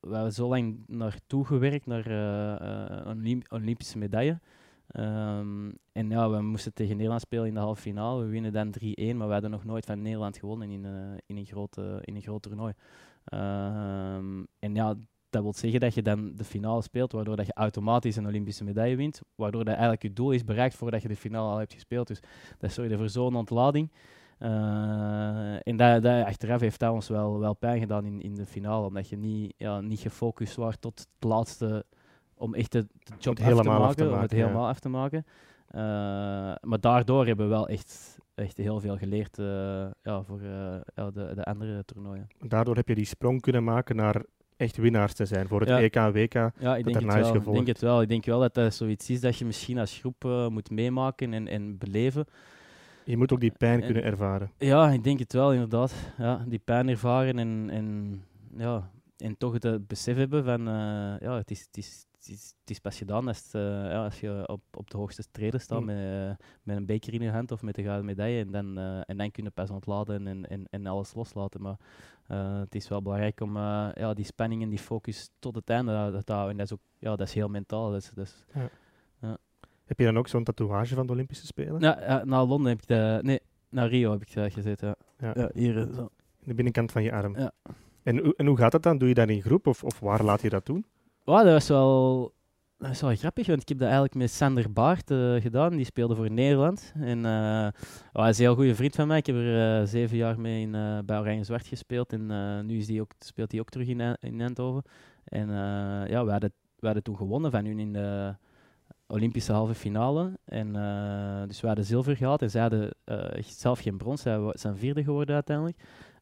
we 0.01 0.33
zo 0.33 0.49
lang 0.49 0.85
naartoe 0.87 1.45
gewerkt, 1.45 1.87
naar 1.87 2.07
een 3.07 3.45
Olympische 3.49 3.99
medaille. 3.99 4.41
Um, 4.93 5.79
en 5.93 6.11
ja, 6.11 6.31
we 6.31 6.43
moesten 6.43 6.75
tegen 6.75 6.95
Nederland 6.95 7.21
spelen 7.21 7.47
in 7.47 7.55
de 7.55 7.61
halve 7.61 7.81
finale. 7.81 8.23
We 8.23 8.29
winnen 8.29 8.53
dan 8.53 8.75
3-1, 8.85 9.17
maar 9.17 9.27
we 9.27 9.33
hadden 9.33 9.51
nog 9.51 9.65
nooit 9.65 9.87
van 9.87 10.03
Nederland 10.03 10.39
gewonnen 10.39 10.71
in, 10.71 10.85
in, 11.27 11.37
een, 11.37 11.47
grote, 11.47 11.99
in 12.05 12.15
een 12.15 12.23
groot 12.23 12.43
toernooi. 12.43 12.73
Um, 13.33 14.47
en 14.59 14.75
ja, 14.75 14.95
dat 15.31 15.43
wil 15.43 15.53
zeggen 15.53 15.81
dat 15.81 15.95
je 15.95 16.03
dan 16.03 16.33
de 16.37 16.45
finale 16.45 16.83
speelt, 16.83 17.13
waardoor 17.13 17.37
dat 17.37 17.47
je 17.47 17.55
automatisch 17.55 18.17
een 18.17 18.27
Olympische 18.27 18.65
medaille 18.65 18.97
wint, 18.97 19.21
waardoor 19.35 19.65
dat 19.65 19.73
eigenlijk 19.73 20.03
je 20.03 20.13
doel 20.13 20.31
is 20.31 20.45
bereikt 20.45 20.75
voordat 20.75 21.03
je 21.03 21.09
de 21.09 21.17
finale 21.17 21.51
al 21.51 21.59
hebt 21.59 21.73
gespeeld. 21.73 22.07
Dus 22.07 22.21
dat 22.59 22.73
zorgde 22.73 22.97
voor 22.97 23.09
zo'n 23.09 23.37
ontlading. 23.37 23.91
Uh, 24.39 25.69
en 25.69 25.77
dat, 25.77 26.03
dat, 26.03 26.25
achteraf 26.25 26.61
heeft 26.61 26.81
dat 26.81 26.93
ons 26.93 27.09
wel, 27.09 27.39
wel 27.39 27.55
pijn 27.55 27.81
gedaan 27.81 28.05
in, 28.05 28.23
in 28.23 28.35
de 28.35 28.47
finale, 28.47 28.87
omdat 28.87 29.09
je 29.09 29.17
niet, 29.17 29.55
ja, 29.57 29.81
niet 29.81 30.01
gefocust 30.01 30.57
was 30.57 30.77
tot 30.81 30.99
het 30.99 31.29
laatste 31.29 31.85
om 32.35 32.55
echt 32.55 32.73
de, 32.73 32.87
job 33.19 33.39
af 33.41 33.47
te, 33.47 33.55
maken, 33.55 33.71
af 33.71 33.95
te 33.95 34.03
maken, 34.03 34.17
om 34.17 34.23
het 34.23 34.31
helemaal 34.31 34.69
af 34.69 34.79
te 34.79 34.89
maken. 34.89 35.25
maar 36.61 36.81
daardoor 36.81 37.27
hebben 37.27 37.49
we 37.49 37.55
wel 37.55 37.69
echt, 37.69 38.19
echt 38.35 38.57
heel 38.57 38.81
veel 38.81 38.97
geleerd 38.97 39.37
ja, 40.03 40.23
voor 40.23 40.43
ja, 40.95 41.11
de, 41.11 41.33
de 41.35 41.45
andere 41.45 41.85
toernooien. 41.85 42.27
Daardoor 42.39 42.77
heb 42.77 42.89
je 42.89 42.95
die 42.95 43.05
sprong 43.05 43.41
kunnen 43.41 43.65
maken 43.65 43.97
naar 43.97 44.25
echt 44.57 44.77
winnaars 44.77 45.13
te 45.13 45.27
zijn 45.27 45.49
voor 45.49 45.61
het 45.61 45.69
EK 45.69 45.95
en 45.97 46.13
WK 46.13 46.33
ja, 46.33 46.77
ik 46.77 46.85
denk 46.85 46.97
het 46.97 47.05
wel. 47.05 47.35
Ik 47.35 47.53
denk 47.53 47.67
het 47.67 47.81
wel. 47.81 48.03
Ik 48.03 48.09
denk 48.09 48.25
wel 48.25 48.41
dat 48.41 48.55
dat 48.55 48.75
zoiets 48.75 49.11
is 49.11 49.21
dat 49.21 49.39
je 49.39 49.45
misschien 49.45 49.79
als 49.79 49.99
groep 49.99 50.49
moet 50.51 50.71
meemaken 50.71 51.33
en, 51.33 51.49
en 51.49 51.79
beleven. 51.79 52.27
Je 53.07 53.17
moet 53.17 53.33
ook 53.33 53.41
die 53.41 53.53
pijn 53.59 53.81
kunnen 53.81 54.03
ervaren. 54.03 54.51
Ja, 54.59 54.91
ik 54.91 55.05
denk 55.05 55.19
het 55.19 55.33
wel, 55.33 55.53
inderdaad. 55.53 55.95
Ja, 56.19 56.45
die 56.47 56.59
pijn 56.59 56.89
ervaren 56.89 57.39
en, 57.39 57.71
en, 57.71 58.23
ja, 58.57 58.91
en 59.17 59.37
toch 59.37 59.53
het 59.63 59.87
besef 59.87 60.17
hebben 60.17 60.45
van, 60.45 60.61
uh, 60.69 61.19
ja, 61.21 61.37
het 61.37 61.51
is, 61.51 61.61
het, 61.61 61.77
is, 61.77 62.07
het, 62.13 62.29
is, 62.29 62.55
het 62.61 62.71
is 62.71 62.79
pas 62.79 62.99
gedaan 62.99 63.29
als, 63.29 63.55
uh, 63.55 63.63
ja, 63.63 64.05
als 64.05 64.21
je 64.21 64.43
op, 64.47 64.61
op 64.77 64.91
de 64.91 64.97
hoogste 64.97 65.25
treden 65.31 65.61
staat 65.61 65.81
mm. 65.81 65.87
met, 65.87 65.97
uh, 65.97 66.31
met 66.63 66.77
een 66.77 66.87
beker 66.87 67.15
in 67.15 67.23
je 67.23 67.31
hand 67.31 67.53
of 67.53 67.63
met 67.63 67.75
de 67.75 67.83
gouden 67.83 68.05
medaille. 68.05 68.41
En 68.41 68.51
dan, 68.51 68.79
en 69.05 69.17
dan 69.17 69.31
kun 69.31 69.45
je 69.45 69.51
pas 69.51 69.71
ontladen 69.71 70.27
en, 70.27 70.49
en, 70.49 70.67
en 70.71 70.87
alles 70.87 71.15
loslaten. 71.15 71.63
Maar 71.63 71.77
het 72.27 72.75
is 72.75 72.89
wel 72.89 73.03
belangrijk 73.03 73.41
om 73.41 73.57
ja, 73.57 74.15
die 74.15 74.25
spanning 74.25 74.63
en 74.63 74.69
die 74.69 74.79
focus 74.79 75.31
tot 75.39 75.55
het 75.55 75.71
einde 75.71 76.23
te 76.25 76.33
houden. 76.33 76.51
En 76.51 76.57
dat 76.57 76.67
is 76.67 76.73
ook 76.73 76.81
ja, 76.99 77.17
dat 77.17 77.27
is 77.27 77.35
heel 77.35 77.49
mentaal. 77.49 77.91
Dus, 77.91 78.11
dus, 78.15 78.45
ja. 78.53 78.71
Heb 79.87 79.99
je 79.99 80.05
dan 80.05 80.19
ook 80.19 80.29
zo'n 80.29 80.45
tatoeage 80.45 80.95
van 80.95 81.07
de 81.07 81.13
Olympische 81.13 81.47
Spelen? 81.47 81.81
Ja, 81.81 82.25
naar 82.25 82.43
Londen 82.43 82.69
heb 82.69 82.81
ik 82.81 82.87
de... 82.87 83.19
Nee, 83.23 83.41
naar 83.69 83.89
Rio 83.89 84.11
heb 84.11 84.23
ik 84.23 84.53
gezeten. 84.53 84.97
Ja. 85.19 85.33
ja. 85.35 85.51
hier 85.55 85.79
eh, 85.79 85.95
zo. 85.95 86.09
De 86.39 86.55
binnenkant 86.55 86.93
van 86.93 87.03
je 87.03 87.13
arm. 87.13 87.39
Ja. 87.39 87.53
En, 88.03 88.35
en 88.37 88.47
hoe 88.47 88.57
gaat 88.57 88.73
dat 88.73 88.83
dan? 88.83 88.99
Doe 88.99 89.09
je 89.09 89.15
dat 89.15 89.29
in 89.29 89.43
groep 89.43 89.67
of, 89.67 89.85
of 89.85 90.01
waar 90.01 90.23
laat 90.23 90.43
je 90.43 90.49
dat 90.49 90.67
doen? 90.67 90.87
Oh, 91.25 91.37
dat 91.37 91.53
was 91.53 91.69
wel... 91.69 92.33
Dat 92.79 92.91
is 92.91 93.01
wel 93.01 93.15
grappig, 93.15 93.47
want 93.47 93.61
ik 93.61 93.69
heb 93.69 93.79
dat 93.79 93.87
eigenlijk 93.87 94.17
met 94.17 94.31
Sander 94.31 94.73
Baart 94.73 95.11
uh, 95.11 95.41
gedaan. 95.41 95.77
Die 95.77 95.85
speelde 95.85 96.15
voor 96.15 96.31
Nederland. 96.31 96.93
En 96.97 97.19
uh, 97.19 97.69
oh, 98.13 98.23
hij 98.23 98.29
is 98.31 98.39
een 98.39 98.45
heel 98.45 98.55
goede 98.55 98.75
vriend 98.75 98.95
van 98.95 99.07
mij. 99.07 99.19
Ik 99.19 99.27
heb 99.27 99.37
er 99.37 99.81
uh, 99.81 99.87
zeven 99.87 100.17
jaar 100.17 100.41
mee 100.41 100.61
in, 100.61 100.71
bij 101.07 101.19
Oranje 101.19 101.45
Zwart 101.45 101.67
gespeeld. 101.67 102.13
En 102.13 102.27
nu 102.67 102.77
is 102.77 102.87
die 102.87 103.01
ook, 103.01 103.11
speelt 103.19 103.51
hij 103.51 103.61
ook 103.61 103.69
terug 103.69 103.89
in, 103.89 104.01
in 104.21 104.41
Eindhoven. 104.41 104.83
En 105.25 105.49
ja, 106.09 106.25
we 106.25 106.31
hadden, 106.31 106.53
we 106.79 106.87
hadden 106.87 107.03
toen 107.03 107.17
gewonnen 107.17 107.51
van 107.51 107.65
hun 107.65 107.79
in 107.79 107.93
de 107.93 108.35
Olympische 109.07 109.53
halve 109.53 109.75
finale. 109.75 110.39
En, 110.45 110.73
dus 111.47 111.61
we 111.61 111.67
hadden 111.67 111.85
zilver 111.85 112.17
gehad 112.17 112.43
en 112.43 112.51
zij 112.51 112.61
hadden 112.61 112.95
zelf 113.41 113.81
geen 113.81 113.97
brons. 113.97 114.23
Zij 114.23 114.53
zijn 114.53 114.77
vierde 114.77 115.05
geworden 115.05 115.35
uiteindelijk. 115.35 115.79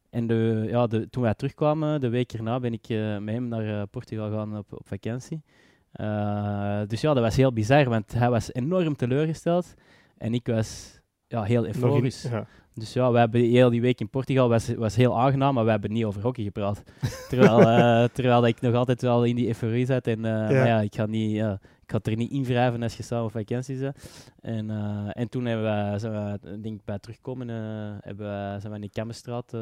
En 0.09 0.27
de, 0.27 0.65
ja, 0.67 0.87
de, 0.87 1.09
toen 1.09 1.23
wij 1.23 1.33
terugkwamen, 1.33 2.01
de 2.01 2.09
week 2.09 2.33
erna, 2.33 2.59
ben 2.59 2.73
ik 2.73 2.87
met 3.19 3.35
hem 3.35 3.47
naar 3.47 3.87
Portugal 3.87 4.29
gegaan 4.29 4.57
op, 4.57 4.73
op 4.73 4.87
vakantie. 4.87 5.43
Dus 6.87 7.01
ja, 7.01 7.13
dat 7.13 7.23
was 7.23 7.35
heel 7.35 7.53
bizar, 7.53 7.89
want 7.89 8.13
hij 8.13 8.29
was 8.29 8.53
enorm 8.53 8.95
teleurgesteld. 8.95 9.73
En 10.17 10.33
ik 10.33 10.47
was 10.47 10.99
ja, 11.27 11.43
heel 11.43 11.65
euforisch. 11.65 12.21
ja. 12.21 12.47
Dus 12.73 12.93
ja, 12.93 13.11
we 13.11 13.17
hebben 13.17 13.41
heel 13.41 13.69
die 13.69 13.81
week 13.81 13.99
in 13.99 14.09
Portugal 14.09 14.49
was, 14.49 14.73
was 14.75 14.95
heel 14.95 15.19
aangenaam, 15.19 15.53
maar 15.53 15.65
we 15.65 15.71
hebben 15.71 15.91
niet 15.91 16.05
over 16.05 16.21
hockey 16.21 16.43
gepraat. 16.43 16.83
terwijl, 17.29 17.59
terwijl 18.13 18.47
ik 18.47 18.61
nog 18.61 18.73
altijd 18.73 19.01
wel 19.01 19.23
in 19.23 19.35
die 19.35 19.47
euforie 19.47 19.85
zat. 19.85 20.07
En 20.07 20.21
ja. 20.21 20.43
Maar 20.43 20.67
ja, 20.67 20.81
ik 20.81 20.95
ga 20.95 21.05
niet 21.05 21.43
ik 21.85 21.91
had 21.91 22.07
er 22.07 22.15
niet 22.15 22.31
in 22.31 22.43
wrijven 22.43 22.83
als 22.83 22.97
je 22.97 23.03
samen 23.03 23.25
op 23.25 23.31
vakantie 23.31 23.79
bent. 23.79 23.97
En, 24.41 24.69
uh, 24.69 25.09
en 25.11 25.29
toen 25.29 25.45
hebben 25.45 25.91
we, 25.91 25.99
zijn 25.99 26.39
we 26.41 26.59
denk 26.61 26.85
bij 26.85 26.99
terugkomen, 26.99 27.49
uh, 27.49 27.55
hebben 27.99 28.25
we, 28.25 28.59
zijn 28.59 28.69
we 28.69 28.75
in 28.75 28.81
de 28.81 28.89
Kemmenstraat 28.89 29.53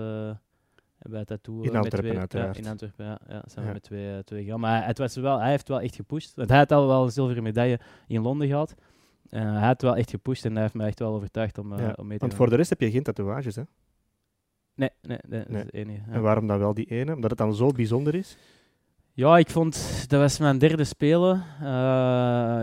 uh, 1.07 1.11
we 1.19 1.25
tattoo 1.25 1.61
in 1.61 1.75
Antwerpen 1.75 2.15
met 2.15 2.29
twee, 2.29 2.43
ja, 2.43 2.53
in 2.53 2.67
Antwerpen, 2.67 3.05
ja, 3.05 3.19
ja 3.27 3.43
we 3.55 3.61
met 3.61 3.83
twee, 3.83 4.23
twee 4.23 4.43
gegaan. 4.43 4.59
Maar 4.59 4.85
het 4.85 4.97
was 4.97 5.15
wel, 5.15 5.39
hij 5.39 5.49
heeft 5.49 5.67
wel 5.67 5.81
echt 5.81 5.95
gepusht. 5.95 6.35
Want 6.35 6.49
hij 6.49 6.57
had 6.57 6.71
al 6.71 6.87
wel 6.87 7.03
een 7.03 7.11
zilveren 7.11 7.43
medaille 7.43 7.79
in 8.07 8.21
Londen 8.21 8.47
gehad. 8.47 8.75
hij 9.29 9.65
had 9.65 9.81
wel 9.81 9.95
echt 9.95 10.09
gepusht 10.09 10.45
en 10.45 10.53
hij 10.53 10.61
heeft 10.61 10.73
me 10.73 10.85
echt 10.85 10.99
wel 10.99 11.13
overtuigd 11.13 11.57
om, 11.57 11.77
ja, 11.77 11.93
om 11.95 12.07
mee 12.07 12.17
te 12.17 12.25
Want 12.25 12.37
voor 12.37 12.49
de 12.49 12.55
rest 12.55 12.69
heb 12.69 12.81
je 12.81 12.91
geen 12.91 13.03
tatoeages, 13.03 13.55
hè? 13.55 13.63
Nee, 14.75 14.89
nee, 15.01 15.17
nee, 15.27 15.43
dat 15.47 15.55
is 15.55 15.65
de 15.65 15.71
enige. 15.71 16.11
En 16.11 16.21
waarom 16.21 16.47
dan 16.47 16.59
wel 16.59 16.73
die 16.73 16.85
ene? 16.85 17.15
Omdat 17.15 17.29
het 17.29 17.39
dan 17.39 17.55
zo 17.55 17.67
bijzonder 17.67 18.15
is? 18.15 18.37
Ja, 19.15 19.37
ik 19.37 19.49
vond 19.49 20.05
dat 20.09 20.19
was 20.19 20.39
mijn 20.39 20.57
derde 20.57 20.83
spelen. 20.83 21.43
Uh, 21.61 21.67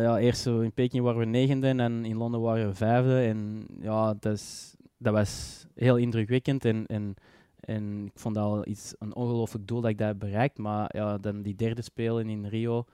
ja, 0.02 0.18
eerst 0.18 0.46
in 0.46 0.72
Peking 0.72 1.02
waren 1.04 1.18
we 1.18 1.24
negende 1.24 1.68
en 1.68 2.04
in 2.04 2.16
Londen 2.16 2.40
waren 2.40 2.68
we 2.68 2.74
vijfde. 2.74 3.20
En 3.20 3.66
ja, 3.80 4.14
dat, 4.20 4.32
is, 4.32 4.74
dat 4.98 5.12
was 5.12 5.64
heel 5.74 5.96
indrukwekkend. 5.96 6.64
En, 6.64 6.86
en, 6.86 7.14
en 7.60 8.06
ik 8.06 8.18
vond 8.18 8.34
dat 8.34 8.44
al 8.44 8.66
iets, 8.66 8.94
een 8.98 9.14
ongelooflijk 9.14 9.66
doel 9.66 9.80
dat 9.80 9.90
ik 9.90 9.98
dat 9.98 10.06
heb 10.06 10.18
bereikt. 10.18 10.58
Maar 10.58 10.96
ja, 10.96 11.18
dan 11.18 11.42
die 11.42 11.54
derde 11.54 11.82
spelen 11.82 12.28
in 12.28 12.46
Rio 12.46 12.84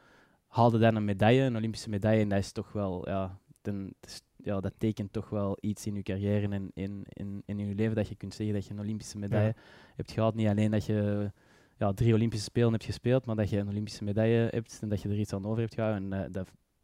haalde 0.46 0.78
dan 0.78 0.96
een 0.96 1.04
medaille, 1.04 1.42
een 1.42 1.56
Olympische 1.56 1.90
medaille. 1.90 2.22
En 2.22 2.28
dat 2.28 2.38
is 2.38 2.52
toch 2.52 2.72
wel, 2.72 3.08
ja, 3.08 3.38
dan, 3.62 3.92
ja, 4.36 4.60
dat 4.60 4.72
tekent 4.78 5.12
toch 5.12 5.28
wel 5.28 5.56
iets 5.60 5.86
in 5.86 5.94
je 5.94 6.02
carrière 6.02 6.48
en 6.48 6.70
in, 6.74 7.04
in, 7.08 7.42
in 7.46 7.58
je 7.58 7.74
leven 7.74 7.94
dat 7.94 8.08
je 8.08 8.14
kunt 8.14 8.34
zeggen 8.34 8.54
dat 8.54 8.66
je 8.66 8.72
een 8.72 8.80
Olympische 8.80 9.18
medaille 9.18 9.54
hebt 9.96 10.12
gehad. 10.12 10.34
Niet 10.34 10.48
alleen 10.48 10.70
dat 10.70 10.84
je 10.84 11.30
ja, 11.76 11.92
drie 11.92 12.14
Olympische 12.14 12.44
Spelen 12.44 12.72
hebt 12.72 12.84
gespeeld, 12.84 13.26
maar 13.26 13.36
dat 13.36 13.50
je 13.50 13.58
een 13.58 13.68
Olympische 13.68 14.04
medaille 14.04 14.48
hebt 14.50 14.78
en 14.82 14.88
dat 14.88 15.02
je 15.02 15.08
er 15.08 15.18
iets 15.18 15.32
aan 15.32 15.46
over 15.46 15.60
hebt 15.60 15.74
gehouden. 15.74 16.12
En 16.12 16.18
uh, 16.18 16.24
dat, 16.24 16.32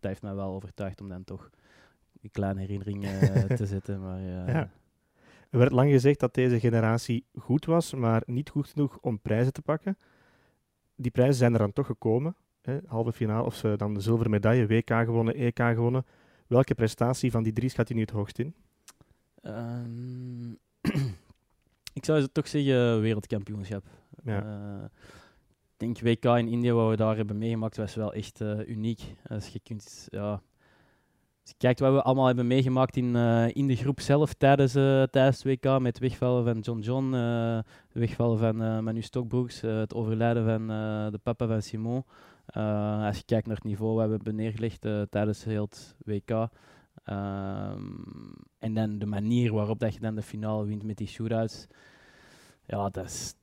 dat, 0.00 0.10
heeft 0.10 0.22
mij 0.22 0.34
wel 0.34 0.54
overtuigd 0.54 1.00
om 1.00 1.08
dan 1.08 1.24
toch 1.24 1.50
een 2.22 2.30
kleine 2.30 2.60
herinnering 2.60 3.04
uh, 3.04 3.42
te 3.60 3.66
zetten. 3.66 4.00
Maar, 4.00 4.20
uh, 4.20 4.48
ja. 4.48 4.70
Er 5.52 5.58
werd 5.58 5.72
lang 5.72 5.90
gezegd 5.90 6.20
dat 6.20 6.34
deze 6.34 6.60
generatie 6.60 7.24
goed 7.38 7.64
was, 7.64 7.94
maar 7.94 8.22
niet 8.26 8.48
goed 8.50 8.68
genoeg 8.68 8.98
om 9.00 9.20
prijzen 9.20 9.52
te 9.52 9.62
pakken. 9.62 9.98
Die 10.96 11.10
prijzen 11.10 11.34
zijn 11.34 11.52
er 11.52 11.58
dan 11.58 11.72
toch 11.72 11.86
gekomen. 11.86 12.36
Hè? 12.62 12.78
Halve 12.86 13.12
finale, 13.12 13.44
of 13.44 13.54
ze 13.54 13.74
dan 13.76 13.94
de 13.94 14.00
zilveren 14.00 14.30
medaille, 14.30 14.66
WK 14.66 14.90
gewonnen, 14.90 15.34
EK 15.34 15.58
gewonnen. 15.58 16.06
Welke 16.46 16.74
prestatie 16.74 17.30
van 17.30 17.42
die 17.42 17.52
drie 17.52 17.68
schat 17.68 17.88
je 17.88 17.94
nu 17.94 18.00
het 18.00 18.10
hoogst 18.10 18.38
in? 18.38 18.54
Um, 19.42 20.58
ik 21.98 22.04
zou 22.04 22.28
toch 22.32 22.48
zeggen 22.48 23.00
wereldkampioenschap. 23.00 23.84
Ja. 24.24 24.44
Uh, 24.44 24.84
ik 25.76 25.76
denk 25.76 26.00
WK 26.00 26.24
in 26.24 26.48
India, 26.48 26.72
wat 26.72 26.90
we 26.90 26.96
daar 26.96 27.16
hebben 27.16 27.38
meegemaakt, 27.38 27.76
was 27.76 27.94
wel 27.94 28.12
echt 28.12 28.40
uh, 28.40 28.68
uniek. 28.68 29.02
Als 29.28 29.48
je 29.48 29.60
kunt, 29.60 30.06
ja, 30.10 30.42
als 31.42 31.50
je 31.50 31.55
kijkt 31.59 31.81
wat 31.81 31.92
we 31.92 32.02
allemaal 32.02 32.26
hebben 32.26 32.46
meegemaakt 32.46 32.96
in, 32.96 33.14
uh, 33.14 33.48
in 33.55 33.66
de 33.66 33.76
groep 33.76 34.00
zelf 34.00 34.35
tijdens, 34.35 34.72
tijdens 34.72 35.42
het 35.42 35.44
WK, 35.44 35.64
met 35.64 35.87
het 35.87 35.98
wegvallen 35.98 36.44
van 36.44 36.59
John 36.59 36.81
John, 36.81 37.12
het 37.12 37.92
wegvallen 37.92 38.38
van 38.38 38.85
Manu 38.85 39.02
Stokbroeks, 39.02 39.61
het 39.61 39.94
overlijden 39.94 40.44
van 40.44 40.66
de 41.12 41.20
papa 41.22 41.46
van 41.46 41.62
Simon. 41.62 42.05
als 43.07 43.16
je 43.16 43.24
kijkt 43.24 43.46
naar 43.46 43.57
het 43.57 43.64
niveau 43.64 43.94
wat 43.94 44.07
we 44.07 44.14
hebben 44.14 44.35
neergelegd 44.35 44.81
tijdens 45.11 45.44
heel 45.44 45.64
het 45.64 45.96
WK. 46.05 46.48
Ehm, 47.05 47.83
en 48.59 48.74
dan 48.74 48.98
de 48.98 49.07
manier 49.07 49.52
waarop 49.52 49.78
dat 49.78 49.94
je 49.94 50.00
dan 50.00 50.14
de 50.14 50.22
finale 50.22 50.64
wint 50.64 50.83
met 50.83 50.96
die 50.96 51.07
shootouts. 51.07 51.66
Ja, 52.66 52.88
dat 52.88 53.05
is, 53.05 53.35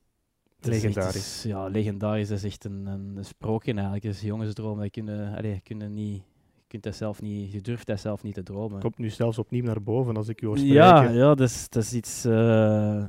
legendarisch. 0.60 1.42
ja, 1.42 1.66
legendarisch. 1.66 2.28
Dat 2.28 2.38
is 2.38 2.44
echt 2.44 2.64
een, 2.64 2.86
een 2.86 3.24
sprookje 3.24 3.72
eigenlijk. 3.72 4.02
Dat 4.02 4.14
is 4.14 4.20
jongensdroom. 4.20 4.78
Dat 4.78 4.90
kunnen, 4.90 5.36
allee, 5.36 5.60
kunnen 5.60 5.94
niet, 5.94 6.22
kunt 6.70 6.82
dat 6.82 6.94
zelf 6.96 7.22
niet, 7.22 7.52
je 7.52 7.60
durft 7.60 7.86
dat 7.86 8.00
zelf 8.00 8.22
niet 8.22 8.34
te 8.34 8.42
dromen. 8.42 8.80
Komt 8.80 8.98
nu 8.98 9.08
zelfs 9.08 9.38
opnieuw 9.38 9.64
naar 9.64 9.82
boven 9.82 10.16
als 10.16 10.28
ik 10.28 10.40
je 10.40 10.46
hoor 10.46 10.56
spreken. 10.56 10.76
Ja, 10.76 11.02
ja 11.02 11.34
dat, 11.34 11.48
is, 11.48 11.68
dat 11.68 11.82
is 11.82 11.92
iets, 11.92 12.26
uh, 12.26 12.32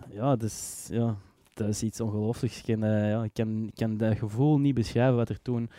ja, 0.10 0.36
dat 0.36 0.44
is, 0.44 0.88
ja, 0.92 1.16
dat 1.54 1.68
is 1.68 1.84
iets 1.84 2.02
ongelooflijks. 2.02 2.58
Ik 2.58 2.66
kan, 2.66 2.84
uh, 2.84 3.10
ja, 3.10 3.24
ik, 3.24 3.34
kan, 3.34 3.68
ik 3.68 3.76
kan 3.76 3.98
dat 3.98 4.18
gevoel 4.18 4.60
niet 4.60 4.74
beschrijven 4.74 5.16
wat 5.16 5.30
er 5.30 5.42
toen... 5.42 5.70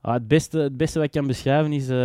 Ah, 0.00 0.14
het, 0.14 0.28
beste, 0.28 0.58
het 0.58 0.76
beste 0.76 0.98
wat 0.98 1.06
ik 1.06 1.12
kan 1.12 1.26
beschrijven 1.26 1.72
is 1.72 1.88
uh, 1.88 1.96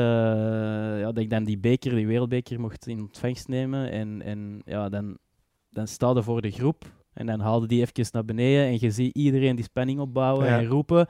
ja, 0.99 1.05
dat 1.05 1.17
ik 1.17 1.29
dan 1.29 1.43
die 1.43 1.57
beker, 1.57 1.95
die 1.95 2.07
wereldbeker, 2.07 2.59
mocht 2.59 2.87
in 2.87 2.99
ontvangst 2.99 3.47
nemen. 3.47 3.91
En, 3.91 4.21
en 4.21 4.61
ja, 4.65 4.89
dan, 4.89 5.17
dan 5.69 5.87
sta 5.87 6.21
voor 6.21 6.41
de 6.41 6.51
groep 6.51 6.85
en 7.13 7.25
dan 7.25 7.39
haalde 7.39 7.67
die 7.67 7.81
even 7.81 8.05
naar 8.11 8.25
beneden 8.25 8.65
en 8.65 8.77
je 8.79 8.91
ziet 8.91 9.15
iedereen 9.15 9.55
die 9.55 9.65
spanning 9.65 9.99
opbouwen 9.99 10.47
en 10.47 10.65
roepen. 10.65 11.07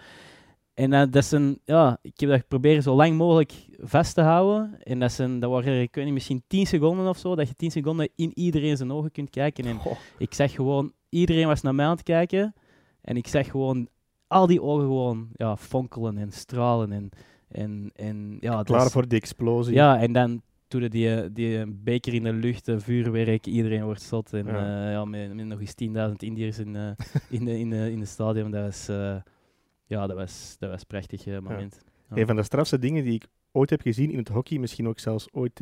En 0.78 0.94
uh, 0.94 1.04
dat 1.10 1.26
zijn, 1.26 1.60
ja, 1.66 1.98
ik 2.02 2.20
heb 2.20 2.30
dat 2.30 2.40
geprobeerd 2.40 2.84
zo 2.84 2.96
lang 2.96 3.18
mogelijk 3.18 3.54
vast 3.78 4.13
te 4.13 4.22
houden. 4.22 4.84
En 4.84 5.00
dat, 5.00 5.12
zijn, 5.12 5.40
dat 5.40 5.52
waren, 5.52 5.82
ik 5.82 5.96
weet 5.96 6.06
niet, 6.06 6.13
misschien 6.13 6.44
10 6.48 6.68
seconden 6.68 7.08
of 7.08 7.18
zo, 7.18 7.36
dat 7.36 7.48
je 7.48 7.56
10 7.56 7.72
seconden 7.72 8.10
in 8.16 8.32
iedereen 8.34 8.78
zijn 8.78 8.92
ogen 8.92 9.12
kunt 9.12 9.30
kijken. 9.30 9.66
En 9.66 9.80
ik 10.18 10.34
zeg 10.34 10.52
gewoon, 10.52 10.92
iedereen 11.10 11.48
was 11.48 11.62
naar 11.62 11.76
mij 11.76 11.86
aan 11.86 11.92
het 11.92 12.04
kijken. 12.04 12.54
En 13.02 13.18
ik 13.18 13.28
zeg 13.28 13.52
gewoon, 13.52 13.88
al 14.28 14.48
die 14.48 14.62
ogen 14.62 14.86
gewoon 14.86 15.28
ja, 15.36 15.58
fonkelen 15.58 16.18
en 16.18 16.32
stralen. 16.32 16.92
En, 16.92 17.10
en, 17.48 17.92
en, 17.96 18.38
ja, 18.40 18.63
Klaar 18.63 18.92
voor 18.92 19.08
die 19.08 19.20
explosie. 19.20 19.74
Ja, 19.74 20.00
en 20.00 20.13
dan 20.13 20.42
toen 20.68 20.88
die, 20.88 21.32
die 21.32 21.66
beker 21.68 22.13
in 22.13 22.24
de 22.24 22.34
lucht, 22.34 22.72
vuurwerk, 22.76 23.46
iedereen 23.46 23.84
wordt 23.84 24.02
zot. 24.02 24.34
En 24.34 24.46
ja. 24.46 24.86
Uh, 24.86 24.92
ja 24.92 25.06
met, 25.06 25.34
met, 25.34 25.46
nog 25.46 25.60
eens 25.60 26.10
10.000 26.10 26.16
Indiërs 26.18 26.60
in, 26.60 26.76
uh, 26.76 26.90
in, 27.30 27.46
de, 27.46 27.60
in, 27.60 27.70
de, 27.70 27.92
in 27.92 28.00
de 28.00 28.06
stadion. 28.06 28.52
Dat 28.52 28.63
was, 28.63 28.90
uh, 28.90 29.16
ja, 29.88 30.08
dat 30.08 30.17
was, 30.17 30.56
dat 30.60 30.69
was 30.69 30.80
een 30.80 30.88
prachtig 30.88 31.26
moment. 31.26 31.84
Ja. 32.10 32.17
Een 32.17 32.26
van 32.26 32.36
de 32.36 32.43
strafste 32.43 32.80
dingen 32.80 33.04
die 33.04 33.13
ik 33.13 33.26
ooit 33.52 33.69
heb 33.69 33.82
gezien 33.82 34.12
in 34.12 34.17
het 34.17 34.28
hockey, 34.28 34.58
misschien 34.58 34.88
ook 34.88 35.00
zelfs 35.00 35.28
ooit 35.32 35.60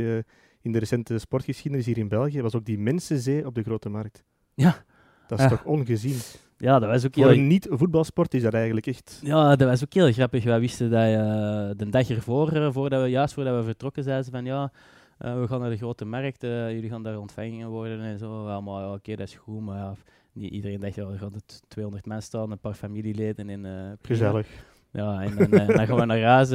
in 0.62 0.72
de 0.72 0.80
recente 0.80 1.18
sportgeschiedenis 1.18 1.86
hier 1.86 1.98
in 1.98 2.08
België, 2.08 2.42
was 2.42 2.56
ook 2.56 2.66
die 2.66 2.80
Mensenzee 2.80 3.46
op 3.46 3.56
de 3.56 3.64
Grote 3.64 3.90
Markt. 3.90 4.24
Ja. 4.54 4.84
Dat 5.28 5.40
is 5.40 5.48
toch 5.48 5.64
ongezien? 5.64 6.18
Ja, 6.58 6.80
dat 6.80 6.90
was 6.90 7.06
ook 7.06 7.16
heel... 7.16 7.24
Voor 7.24 7.34
een 7.34 7.48
niet-voetbalsport 7.48 8.34
is 8.34 8.42
dat 8.42 8.54
eigenlijk 8.54 8.88
echt... 8.88 9.20
Ja, 9.24 9.56
dat 9.56 9.68
was 9.68 9.84
ook 9.84 9.94
heel 9.94 10.12
grappig. 10.12 10.44
Wij 10.44 10.60
wisten 10.60 10.90
dat 10.90 11.08
uh, 11.08 11.78
de 11.78 11.90
dag 11.90 12.10
ervoor, 12.10 12.72
voordat 12.74 13.02
we, 13.02 13.10
juist 13.10 13.34
voordat 13.34 13.58
we 13.58 13.64
vertrokken, 13.64 14.04
zeiden 14.04 14.26
ze 14.26 14.32
van 14.32 14.46
ja, 14.46 14.72
we 15.18 15.46
gaan 15.48 15.60
naar 15.60 15.70
de 15.70 15.78
grote 15.78 16.06
markt, 16.06 16.42
jullie 16.42 16.90
gaan 16.90 17.04
daar 17.04 17.20
ontvangen 17.20 17.70
worden 17.70 18.02
en 18.02 18.18
zo. 18.18 18.48
Ja, 18.48 18.94
oké, 18.94 19.16
dat 19.16 19.28
is 19.28 19.36
goed, 19.36 19.62
maar 19.62 19.78
ja, 19.78 19.96
niet 20.34 20.52
iedereen 20.52 20.80
dacht, 20.80 20.96
ja, 20.96 21.04
er 21.04 21.18
gaan 21.18 21.34
200 21.68 22.06
mensen 22.06 22.28
staan, 22.28 22.52
een 22.52 22.60
paar 22.60 22.74
familieleden. 22.74 23.50
En, 23.50 23.98
Gezellig. 24.02 24.48
Ja, 24.92 25.22
en, 25.22 25.38
en 25.38 25.68
dan 25.68 25.88
gaan 25.88 25.98
we 25.98 26.06
naar 26.06 26.22
huis. 26.22 26.52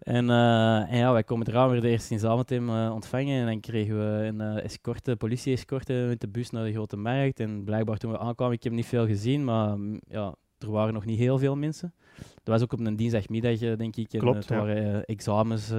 En, 0.00 0.30
en, 0.30 0.96
ja, 0.96 1.12
wij 1.12 1.24
komen 1.24 1.48
eraan 1.48 1.70
weer 1.70 1.80
de 1.80 1.88
eerste 1.88 2.14
in 2.54 2.62
uh, 2.62 2.90
ontvangen. 2.94 3.40
En 3.40 3.46
dan 3.46 3.60
kregen 3.60 3.98
we 3.98 4.26
een 4.26 4.40
uh, 4.40 4.64
escorte, 4.64 5.16
politie-escorte 5.16 6.04
met 6.08 6.20
de 6.20 6.28
bus 6.28 6.50
naar 6.50 6.64
de 6.64 6.72
grote 6.72 6.96
markt. 6.96 7.40
En 7.40 7.64
blijkbaar 7.64 7.96
toen 7.96 8.10
we 8.10 8.18
aankwamen, 8.18 8.54
ik 8.54 8.62
heb 8.62 8.72
niet 8.72 8.86
veel 8.86 9.06
gezien, 9.06 9.44
maar 9.44 9.78
mm, 9.78 10.00
ja, 10.08 10.34
er 10.58 10.70
waren 10.70 10.94
nog 10.94 11.04
niet 11.04 11.18
heel 11.18 11.38
veel 11.38 11.56
mensen. 11.56 11.94
Dat 12.16 12.54
was 12.54 12.62
ook 12.62 12.72
op 12.72 12.80
een 12.80 12.96
dinsdagmiddag, 12.96 13.58
denk 13.58 13.96
ik. 13.96 14.12
En 14.12 14.20
Klopt, 14.20 14.36
het 14.36 14.48
waren 14.48 15.04
examens. 15.04 15.72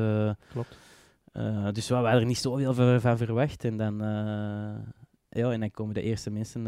Klopt. 0.52 0.78
Dus 1.74 1.88
we 1.88 1.94
hadden 1.94 2.12
er 2.12 2.26
niet 2.26 2.38
zoveel 2.38 3.00
van 3.00 3.18
verwacht. 3.18 3.64
En 3.64 3.78
dan, 3.78 3.98
ja, 5.30 5.52
en 5.52 5.60
dan 5.60 5.72
komen 5.72 5.94
de 5.94 6.02
eerste 6.02 6.32
mensen 6.32 6.66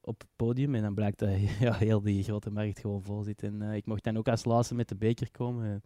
op 0.00 0.20
het 0.20 0.28
podium. 0.36 0.74
En 0.74 0.82
dan 0.82 0.94
blijkt 0.94 1.18
dat 1.18 1.28
ja, 1.60 1.74
heel 1.74 2.00
die 2.00 2.22
grote 2.22 2.50
markt 2.50 2.80
gewoon 2.80 3.02
vol 3.02 3.22
zit. 3.22 3.42
En 3.42 3.62
ik 3.62 3.86
mocht 3.86 4.04
dan 4.04 4.16
ook 4.16 4.28
als 4.28 4.44
laatste 4.44 4.74
met 4.74 4.88
de 4.88 4.96
beker 4.96 5.30
komen 5.30 5.82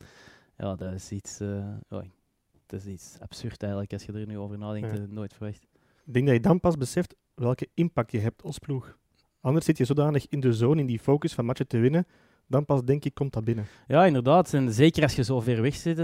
ja, 0.57 0.75
dat 0.75 0.93
is 0.93 1.11
iets, 1.11 1.41
uh, 1.41 1.75
dat 1.89 2.81
is 2.81 2.87
iets 2.87 3.17
absurd 3.21 3.63
eigenlijk 3.63 3.93
als 3.93 4.05
je 4.05 4.13
er 4.13 4.27
nu 4.27 4.39
over 4.39 4.59
nadenkt. 4.59 4.97
Ja. 4.97 5.07
nooit 5.09 5.35
verwacht. 5.35 5.67
Ik 6.05 6.13
denk 6.13 6.27
dat 6.27 6.35
je 6.35 6.41
dan 6.41 6.61
pas 6.61 6.77
beseft 6.77 7.15
welke 7.35 7.69
impact 7.75 8.13
je 8.13 8.19
hebt 8.19 8.43
als 8.43 8.59
ploeg. 8.59 8.99
Anders 9.41 9.65
zit 9.65 9.79
je 9.79 9.85
zodanig 9.85 10.29
in 10.29 10.41
de 10.41 10.53
zone, 10.53 10.81
in 10.81 10.87
die 10.87 10.99
focus 10.99 11.35
van 11.35 11.45
matchen 11.45 11.67
te 11.67 11.79
winnen, 11.79 12.07
dan 12.47 12.65
pas 12.65 12.85
denk 12.85 13.05
ik 13.05 13.15
komt 13.15 13.33
dat 13.33 13.45
binnen. 13.45 13.67
Ja, 13.87 14.07
inderdaad. 14.07 14.59
Zeker 14.67 15.03
als 15.03 15.15
je 15.15 15.25
zo 15.25 15.41
ver 15.41 15.63
weg 15.63 15.75
zit. 15.75 15.99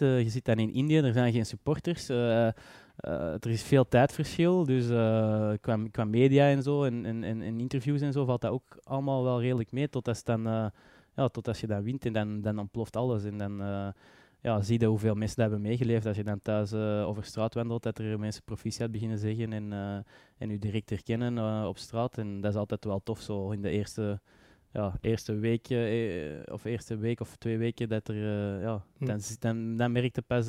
uh, 0.00 0.22
je 0.22 0.28
zit 0.28 0.44
dan 0.44 0.58
in 0.58 0.72
Indië, 0.72 0.96
er 0.96 1.12
zijn 1.12 1.32
geen 1.32 1.46
supporters. 1.46 2.10
Uh, 2.10 2.16
uh, 2.16 2.52
er 3.32 3.50
is 3.50 3.62
veel 3.62 3.88
tijdverschil. 3.88 4.64
Dus 4.64 4.86
qua, 5.90 6.04
media 6.04 6.48
en 6.48 6.62
zo 6.62 6.84
en, 6.84 7.42
interviews 7.42 8.00
en 8.00 8.12
zo 8.12 8.24
valt 8.24 8.40
dat 8.40 8.50
ook 8.50 8.78
allemaal 8.82 9.24
wel 9.24 9.40
redelijk 9.40 9.72
mee. 9.72 9.88
Tot 9.88 10.08
als 10.08 10.24
dan 10.24 10.42
ja, 11.14 11.28
tot 11.28 11.48
als 11.48 11.60
je 11.60 11.66
dan 11.66 11.82
wint 11.82 12.04
en 12.04 12.12
dan, 12.12 12.40
dan 12.40 12.58
ontploft 12.58 12.96
alles. 12.96 13.24
En 13.24 13.38
dan 13.38 13.62
ja, 14.40 14.62
zie 14.62 14.80
je 14.80 14.86
hoeveel 14.86 15.14
mensen 15.14 15.36
dat 15.36 15.50
hebben 15.50 15.68
meegeleefd. 15.68 16.06
Als 16.06 16.16
je 16.16 16.24
dan 16.24 16.42
thuis 16.42 16.72
over 17.04 17.24
straat 17.24 17.54
wandelt, 17.54 17.82
dat 17.82 17.98
er 17.98 18.18
mensen 18.18 18.42
proficiat 18.44 18.90
beginnen 18.90 19.18
zeggen 19.18 19.52
en, 19.52 19.72
en 20.38 20.50
u 20.50 20.58
direct 20.58 20.90
herkennen 20.90 21.66
op 21.68 21.78
straat. 21.78 22.18
En 22.18 22.40
dat 22.40 22.52
is 22.52 22.58
altijd 22.58 22.84
wel 22.84 23.00
tof 23.04 23.20
zo 23.20 23.50
in 23.50 23.62
de 23.62 23.70
eerste, 23.70 24.20
ja, 24.76 24.94
eerste 25.00 25.34
week 25.34 25.66
of 26.50 26.64
eerste 26.64 26.96
week 26.96 27.20
of 27.20 27.36
twee 27.36 27.58
weken 27.58 27.88
dat 27.88 28.08
er, 28.08 28.16
ja, 28.60 28.84
hm. 28.98 29.04
dan, 29.04 29.20
dan, 29.38 29.76
dan 29.76 29.92
merkte 29.92 30.22
pas 30.22 30.48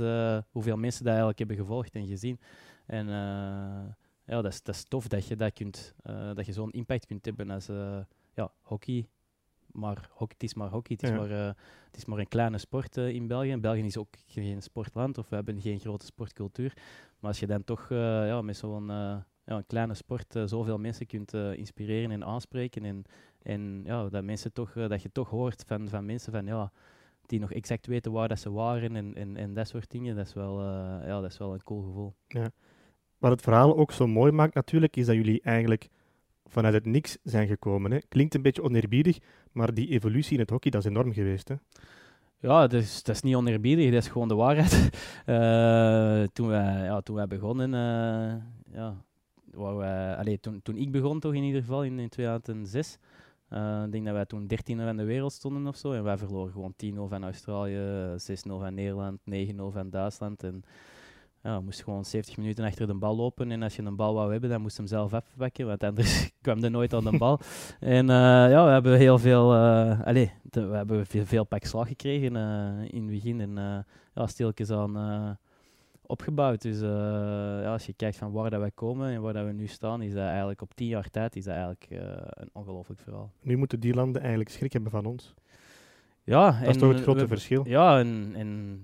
hoeveel 0.51 0.77
mensen 0.77 1.03
dat 1.03 1.07
eigenlijk 1.07 1.39
hebben 1.39 1.57
gevolgd 1.57 1.95
en 1.95 2.07
gezien. 2.07 2.39
En 2.85 3.07
ja, 4.25 4.41
dat 4.41 4.45
is, 4.45 4.63
dat 4.63 4.75
is 4.75 4.83
tof 4.83 5.07
dat 5.07 5.27
je, 5.27 5.35
dat 5.35 5.53
kunt, 5.53 5.95
dat 6.33 6.45
je 6.45 6.53
zo'n 6.53 6.71
impact 6.71 7.05
kunt 7.05 7.25
hebben 7.25 7.49
als 7.49 7.67
ja, 8.33 8.51
hockey 8.61 9.07
maar 9.71 10.09
hockey, 10.09 10.35
het 10.39 10.43
is 10.43 10.53
maar 10.53 10.69
hockey. 10.69 10.97
Het 10.99 11.09
is, 11.09 11.17
maar, 11.17 11.29
het 11.85 11.97
is 11.97 12.05
maar 12.05 12.19
een 12.19 12.27
kleine 12.27 12.57
sport 12.57 12.97
in 12.97 13.27
België. 13.27 13.57
België 13.57 13.85
is 13.85 13.97
ook 13.97 14.13
geen 14.27 14.61
sportland 14.61 15.17
of 15.17 15.29
we 15.29 15.35
hebben 15.35 15.61
geen 15.61 15.79
grote 15.79 16.05
sportcultuur. 16.05 16.73
Maar 17.19 17.29
als 17.29 17.39
je 17.39 17.47
dan 17.47 17.63
toch 17.63 17.89
ja, 17.89 18.41
met 18.41 18.57
zo'n 18.57 18.87
ja, 18.87 19.25
een 19.45 19.65
kleine 19.65 19.93
sport 19.93 20.39
zoveel 20.45 20.77
mensen 20.77 21.05
kunt 21.05 21.33
inspireren 21.33 22.11
en 22.11 22.23
aanspreken. 22.23 22.85
En, 22.85 23.05
en 23.47 23.81
ja, 23.86 24.10
dat, 24.10 24.23
mensen 24.23 24.53
toch, 24.53 24.73
dat 24.73 25.01
je 25.01 25.12
toch 25.12 25.29
hoort 25.29 25.63
van, 25.67 25.89
van 25.89 26.05
mensen 26.05 26.31
van, 26.31 26.45
ja, 26.45 26.71
die 27.25 27.39
nog 27.39 27.53
exact 27.53 27.88
weten 27.88 28.12
waar 28.12 28.27
dat 28.27 28.39
ze 28.39 28.51
waren 28.51 28.95
en, 28.95 29.15
en, 29.15 29.38
en 29.38 29.53
dat 29.53 29.67
soort 29.67 29.91
dingen. 29.91 30.15
Dat 30.15 30.25
is 30.25 30.33
wel, 30.33 30.63
ja, 31.05 31.21
dat 31.21 31.31
is 31.31 31.38
wel 31.38 31.53
een 31.53 31.63
cool 31.63 31.81
gevoel. 31.81 32.13
Ja. 32.27 32.51
Wat 33.17 33.31
het 33.31 33.41
verhaal 33.41 33.77
ook 33.77 33.91
zo 33.91 34.07
mooi 34.07 34.31
maakt 34.31 34.53
natuurlijk, 34.53 34.95
is 34.95 35.05
dat 35.05 35.15
jullie 35.15 35.41
eigenlijk 35.41 35.89
vanuit 36.45 36.73
het 36.73 36.86
niks 36.86 37.17
zijn 37.23 37.47
gekomen. 37.47 37.91
Hè. 37.91 37.97
Klinkt 38.10 38.36
een 38.36 38.41
beetje 38.41 38.63
oneerbiedig, 38.63 39.17
maar 39.51 39.73
die 39.73 39.89
evolutie 39.89 40.33
in 40.33 40.39
het 40.39 40.49
hockey, 40.49 40.71
dat 40.71 40.83
is 40.83 40.89
enorm 40.89 41.13
geweest. 41.13 41.47
Hè. 41.47 41.55
Ja, 42.39 42.67
dat 42.67 42.81
is, 42.81 43.03
dat 43.03 43.15
is 43.15 43.21
niet 43.21 43.36
oneerbiedig, 43.36 43.91
dat 43.91 44.03
is 44.03 44.10
gewoon 44.10 44.27
de 44.27 44.36
waarheid. 44.36 44.73
uh, 45.25 46.27
toen, 46.36 46.47
wij, 46.47 46.83
ja, 46.83 47.01
toen 47.01 47.15
wij 47.15 47.27
begonnen, 47.27 47.69
uh, 47.69 48.75
ja, 48.75 49.03
wij, 49.51 50.15
allez, 50.15 50.38
toen, 50.41 50.62
toen 50.62 50.77
ik 50.77 50.91
begon 50.91 51.19
toch 51.19 51.33
in 51.33 51.43
ieder 51.43 51.62
geval, 51.62 51.83
in, 51.83 51.99
in 51.99 52.10
2006, 52.10 52.97
uh, 53.53 53.83
ik 53.86 53.91
denk 53.91 54.05
dat 54.05 54.13
wij 54.13 54.25
toen 54.25 54.47
13 54.47 54.79
van 54.79 54.97
de 54.97 55.03
wereld 55.03 55.33
stonden 55.33 55.67
of 55.67 55.75
zo. 55.75 55.91
En 55.91 56.03
wij 56.03 56.17
verloren 56.17 56.51
gewoon 56.51 56.73
10-0 56.86 57.10
van 57.10 57.23
Australië, 57.23 57.79
6-0 58.15 58.15
van 58.43 58.73
Nederland, 58.73 59.19
9-0 59.19 59.25
van 59.55 59.89
Duitsland. 59.89 60.43
En 60.43 60.63
ja, 61.43 61.60
moest 61.60 61.83
gewoon 61.83 62.05
70 62.05 62.38
minuten 62.38 62.65
achter 62.65 62.88
de 62.88 62.93
bal 62.93 63.15
lopen. 63.15 63.51
En 63.51 63.63
als 63.63 63.75
je 63.75 63.81
een 63.81 63.95
bal 63.95 64.13
wou 64.13 64.31
hebben, 64.31 64.49
dan 64.49 64.62
moest 64.62 64.75
je 64.75 64.81
hem 64.81 64.91
zelf 64.91 65.13
afpakken, 65.13 65.67
want 65.67 65.83
anders 65.83 66.31
kwam 66.41 66.63
er 66.63 66.71
nooit 66.71 66.93
aan 66.93 67.03
de 67.03 67.17
bal. 67.17 67.39
en 67.79 68.05
uh, 68.10 68.49
ja, 68.49 68.65
we 68.65 68.71
hebben 68.71 68.97
heel 68.97 69.19
veel, 69.19 69.55
uh, 69.55 70.01
allez, 70.01 70.29
we 70.51 70.60
hebben 70.60 71.05
veel, 71.05 71.25
veel 71.25 71.43
pak 71.43 71.63
slag 71.63 71.88
gekregen 71.88 72.36
in 72.91 73.01
het 73.01 73.12
begin. 73.12 73.41
En 73.41 73.86
ja, 74.13 74.27
stilletjes 74.27 74.71
aan 74.71 75.38
opgebouwd. 76.08 76.62
Dus 76.62 76.80
ja, 76.80 77.72
als 77.72 77.86
je 77.86 77.93
kijkt 77.93 78.17
van 78.17 78.32
waar 78.32 78.50
dat 78.50 78.60
wij 78.60 78.72
komen 78.72 79.10
en 79.10 79.22
waar 79.22 79.34
dat 79.34 79.46
we 79.46 79.52
nu 79.52 79.67
staan, 79.67 80.02
is 80.02 80.13
dat 80.13 80.28
eigenlijk 80.28 80.62
op 80.62 80.74
10 80.74 80.88
jaar 80.88 81.10
tijd 81.10 81.36
is 81.36 81.43
dat 81.43 81.54
eigenlijk 81.54 81.88
een 82.30 82.50
ongelooflijk 82.54 83.00
verhaal. 83.00 83.32
Nu 83.41 83.58
moeten 83.58 83.80
die 83.80 83.93
landen 83.93 84.22
eigenlijk 84.22 84.50
schrik 84.50 84.74
hebben 84.74 84.91
van 84.91 85.06
ons. 85.06 85.34
Ja, 86.24 86.60
dat 86.60 86.70
is 86.70 86.78
toch 86.78 86.93
het 86.93 87.02
grote 87.02 87.28
verschil. 87.28 87.67
Ja, 87.67 88.00
en, 88.00 88.32
en 88.36 88.82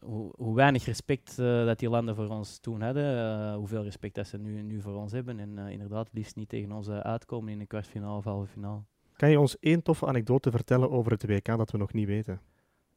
hoe, 0.00 0.32
hoe, 0.36 0.54
weinig 0.54 0.84
respect 0.84 1.38
uh, 1.38 1.64
dat 1.64 1.78
die 1.78 1.88
landen 1.88 2.14
voor 2.14 2.28
ons 2.28 2.58
toen 2.58 2.80
hadden, 2.82 3.54
hoeveel 3.54 3.82
respect 3.82 4.14
dat 4.14 4.26
ze 4.26 4.38
nu, 4.38 4.62
nu 4.62 4.80
voor 4.80 4.94
ons 4.94 5.12
hebben. 5.12 5.38
En 5.38 5.58
inderdaad, 5.58 6.08
liefst 6.12 6.36
niet 6.36 6.48
tegen 6.48 6.72
ons 6.72 6.88
uitkomen 6.88 7.52
in 7.52 7.60
een 7.60 7.66
kwartfinale 7.66 8.16
of 8.16 8.24
halve 8.24 8.46
finale. 8.46 8.82
Kan 9.16 9.30
je 9.30 9.40
ons 9.40 9.58
één 9.58 9.82
toffe 9.82 10.06
anekdote 10.06 10.50
vertellen 10.50 10.90
over 10.90 11.12
het 11.12 11.26
WK 11.26 11.46
dat 11.46 11.70
we 11.70 11.78
nog 11.78 11.92
niet 11.92 12.06
weten? 12.06 12.40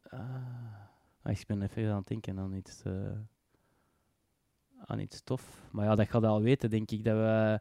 Ah, 0.09 1.31
ik 1.31 1.43
ben 1.47 1.61
even 1.61 1.89
aan 1.91 1.97
het 1.97 2.07
denken 2.07 2.39
aan 2.39 2.53
iets, 2.53 2.81
aan 4.85 4.99
iets 4.99 5.21
tof. 5.23 5.61
Maar 5.71 5.85
ja, 5.85 5.95
dat 5.95 6.09
gaat 6.09 6.23
al 6.23 6.41
weten, 6.41 6.69
denk 6.69 6.91
ik, 6.91 7.03
dat 7.03 7.15
we 7.15 7.59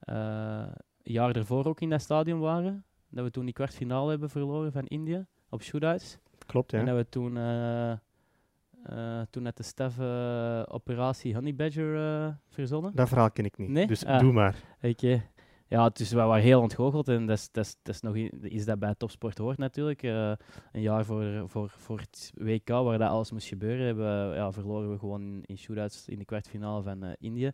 een 0.00 0.72
jaar 1.02 1.36
ervoor 1.36 1.66
ook 1.66 1.80
in 1.80 1.90
dat 1.90 2.00
stadion 2.00 2.40
waren. 2.40 2.84
Dat 3.08 3.24
we 3.24 3.30
toen 3.30 3.44
die 3.44 3.54
kwartfinale 3.54 4.10
hebben 4.10 4.30
verloren 4.30 4.72
van 4.72 4.86
India 4.86 5.26
op 5.48 5.62
shootouts. 5.62 6.18
Klopt, 6.46 6.70
ja. 6.70 6.78
En 6.78 6.86
dat 6.86 6.96
we 6.96 7.08
toen 7.08 7.36
uh, 7.36 9.20
toen 9.30 9.42
net 9.42 9.56
de 9.56 9.62
Stef 9.62 9.98
uh, 9.98 10.62
operatie 10.68 11.34
Honey 11.34 11.54
Badger 11.54 12.38
verzonnen. 12.48 12.94
Dat 12.94 13.08
verhaal 13.08 13.30
ken 13.30 13.44
ik 13.44 13.56
niet, 13.56 13.68
nee? 13.68 13.86
dus 13.86 14.04
ah, 14.04 14.20
doe 14.20 14.32
maar. 14.32 14.56
Okay. 14.82 15.30
Ja, 15.68 15.88
dus 15.88 16.10
we 16.10 16.16
waren 16.16 16.42
heel 16.42 16.60
ontgoocheld 16.60 17.08
en 17.08 17.26
dat 17.26 17.38
is, 17.38 17.48
dat 17.50 17.64
is, 17.64 17.76
dat 17.82 17.94
is 17.94 18.00
nog 18.00 18.16
iets 18.42 18.64
dat 18.64 18.78
bij 18.78 18.94
topsport 18.94 19.38
hoort 19.38 19.58
natuurlijk. 19.58 20.02
een 20.02 20.36
jaar 20.72 21.04
voor, 21.04 21.48
voor, 21.48 21.70
voor 21.70 21.98
het 21.98 22.32
WK, 22.34 22.68
waar 22.68 22.98
dat 22.98 23.10
alles 23.10 23.30
moest 23.30 23.48
gebeuren, 23.48 23.86
hebben, 23.86 24.34
ja, 24.34 24.52
verloren 24.52 24.90
we 24.90 24.98
gewoon 24.98 25.42
in 25.42 25.58
shootouts 25.58 26.08
in 26.08 26.18
de 26.18 26.24
kwartfinale 26.24 26.82
van 26.82 27.14
Indië. 27.18 27.50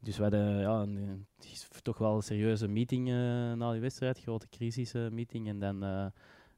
Dus 0.00 0.16
we 0.16 0.22
hadden 0.22 0.60
ja, 0.60 0.80
een, 0.80 1.26
toch 1.82 1.98
wel 1.98 2.14
een 2.14 2.22
serieuze 2.22 2.68
meeting 2.68 3.08
na 3.56 3.72
die 3.72 3.80
wedstrijd, 3.80 4.20
grote 4.20 4.48
crisismeeting. 4.48 5.48
en 5.48 5.58
dan 5.58 6.12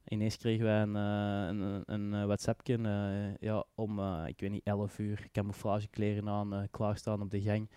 ineens 0.08 0.36
kregen 0.36 0.64
wij 0.64 0.82
een, 0.82 0.96
uh, 0.96 1.46
een, 1.48 1.82
een 1.86 2.14
eh, 2.14 2.24
WhatsAppje 2.24 2.78
uh, 2.78 3.36
ja, 3.40 3.64
om, 3.74 4.00
ik 4.26 4.40
weet 4.40 4.50
niet, 4.50 4.64
11 4.64 4.98
uur 4.98 5.28
camouflagekleren 5.32 6.28
aan, 6.28 6.68
klaarstaan 6.70 7.22
op 7.22 7.30
de 7.30 7.40
gang. 7.40 7.68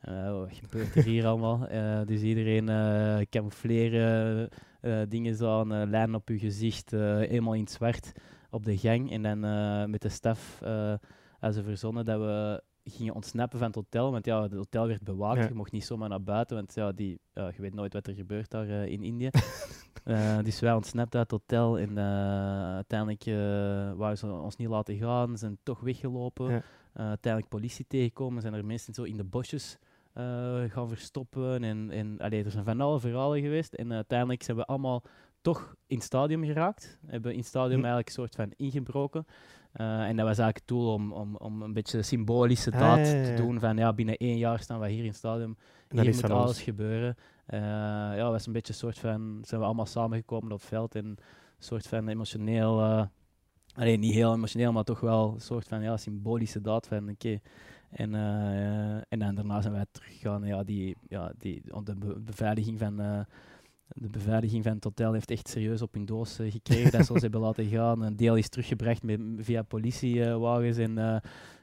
Wat 0.00 0.52
gebeurt 0.52 0.94
er 0.94 1.02
hier 1.02 1.26
allemaal? 1.26 1.68
dus 2.10 2.20
iedereen 2.20 2.66
camoufleren, 3.30 4.48
dingen 5.08 5.46
aan, 5.46 5.90
lijnen 5.90 6.14
op 6.14 6.28
je 6.28 6.38
gezicht, 6.38 6.92
eenmaal 6.92 7.54
in 7.54 7.60
het 7.60 7.70
zwart 7.70 8.12
op 8.50 8.64
de 8.64 8.78
gang. 8.78 9.10
En 9.10 9.22
dan 9.22 9.40
met 9.90 10.02
de 10.02 10.08
staf 10.08 10.62
als 11.40 11.54
ze 11.54 11.62
verzonnen 11.62 12.04
dat 12.04 12.18
we 12.18 12.62
gingen 12.90 13.14
ontsnappen 13.14 13.58
van 13.58 13.66
het 13.66 13.76
hotel. 13.76 14.10
Want 14.10 14.26
ja, 14.26 14.42
het 14.42 14.52
hotel 14.52 14.86
werd 14.86 15.02
bewaakt. 15.02 15.48
Je 15.48 15.54
mocht 15.54 15.72
niet 15.72 15.84
zomaar 15.84 16.08
naar 16.08 16.22
buiten, 16.22 16.56
want 16.56 16.74
ja, 16.74 16.92
die, 16.92 17.20
je 17.34 17.54
weet 17.56 17.74
nooit 17.74 17.92
wat 17.92 18.06
er 18.06 18.14
gebeurt 18.14 18.50
daar 18.50 18.68
in 18.68 19.02
Indië. 19.02 19.30
Uh, 20.04 20.38
dus 20.44 20.60
wij 20.60 20.72
ontsnapt 20.72 21.14
uit 21.14 21.30
het 21.30 21.40
hotel 21.40 21.78
en 21.78 21.90
uh, 21.90 22.74
uiteindelijk 22.74 23.24
waren 23.98 24.18
ze 24.18 24.32
ons 24.32 24.56
niet 24.56 24.68
laten 24.68 24.96
gaan, 24.96 25.38
zijn 25.38 25.58
toch 25.62 25.80
weggelopen. 25.80 26.50
Ja. 26.50 26.62
Uiteindelijk 26.96 27.52
politie 27.52 27.84
tegenkomen, 27.88 28.42
zijn 28.42 28.54
er 28.54 28.64
mensen 28.64 28.94
zo 28.94 29.02
in 29.02 29.16
de 29.16 29.24
bosjes 29.24 29.78
gaan 30.68 30.88
verstoppen. 30.88 31.64
En, 31.64 31.90
en 31.90 32.18
allee, 32.18 32.44
er 32.44 32.50
zijn 32.50 32.64
van 32.64 32.80
alle 32.80 33.00
verhalen 33.00 33.40
geweest. 33.40 33.72
En 33.72 33.92
uiteindelijk 33.92 34.42
zijn 34.42 34.56
we 34.56 34.64
allemaal 34.64 35.02
toch 35.40 35.74
in 35.86 35.96
het 35.96 36.04
stadion 36.04 36.44
geraakt. 36.44 36.98
Hebben 37.06 37.32
in 37.32 37.38
het 37.38 37.46
stadion 37.46 37.78
hm. 37.78 37.84
eigenlijk 37.84 38.08
een 38.08 38.14
soort 38.14 38.34
van 38.34 38.52
ingebroken. 38.56 39.26
en 39.72 40.16
dat 40.16 40.26
was 40.26 40.38
eigenlijk 40.38 40.56
het 40.56 40.66
doel 40.66 40.92
om, 40.92 41.12
om, 41.12 41.36
om 41.36 41.62
een 41.62 41.72
beetje 41.72 42.02
symbolische 42.02 42.72
ah, 42.72 42.78
daad 42.78 43.04
te 43.04 43.34
doen. 43.36 43.60
Van 43.60 43.76
ja, 43.76 43.92
binnen 43.92 44.16
één 44.16 44.38
jaar 44.38 44.60
staan 44.60 44.80
we 44.80 44.88
hier 44.88 45.02
in 45.02 45.08
het 45.08 45.16
stadion. 45.16 45.56
Hier 45.88 46.14
moet 46.14 46.30
alles 46.30 46.62
gebeuren. 46.62 47.16
Uh, 47.48 47.58
ja, 48.16 48.30
was 48.30 48.46
een 48.46 48.52
beetje 48.52 48.72
een 48.72 48.78
soort 48.78 48.98
van, 48.98 49.38
zijn 49.42 49.60
we 49.60 49.66
allemaal 49.66 49.86
samengekomen 49.86 50.52
op 50.52 50.58
het 50.58 50.68
veld 50.68 50.94
en 50.94 51.04
een 51.04 51.18
soort 51.58 51.86
van 51.86 52.08
emotioneel 52.08 52.80
uh, 52.80 53.02
alleen 53.76 54.00
niet 54.00 54.14
heel 54.14 54.34
emotioneel, 54.34 54.72
maar 54.72 54.84
toch 54.84 55.00
wel 55.00 55.32
een 55.34 55.40
soort 55.40 55.68
van 55.68 55.82
ja, 55.82 55.96
symbolische 55.96 56.60
daad 56.60 56.86
van 56.86 57.08
oké. 57.08 57.38
En, 57.90 58.14
uh, 58.14 58.94
en 58.94 59.18
dan 59.18 59.34
daarna 59.34 59.60
zijn 59.60 59.72
wij 59.72 59.84
teruggegaan. 59.90 60.44
Ja, 60.44 60.64
die, 60.64 60.96
ja, 61.08 61.32
die, 61.38 61.62
de 61.84 62.20
beveiliging 62.24 62.78
van, 62.78 63.00
uh, 63.00 63.20
de 63.88 64.08
beveiliging 64.08 64.62
van 64.62 64.72
het 64.72 64.84
hotel 64.84 65.12
heeft 65.12 65.30
echt 65.30 65.48
serieus 65.48 65.82
op 65.82 65.92
hun 65.92 66.04
doos 66.06 66.40
uh, 66.40 66.52
gekregen 66.52 66.90
dat 66.90 67.06
ze 67.06 67.12
ons 67.12 67.22
hebben 67.22 67.40
laten 67.40 67.64
gaan. 67.64 68.02
Een 68.02 68.16
deel 68.16 68.36
is 68.36 68.48
teruggebracht 68.48 69.02
met, 69.02 69.20
via 69.38 69.62
politiewagens. 69.62 70.76
En, 70.76 71.22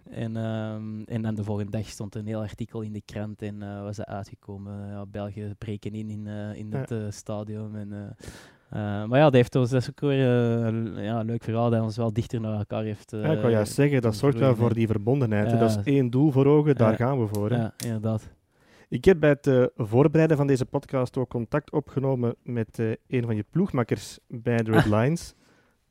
en, 0.09 0.37
ehm, 0.37 1.03
en 1.03 1.21
dan 1.21 1.35
de 1.35 1.43
volgende 1.43 1.71
dag 1.71 1.87
stond 1.87 2.15
een 2.15 2.27
heel 2.27 2.41
artikel 2.41 2.81
in 2.81 2.93
de 2.93 3.01
krant 3.05 3.41
en 3.41 3.83
was 3.83 3.95
dat 3.95 4.05
uitgekomen. 4.05 4.87
Ja, 4.87 5.05
België 5.05 5.53
breken 5.57 5.93
in 5.93 6.09
in, 6.09 6.27
in 6.55 6.73
het 6.73 7.13
stadion. 7.13 7.75
En, 7.75 8.15
maar 8.73 9.17
ja, 9.17 9.23
dat 9.23 9.33
heeft 9.33 9.55
ons 9.55 9.69
dat 9.69 9.81
is 9.81 9.89
ook 9.89 9.99
weer 9.99 10.17
ja, 11.01 11.19
een 11.19 11.25
leuk 11.25 11.43
verhaal 11.43 11.69
dat 11.69 11.81
ons 11.81 11.97
wel 11.97 12.13
dichter 12.13 12.41
naar 12.41 12.57
elkaar 12.57 12.83
heeft. 12.83 13.11
Ja, 13.11 13.31
ik 13.31 13.41
kan 13.41 13.51
juist 13.51 13.73
zeggen, 13.73 14.01
dat 14.01 14.15
zorgt 14.15 14.39
wel 14.39 14.55
voor 14.55 14.73
die 14.73 14.87
verbondenheid. 14.87 15.51
Ja. 15.51 15.57
Dat 15.57 15.69
is 15.69 15.77
één 15.83 16.09
doel 16.09 16.31
voor 16.31 16.45
ogen, 16.45 16.75
daar 16.75 16.95
gaan 16.95 17.19
we 17.19 17.27
voor. 17.27 17.49
Hè. 17.49 17.55
Ja, 17.55 17.73
inderdaad. 17.85 18.29
Ik 18.89 19.05
heb 19.05 19.19
bij 19.19 19.29
het 19.41 19.71
voorbereiden 19.75 20.37
van 20.37 20.47
deze 20.47 20.65
podcast 20.65 21.17
ook 21.17 21.29
contact 21.29 21.71
opgenomen 21.71 22.35
met 22.43 22.77
een 23.07 23.23
van 23.25 23.35
je 23.35 23.45
ploegmakkers 23.49 24.19
bij 24.27 24.57
de 24.57 24.71
Red 24.71 24.91
ah. 24.91 24.99
Lines, 25.01 25.35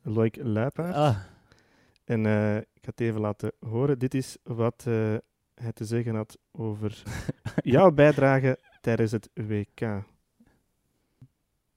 Loïc 0.03 0.37
Luipaert. 0.42 0.95
Ah. 0.95 1.16
En 2.05 2.27
ik 2.57 2.81
ga 2.81 2.90
het 2.90 3.01
even 3.01 3.21
laten 3.21 3.53
horen. 3.61 3.99
Dit 3.99 4.14
is 4.14 4.37
wat 4.42 4.87
hij 5.55 5.73
te 5.73 5.85
zeggen 5.85 6.14
had 6.14 6.38
over 6.53 7.03
jouw 7.75 7.90
bijdrage 7.90 8.59
tijdens 8.81 9.12
het 9.12 9.31
WK. 9.35 10.11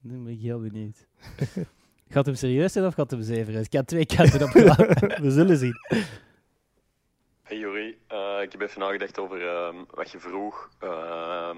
Nu 0.06 0.18
ben 0.18 0.32
ik 0.32 0.40
heel 0.40 0.60
benieuwd. 0.60 1.06
gaat 2.10 2.26
hem 2.26 2.34
serieus 2.34 2.72
zijn 2.72 2.86
of 2.86 2.94
gaat 2.94 3.10
hem 3.10 3.22
zeven 3.22 3.60
Ik 3.60 3.72
heb 3.72 3.86
twee 3.86 4.06
kanten 4.06 4.42
op 4.42 4.52
We 5.24 5.30
zullen 5.30 5.56
zien. 5.56 5.74
Hey 7.42 7.58
Jori, 7.58 7.98
uh, 8.12 8.42
ik 8.42 8.52
heb 8.52 8.60
even 8.60 8.80
nagedacht 8.80 9.18
over 9.18 9.42
uh, 9.42 9.82
wat 9.90 10.10
je 10.10 10.18
vroeg. 10.18 10.70
Uh, 10.82 11.56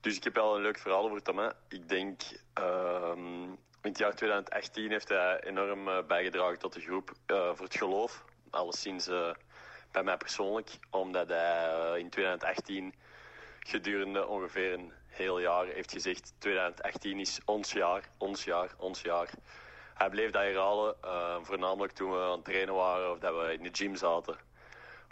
dus 0.00 0.16
ik 0.16 0.24
heb 0.24 0.34
wel 0.34 0.56
een 0.56 0.62
leuk 0.62 0.78
verhaal 0.78 1.04
over 1.04 1.22
Thomas. 1.22 1.52
Ik 1.68 1.88
denk, 1.88 2.22
ehm, 2.52 3.42
in 3.82 3.90
het 3.90 3.98
jaar 3.98 4.14
2018 4.14 4.90
heeft 4.90 5.08
hij 5.08 5.40
enorm 5.44 5.88
eh, 5.88 5.98
bijgedragen 6.06 6.58
tot 6.58 6.72
de 6.72 6.80
groep 6.80 7.12
eh, 7.26 7.50
voor 7.54 7.64
het 7.64 7.76
geloof. 7.76 8.24
Alleszins 8.50 9.10
bij 9.92 10.02
mij 10.02 10.16
persoonlijk, 10.16 10.70
omdat 10.90 11.28
hij 11.28 11.98
in 11.98 12.10
2018 12.10 12.94
gedurende 13.60 14.26
ongeveer 14.26 14.72
een 14.72 14.92
heel 15.20 15.40
jaar 15.40 15.66
heeft 15.66 15.92
gezegd 15.92 16.34
2018 16.38 17.20
is 17.20 17.40
ons 17.44 17.72
jaar, 17.72 18.08
ons 18.18 18.44
jaar, 18.44 18.74
ons 18.78 19.02
jaar. 19.02 19.30
Hij 19.94 20.08
bleef 20.08 20.30
dat 20.30 20.42
herhalen, 20.42 20.94
uh, 21.04 21.36
voornamelijk 21.42 21.92
toen 21.92 22.10
we 22.10 22.18
aan 22.18 22.30
het 22.30 22.44
trainen 22.44 22.74
waren 22.74 23.10
of 23.10 23.18
dat 23.18 23.34
we 23.34 23.52
in 23.52 23.62
de 23.62 23.68
gym 23.72 23.96
zaten. 23.96 24.36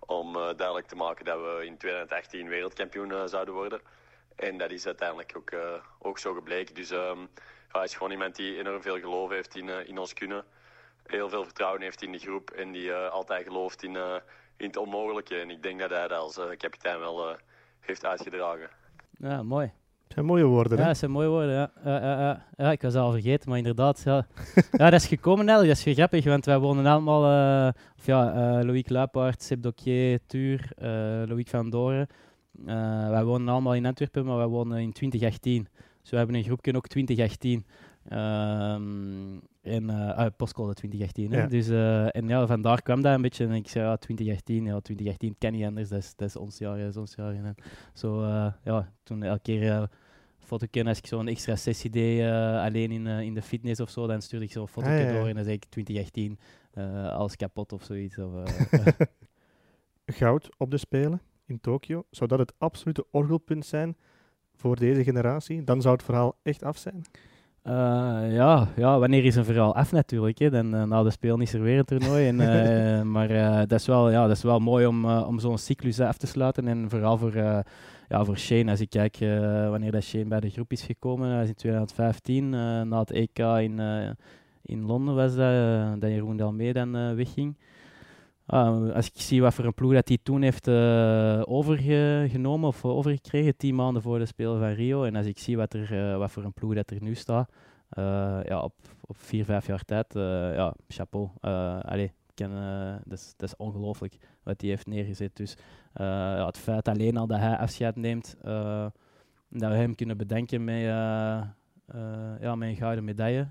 Om 0.07 0.37
uh, 0.37 0.43
duidelijk 0.57 0.87
te 0.87 0.97
maken 0.97 1.25
dat 1.25 1.39
we 1.39 1.67
in 1.67 1.77
2018 1.77 2.49
wereldkampioen 2.49 3.11
uh, 3.11 3.25
zouden 3.25 3.55
worden. 3.55 3.81
En 4.37 4.59
dat 4.59 4.71
is 4.71 4.87
uiteindelijk 4.87 5.33
ook, 5.37 5.53
ook 5.99 6.19
zo 6.19 6.35
gebleken. 6.35 6.75
Dus 6.75 6.91
um, 6.91 7.29
hij 7.69 7.85
is 7.85 7.93
gewoon 7.93 8.13
iemand 8.13 8.37
die 8.37 8.59
enorm 8.59 8.83
veel 8.83 8.99
geloof 8.99 9.31
heeft 9.31 9.57
in, 9.57 9.69
in 9.69 9.99
ons 9.99 10.13
kunnen. 10.13 10.45
Heel 11.07 11.29
veel 11.29 11.45
vertrouwen 11.45 11.83
heeft 11.83 12.03
in 12.03 12.13
de 12.13 12.19
groep 12.19 12.51
en 12.51 12.73
die 12.73 12.95
altijd 12.95 13.47
gelooft 13.47 13.83
in, 13.83 13.97
in 14.57 14.67
het 14.67 14.77
onmogelijke. 14.77 15.41
En 15.41 15.51
ik 15.51 15.63
denk 15.63 15.81
dat 15.81 15.91
hij 15.91 16.09
dat 16.09 16.19
als 16.19 16.41
kapitein 16.57 16.99
wel 16.99 17.37
heeft 17.81 18.05
uitgedragen. 18.05 18.71
Ja, 19.19 19.43
mooi 19.43 19.73
zijn 20.09 20.25
mooie 20.25 20.45
woorden, 20.45 20.79
Ja, 20.79 20.87
dat 20.87 20.97
zijn 20.97 21.11
mooie 21.11 21.29
woorden, 21.29 21.71
ja. 22.57 22.71
ik 22.71 22.83
was 22.83 22.95
al 22.95 23.11
vergeten, 23.11 23.49
maar 23.49 23.59
inderdaad, 23.59 24.03
ja. 24.05 24.27
ja, 24.71 24.91
dat 24.91 25.01
is 25.01 25.07
gekomen 25.07 25.49
eigenlijk, 25.49 25.79
dat 25.79 25.87
is 25.87 25.95
grappig, 25.95 26.25
want 26.25 26.45
wij 26.45 26.59
wonen 26.59 26.87
allemaal, 26.87 27.25
uh, 27.25 27.73
of 27.99 28.07
ja, 28.07 28.59
uh, 28.59 28.65
Loïc 28.65 28.89
Luipaert, 28.89 29.43
Seb 29.43 29.63
Dokier, 29.63 30.19
Tuur, 30.27 30.71
uh, 30.83 31.23
Loïc 31.27 31.49
van 31.49 31.71
Doren. 31.71 32.07
wij 33.11 33.25
wonen 33.25 33.49
allemaal 33.49 33.75
in 33.75 33.87
Antwerpen, 33.87 34.25
maar 34.25 34.37
wij 34.37 34.47
wonen 34.47 34.79
in 34.79 34.93
2018. 34.93 35.69
Dus 36.01 36.11
we 36.11 36.17
hebben 36.17 36.37
een 36.37 36.45
groepje 36.45 36.77
ook 36.77 36.87
2018. 36.87 37.67
Um, 38.13 39.41
en, 39.69 39.91
uh, 39.91 40.27
postcode 40.37 40.75
2018. 40.75 41.31
Ja. 41.31 41.47
Dus, 41.47 41.69
uh, 41.69 42.17
en 42.17 42.29
ja, 42.29 42.47
vandaar 42.47 42.83
kwam 42.83 43.03
dat 43.03 43.15
een 43.15 43.23
beetje. 43.23 43.47
En 43.47 43.53
ik 43.53 43.69
zei, 43.69 43.85
ja, 43.85 43.97
2018, 43.97 44.65
ja, 44.65 44.81
2018 44.81 45.35
ken 45.39 45.53
niet 45.53 45.65
anders. 45.65 45.89
Dat 45.89 45.99
is, 45.99 46.13
dat 46.17 46.29
is 46.29 46.37
ons 46.37 46.59
jaar, 46.59 46.79
dat 46.79 46.89
is 46.89 46.97
ons 46.97 47.15
jaar. 47.15 47.35
En 47.35 47.55
zo, 47.95 48.23
uh, 48.23 48.53
ja, 48.65 48.93
toen 49.03 49.23
elke 49.23 49.43
keer 49.43 49.89
foto 50.39 50.67
kennen 50.71 50.93
als 50.93 51.03
ik 51.03 51.07
zo'n 51.07 51.29
extra 51.29 51.57
sessie 51.57 51.91
deed, 51.91 52.31
alleen 52.31 52.91
in, 52.91 53.07
in 53.07 53.35
de 53.35 53.43
fitness 53.43 53.81
of 53.81 53.91
zo, 53.91 54.07
dan 54.07 54.23
stuurde 54.23 54.45
ik 54.45 54.53
zo'n 54.53 54.69
foto 54.69 54.89
ah, 54.89 55.01
ja, 55.01 55.13
door 55.13 55.29
en 55.29 55.35
dan 55.35 55.45
zei 55.45 55.57
ik 55.57 55.65
2018, 55.65 56.39
alles 57.13 57.37
kapot 57.37 57.73
of 57.73 57.83
zoiets. 57.83 58.19
Of, 58.19 58.33
Goud 60.07 60.49
op 60.57 60.71
de 60.71 60.77
Spelen 60.77 61.21
in 61.47 61.61
Tokio, 61.61 62.05
zou 62.11 62.29
dat 62.29 62.39
het 62.39 62.53
absolute 62.59 63.07
orgelpunt 63.11 63.67
zijn 63.67 63.97
voor 64.55 64.77
deze 64.77 65.05
generatie? 65.05 65.65
Dan 65.65 65.83
zou 65.83 65.95
het 65.95 66.05
verhaal 66.05 66.39
echt 66.43 66.63
af 66.63 66.77
zijn? 66.77 67.05
Uh, 67.69 68.35
ja, 68.35 68.69
ja, 68.77 68.99
wanneer 68.99 69.25
is 69.25 69.35
een 69.37 69.45
verhaal 69.45 69.75
af 69.75 69.93
natuurlijk. 69.93 70.39
Hè? 70.39 70.51
Dan, 70.51 70.75
uh, 70.75 70.83
na 70.83 71.03
de 71.03 71.11
speel 71.11 71.41
is 71.41 71.53
er 71.53 71.63
weer 71.63 71.79
een 71.79 71.85
toernooi. 71.85 72.27
en, 72.27 72.41
uh, 72.41 73.03
maar 73.15 73.29
dat, 73.67 73.81
is 73.81 73.87
wel, 73.87 74.11
ja, 74.11 74.27
dat 74.27 74.37
is 74.37 74.43
wel 74.43 74.59
mooi 74.59 74.87
om, 74.87 75.05
om 75.05 75.39
zo'n 75.39 75.59
cyclus 75.59 76.01
af 76.01 76.17
te 76.17 76.27
sluiten. 76.27 76.69
En 76.69 76.91
vooral 76.91 77.19
voor, 77.19 77.37
ja, 78.09 78.25
voor 78.25 78.39
Shane, 78.39 78.71
als 78.71 78.81
ik 78.81 78.91
kijk 78.91 79.19
wanneer 79.71 79.91
dat 79.91 80.03
Shane 80.03 80.25
bij 80.25 80.41
de 80.41 80.51
groep 80.51 80.73
is 80.73 80.83
gekomen, 80.83 81.31
dat 81.31 81.43
is 81.43 81.49
in 81.49 81.55
2015, 81.55 82.49
na 82.89 82.99
het 82.99 83.11
EK 83.11 83.39
in, 83.39 83.81
in 84.63 84.85
Londen 84.85 85.15
was 85.15 85.35
dat, 85.35 86.01
dat 86.01 86.11
Jeroen 86.11 86.37
Delmee 86.37 86.73
dan 86.73 87.17
wegging. 87.17 87.57
Uh, 88.55 88.95
als 88.95 89.07
ik 89.07 89.21
zie 89.21 89.43
wat 89.43 89.55
voor 89.55 89.65
een 89.65 89.75
ploeg 89.75 89.93
dat 89.93 90.09
hij 90.09 90.19
toen 90.23 90.43
heeft 90.43 90.69
uh, 90.69 91.43
overgenomen 91.45 92.69
of 92.69 92.85
overgekregen, 92.85 93.57
tien 93.57 93.75
maanden 93.75 94.03
voor 94.03 94.19
de 94.19 94.27
Spelen 94.27 94.59
van 94.59 94.69
Rio. 94.69 95.05
En 95.05 95.17
als 95.17 95.27
ik 95.27 95.39
zie 95.39 95.57
wat, 95.57 95.75
er, 95.75 95.93
uh, 95.93 96.17
wat 96.17 96.31
voor 96.31 96.45
een 96.45 96.53
ploeg 96.53 96.75
dat 96.75 96.91
er 96.91 97.03
nu 97.03 97.15
staat, 97.15 97.53
ja, 98.45 98.61
op, 98.63 98.75
op 99.01 99.17
vier, 99.17 99.45
vijf 99.45 99.67
jaar 99.67 99.85
tijd, 99.85 100.13
ja, 100.55 100.75
chapeau. 100.89 101.29
allez, 101.83 102.11
ken, 102.35 102.51
dat, 103.05 103.19
is, 103.19 103.35
dat 103.37 103.49
is 103.49 103.57
ongelooflijk 103.57 104.17
wat 104.43 104.61
hij 104.61 104.71
heeft 104.71 104.87
neergezet. 104.87 105.37
Dus 105.37 105.57
ja, 105.95 106.47
het 106.47 106.59
feit 106.59 106.89
alleen 106.89 107.17
al 107.17 107.27
dat 107.27 107.39
hij 107.39 107.57
afscheid 107.57 107.97
neemt, 107.97 108.37
dat 109.49 109.71
we 109.71 109.75
hem 109.75 109.95
kunnen 109.95 110.17
bedenken 110.17 110.65
met, 110.65 110.81
ja, 112.41 112.55
met 112.57 112.69
een 112.69 112.77
gouden 112.77 113.05
medaille. 113.05 113.49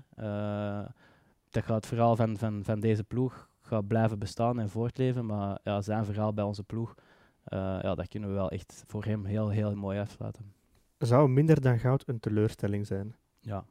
dat 1.50 1.64
gaat 1.64 1.86
vooral 1.86 2.16
van, 2.16 2.36
van, 2.36 2.60
van 2.64 2.80
deze 2.80 3.04
ploeg 3.04 3.47
gaat 3.68 3.86
blijven 3.86 4.18
bestaan 4.18 4.58
en 4.60 4.68
voortleven. 4.68 5.26
Maar 5.26 5.58
ja, 5.62 5.80
zijn 5.80 6.04
verhaal 6.04 6.32
bij 6.32 6.44
onze 6.44 6.64
ploeg, 6.64 6.94
uh, 7.48 7.78
ja, 7.82 7.94
dat 7.94 8.08
kunnen 8.08 8.28
we 8.28 8.34
wel 8.34 8.50
echt 8.50 8.84
voor 8.86 9.04
hem 9.04 9.24
heel, 9.24 9.48
heel 9.48 9.74
mooi 9.74 9.98
afsluiten. 9.98 10.52
Zou 10.98 11.28
minder 11.28 11.60
dan 11.60 11.78
goud 11.78 12.02
een 12.06 12.20
teleurstelling 12.20 12.86
zijn? 12.86 13.14
Ja. 13.40 13.64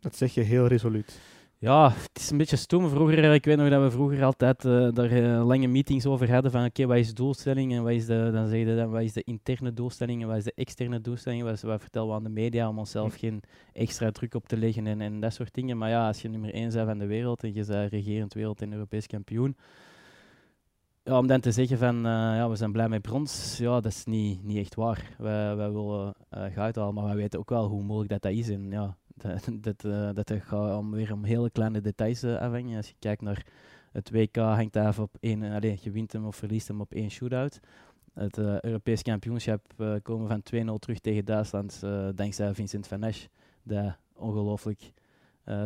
Dat 0.00 0.16
zeg 0.16 0.34
je 0.34 0.40
heel 0.40 0.66
resoluut. 0.66 1.20
Ja, 1.64 1.92
het 1.92 2.20
is 2.20 2.30
een 2.30 2.36
beetje 2.36 2.56
stoem. 2.56 2.88
Vroeger, 2.88 3.34
ik 3.34 3.44
weet 3.44 3.56
nog 3.56 3.68
dat 3.68 3.82
we 3.82 3.90
vroeger 3.90 4.24
altijd 4.24 4.64
uh, 4.64 4.88
daar 4.92 5.12
uh, 5.12 5.46
lange 5.46 5.66
meetings 5.66 6.06
over 6.06 6.32
hadden 6.32 6.50
van 6.50 6.64
oké, 6.64 6.86
wat 6.86 6.96
is 6.96 7.08
de 7.08 7.14
doelstelling 7.14 7.72
en 7.72 7.82
wat 7.82 7.92
is 7.92 8.06
de, 8.06 8.30
dan 8.32 8.48
zeg 8.48 8.58
je 8.58 8.76
dan, 8.76 8.90
wat 8.90 9.02
is 9.02 9.12
de 9.12 9.22
interne 9.22 9.72
doelstelling 9.72 10.22
en 10.22 10.28
wat 10.28 10.36
is 10.36 10.44
de 10.44 10.52
externe 10.54 11.00
doelstelling. 11.00 11.42
Wat, 11.42 11.60
wat 11.60 11.80
vertellen 11.80 12.08
we 12.08 12.14
aan 12.14 12.22
de 12.22 12.28
media 12.28 12.68
om 12.68 12.78
onszelf 12.78 13.12
hm. 13.12 13.18
geen 13.18 13.42
extra 13.72 14.10
druk 14.10 14.34
op 14.34 14.46
te 14.46 14.56
leggen 14.56 14.86
en, 14.86 15.00
en 15.00 15.20
dat 15.20 15.32
soort 15.32 15.54
dingen. 15.54 15.78
Maar 15.78 15.88
ja, 15.88 16.06
als 16.06 16.22
je 16.22 16.28
nummer 16.28 16.54
één 16.54 16.72
bent 16.72 16.88
van 16.88 16.98
de 16.98 17.06
wereld 17.06 17.42
en 17.42 17.54
je 17.54 17.64
bent 17.64 17.90
regerend 17.90 18.34
wereld- 18.34 18.62
en 18.62 18.72
Europees 18.72 19.06
kampioen, 19.06 19.56
ja, 21.02 21.18
om 21.18 21.26
dan 21.26 21.40
te 21.40 21.52
zeggen 21.52 21.78
van 21.78 21.96
uh, 21.96 22.12
ja, 22.12 22.48
we 22.48 22.56
zijn 22.56 22.72
blij 22.72 22.88
met 22.88 23.02
brons, 23.02 23.58
ja, 23.58 23.80
dat 23.80 23.92
is 23.92 24.04
niet, 24.04 24.44
niet 24.44 24.58
echt 24.58 24.74
waar. 24.74 25.14
Wij, 25.18 25.56
wij 25.56 25.72
willen 25.72 26.14
goud 26.30 26.76
halen, 26.76 26.94
maar 26.94 27.04
wij 27.04 27.16
weten 27.16 27.38
ook 27.38 27.50
wel 27.50 27.68
hoe 27.68 27.82
moeilijk 27.82 28.10
dat, 28.10 28.22
dat 28.22 28.32
is. 28.32 28.48
En 28.48 28.70
ja, 28.70 28.96
dat, 29.60 29.84
uh, 29.84 30.10
dat 30.12 30.32
gaat 30.38 30.78
om, 30.78 30.90
weer 30.90 31.12
om 31.12 31.24
hele 31.24 31.50
kleine 31.50 31.80
details 31.80 32.24
uh, 32.24 32.36
afhangen. 32.36 32.76
Als 32.76 32.88
je 32.88 32.94
kijkt 32.98 33.22
naar 33.22 33.46
het 33.92 34.10
WK, 34.10 34.36
hangt 34.36 34.72
daar 34.72 34.86
af 34.86 34.98
op 34.98 35.16
één, 35.20 35.42
uh, 35.42 35.54
allez, 35.54 35.82
je 35.82 35.90
wint 35.90 36.12
hem 36.12 36.26
of 36.26 36.36
verliest 36.36 36.68
hem 36.68 36.80
op 36.80 36.92
één 36.92 37.10
shootout. 37.10 37.60
Het 38.12 38.38
uh, 38.38 38.60
Europees 38.60 39.02
kampioenschap 39.02 39.60
komen 40.02 40.28
van 40.28 40.74
2-0 40.76 40.78
terug 40.78 40.98
tegen 40.98 41.24
Duitsland, 41.24 41.82
dankzij 42.14 42.54
Vincent 42.54 42.86
van 42.86 43.02
Esch, 43.02 43.26
dat 43.62 43.96
ongelooflijk 44.12 44.92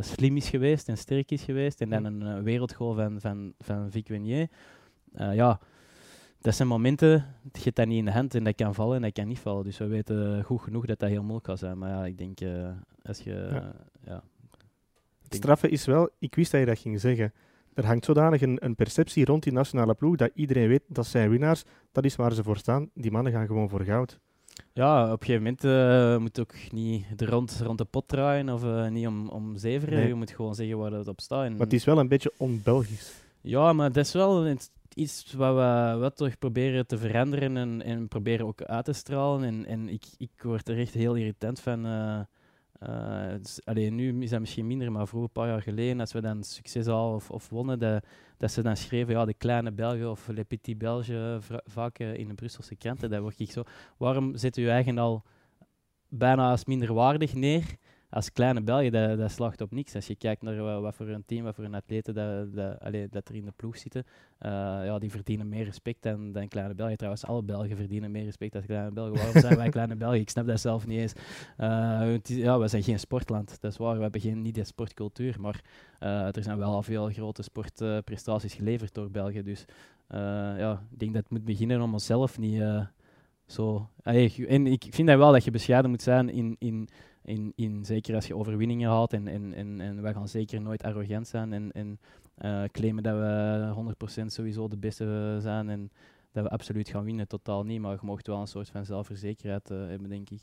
slim 0.00 0.36
is 0.36 0.48
geweest 0.48 0.88
en 0.88 0.98
sterk 0.98 1.30
is 1.30 1.42
geweest. 1.42 1.80
En 1.80 1.90
dan 1.90 2.04
een 2.04 2.42
wereldgoal 2.42 2.94
van, 2.94 3.20
van, 3.20 3.54
van 3.58 3.90
Vic 3.90 4.08
Wenier. 4.08 4.48
ja, 5.12 5.60
dat 6.48 6.56
zijn 6.56 6.68
momenten, 6.68 7.10
je 7.52 7.60
hebt 7.62 7.76
dat 7.76 7.86
niet 7.86 7.98
in 7.98 8.04
de 8.04 8.10
hand 8.10 8.34
en 8.34 8.44
dat 8.44 8.54
kan 8.54 8.74
vallen 8.74 8.96
en 8.96 9.02
dat 9.02 9.12
kan 9.12 9.28
niet 9.28 9.38
vallen. 9.38 9.64
Dus 9.64 9.78
we 9.78 9.86
weten 9.86 10.44
goed 10.44 10.60
genoeg 10.60 10.86
dat 10.86 10.98
dat 10.98 11.08
heel 11.08 11.22
moeilijk 11.22 11.44
kan 11.44 11.58
zijn. 11.58 11.78
Maar 11.78 11.90
ja, 11.90 12.04
ik 12.04 12.18
denk, 12.18 12.40
uh, 12.40 12.68
als 13.02 13.18
je... 13.18 13.48
Ja. 13.50 13.72
ja 14.04 14.22
het 15.22 15.34
straffe 15.34 15.68
is 15.68 15.84
wel, 15.84 16.08
ik 16.18 16.34
wist 16.34 16.50
dat 16.50 16.60
je 16.60 16.66
dat 16.66 16.78
ging 16.78 17.00
zeggen. 17.00 17.32
Er 17.74 17.86
hangt 17.86 18.04
zodanig 18.04 18.40
een, 18.40 18.64
een, 18.64 18.74
perceptie 18.74 19.24
rond 19.24 19.42
die 19.42 19.52
nationale 19.52 19.94
ploeg 19.94 20.16
dat 20.16 20.30
iedereen 20.34 20.68
weet 20.68 20.82
dat 20.86 21.06
zijn 21.06 21.30
winnaars. 21.30 21.64
Dat 21.92 22.04
is 22.04 22.16
waar 22.16 22.32
ze 22.32 22.42
voor 22.42 22.56
staan. 22.56 22.90
Die 22.94 23.10
mannen 23.10 23.32
gaan 23.32 23.46
gewoon 23.46 23.68
voor 23.68 23.84
goud. 23.84 24.18
Ja, 24.72 25.12
op 25.12 25.20
een 25.20 25.26
gegeven 25.26 25.42
moment 25.42 25.64
uh, 25.64 26.18
moet 26.18 26.40
ook 26.40 26.54
niet 26.70 27.18
de 27.18 27.26
rond, 27.26 27.60
rond 27.62 27.78
de 27.78 27.84
pot 27.84 28.08
draaien 28.08 28.48
of 28.48 28.64
uh, 28.64 28.88
niet 28.88 29.06
om, 29.06 29.28
om 29.28 29.56
zeveren. 29.56 29.98
Nee. 29.98 30.08
Je 30.08 30.14
moet 30.14 30.30
gewoon 30.30 30.54
zeggen 30.54 30.78
waar 30.78 30.92
het 30.92 31.08
op 31.08 31.20
staat. 31.20 31.44
En, 31.44 31.52
Maar 31.52 31.60
het 31.60 31.72
is 31.72 31.84
wel 31.84 31.98
een 31.98 32.08
beetje 32.08 32.32
on-Belgisch. 32.36 33.12
Ja, 33.40 33.72
maar 33.72 33.92
dat 33.92 34.04
is 34.04 34.12
wel 34.12 34.46
iets 34.98 35.32
wat 35.32 35.54
we 35.54 35.96
wat 35.98 36.16
toch 36.16 36.38
proberen 36.38 36.86
te 36.86 36.98
veranderen 36.98 37.56
en, 37.56 37.82
en 37.82 38.08
proberen 38.08 38.46
ook 38.46 38.62
uit 38.62 38.84
te 38.84 38.92
stralen. 38.92 39.44
En, 39.44 39.66
en 39.66 39.88
ik, 39.88 40.04
ik 40.16 40.30
word 40.42 40.68
er 40.68 40.78
echt 40.78 40.94
heel 40.94 41.14
irritant 41.14 41.60
van. 41.60 41.86
Uh, 41.86 42.20
uh, 42.82 43.38
dus, 43.38 43.64
allee, 43.64 43.90
nu 43.90 44.22
is 44.22 44.30
dat 44.30 44.40
misschien 44.40 44.66
minder, 44.66 44.92
maar 44.92 45.06
vroeger, 45.06 45.28
een 45.28 45.42
paar 45.42 45.52
jaar 45.52 45.62
geleden, 45.62 46.00
als 46.00 46.12
we 46.12 46.20
dan 46.20 46.42
succes 46.42 46.86
hadden 46.86 47.14
of, 47.14 47.30
of 47.30 47.48
wonnen, 47.48 47.78
dat, 47.78 48.04
dat 48.36 48.50
ze 48.52 48.62
dan 48.62 48.76
schreven, 48.76 49.14
ja, 49.14 49.24
de 49.24 49.34
kleine 49.34 49.72
Belgen 49.72 50.10
of 50.10 50.28
Le 50.28 50.44
Petit 50.44 50.78
Belge, 50.78 51.38
vaak 51.64 51.98
uh, 51.98 52.14
in 52.14 52.28
de 52.28 52.34
Brusselse 52.34 52.76
kranten, 52.76 53.10
dat 53.10 53.20
word 53.20 53.40
ik 53.40 53.50
zo. 53.50 53.62
Waarom 53.96 54.36
zet 54.36 54.56
u 54.56 54.68
eigen 54.68 54.98
al 54.98 55.22
bijna 56.08 56.50
als 56.50 56.64
minderwaardig 56.64 57.34
neer? 57.34 57.64
Als 58.10 58.32
kleine 58.32 58.62
België, 58.62 58.90
dat, 58.90 59.18
dat 59.18 59.30
slaagt 59.30 59.60
op 59.60 59.72
niks. 59.72 59.94
Als 59.94 60.06
je 60.06 60.14
kijkt 60.14 60.42
naar 60.42 60.56
wat, 60.56 60.80
wat 60.80 60.94
voor 60.94 61.08
een 61.08 61.24
team, 61.24 61.44
wat 61.44 61.54
voor 61.54 61.64
een 61.64 61.74
atleten 61.74 62.14
dat, 62.14 62.54
dat, 62.54 62.80
allee, 62.80 63.08
dat 63.08 63.28
er 63.28 63.34
in 63.34 63.44
de 63.44 63.52
ploeg 63.56 63.78
zitten, 63.78 64.04
uh, 64.06 64.50
ja, 64.84 64.98
die 64.98 65.10
verdienen 65.10 65.48
meer 65.48 65.64
respect 65.64 66.02
dan, 66.02 66.32
dan 66.32 66.48
kleine 66.48 66.74
België. 66.74 66.96
Trouwens, 66.96 67.24
alle 67.24 67.42
Belgen 67.42 67.76
verdienen 67.76 68.10
meer 68.10 68.24
respect 68.24 68.52
dan 68.52 68.62
kleine 68.62 68.90
Belgen. 68.90 69.14
Waarom 69.14 69.40
zijn 69.46 69.56
wij 69.56 69.68
kleine 69.68 69.96
België? 69.96 70.20
Ik 70.20 70.30
snap 70.30 70.46
dat 70.46 70.60
zelf 70.60 70.86
niet 70.86 70.98
eens. 70.98 71.12
Uh, 71.58 72.14
is, 72.22 72.36
ja, 72.36 72.58
we 72.58 72.68
zijn 72.68 72.82
geen 72.82 72.98
sportland, 72.98 73.60
dat 73.60 73.70
is 73.70 73.78
waar. 73.78 73.96
We 73.96 74.02
hebben 74.02 74.20
geen, 74.20 74.42
niet 74.42 74.54
de 74.54 74.64
sportcultuur, 74.64 75.36
maar 75.40 75.60
uh, 76.00 76.36
er 76.36 76.42
zijn 76.42 76.58
wel 76.58 76.72
al 76.72 76.82
veel 76.82 77.10
grote 77.10 77.42
sportprestaties 77.42 78.54
geleverd 78.54 78.94
door 78.94 79.10
België. 79.10 79.42
Dus 79.42 79.64
ja, 80.58 80.82
ik 80.90 80.98
denk 80.98 81.12
dat 81.12 81.22
het 81.22 81.32
moet 81.32 81.44
beginnen 81.44 81.80
om 81.80 81.92
onszelf 81.92 82.38
niet 82.38 82.62
zo... 83.46 83.88
Allee, 84.02 84.46
en 84.46 84.66
ik 84.66 84.86
vind 84.90 85.08
dat 85.08 85.18
wel 85.18 85.32
dat 85.32 85.44
je 85.44 85.50
bescheiden 85.50 85.90
moet 85.90 86.02
zijn 86.02 86.28
in... 86.30 86.56
in 86.58 86.88
in, 87.28 87.52
in, 87.56 87.84
zeker 87.84 88.14
als 88.14 88.26
je 88.26 88.36
overwinningen 88.36 88.88
haalt. 88.88 89.12
En, 89.12 89.28
en, 89.28 89.54
en, 89.54 89.80
en 89.80 90.02
wij 90.02 90.12
gaan 90.12 90.28
zeker 90.28 90.60
nooit 90.60 90.82
arrogant 90.82 91.28
zijn 91.28 91.52
en, 91.52 91.72
en 91.72 91.98
uh, 92.42 92.64
claimen 92.72 93.02
dat 93.02 93.14
we 93.14 93.94
100% 94.22 94.26
sowieso 94.26 94.68
de 94.68 94.76
beste 94.76 95.36
zijn. 95.40 95.68
En 95.68 95.90
dat 96.32 96.44
we 96.44 96.50
absoluut 96.50 96.88
gaan 96.88 97.04
winnen, 97.04 97.28
totaal 97.28 97.64
niet. 97.64 97.80
Maar 97.80 97.92
je 97.92 97.98
mocht 98.02 98.26
wel 98.26 98.40
een 98.40 98.46
soort 98.46 98.68
van 98.68 98.84
zelfverzekerheid 98.84 99.70
uh, 99.70 99.86
hebben, 99.86 100.08
denk 100.08 100.30
ik. 100.30 100.40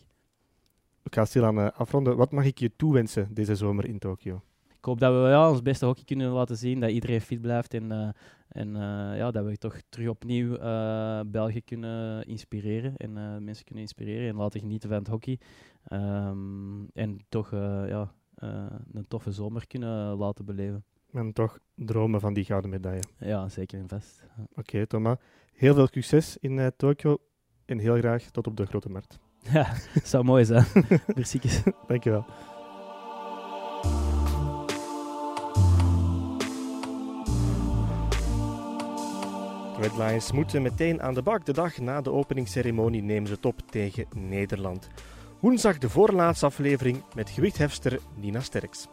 Ik 1.03 1.15
ga 1.15 1.25
stilaan 1.25 1.57
uh, 1.57 1.67
afronden. 1.71 2.17
Wat 2.17 2.31
mag 2.31 2.45
ik 2.45 2.59
je 2.59 2.71
toewensen 2.75 3.33
deze 3.33 3.55
zomer 3.55 3.85
in 3.85 3.99
Tokio? 3.99 4.41
Ik 4.85 4.91
hoop 4.91 4.99
dat 4.99 5.13
we 5.13 5.29
ja, 5.29 5.49
ons 5.49 5.61
beste 5.61 5.85
hockey 5.85 6.03
kunnen 6.03 6.31
laten 6.31 6.57
zien, 6.57 6.79
dat 6.79 6.89
iedereen 6.89 7.21
fit 7.21 7.41
blijft 7.41 7.73
en, 7.73 7.91
uh, 7.91 8.09
en 8.47 8.67
uh, 8.67 9.17
ja, 9.17 9.31
dat 9.31 9.45
we 9.45 9.57
toch 9.57 9.81
terug 9.89 10.09
opnieuw 10.09 10.57
uh, 10.57 11.19
België 11.25 11.61
kunnen 11.61 12.25
inspireren 12.27 12.97
en 12.97 13.43
mensen 13.43 13.65
kunnen 13.65 13.83
inspireren 13.83 14.29
en 14.29 14.35
laten 14.35 14.59
genieten 14.59 14.89
van 14.89 14.97
het 14.97 15.07
hockey. 15.07 15.39
Um, 15.91 16.89
en 16.93 17.25
toch 17.29 17.51
ja, 17.87 18.13
een 18.91 19.05
toffe 19.07 19.31
zomer 19.31 19.67
kunnen 19.67 20.17
laten 20.17 20.45
beleven. 20.45 20.83
En 21.11 21.33
toch 21.33 21.59
dromen 21.75 22.19
van 22.19 22.33
die 22.33 22.45
gouden 22.45 22.69
medaille. 22.69 23.03
Ja, 23.19 23.49
zeker 23.49 23.79
en 23.79 23.87
vast. 23.87 24.23
Oké, 24.37 24.59
okay, 24.59 24.85
Thomas. 24.85 25.17
Heel 25.53 25.73
veel 25.73 25.87
succes 25.87 26.37
in 26.37 26.71
Tokio 26.77 27.17
en 27.65 27.79
heel 27.79 27.97
graag 27.97 28.23
tot 28.23 28.47
op 28.47 28.57
de 28.57 28.65
grote 28.65 28.89
markt. 28.89 29.19
Ja, 29.53 29.73
zou 30.03 30.23
mooi 30.23 30.45
zijn. 30.45 30.65
Merci. 31.15 31.39
Dankjewel. 31.87 32.25
Red 39.79 39.97
Lions 39.97 40.31
moeten 40.31 40.61
meteen 40.61 41.01
aan 41.01 41.13
de 41.13 41.21
bak. 41.21 41.45
De 41.45 41.53
dag 41.53 41.77
na 41.77 42.01
de 42.01 42.11
openingsceremonie 42.11 43.01
nemen 43.01 43.27
ze 43.27 43.33
het 43.33 43.45
op 43.45 43.61
tegen 43.69 44.05
Nederland. 44.15 44.89
Woensdag 45.39 45.77
de 45.77 45.89
voorlaatste 45.89 46.45
aflevering 46.45 47.03
met 47.15 47.29
gewichthefster 47.29 47.99
Nina 48.15 48.39
Sterks. 48.39 48.87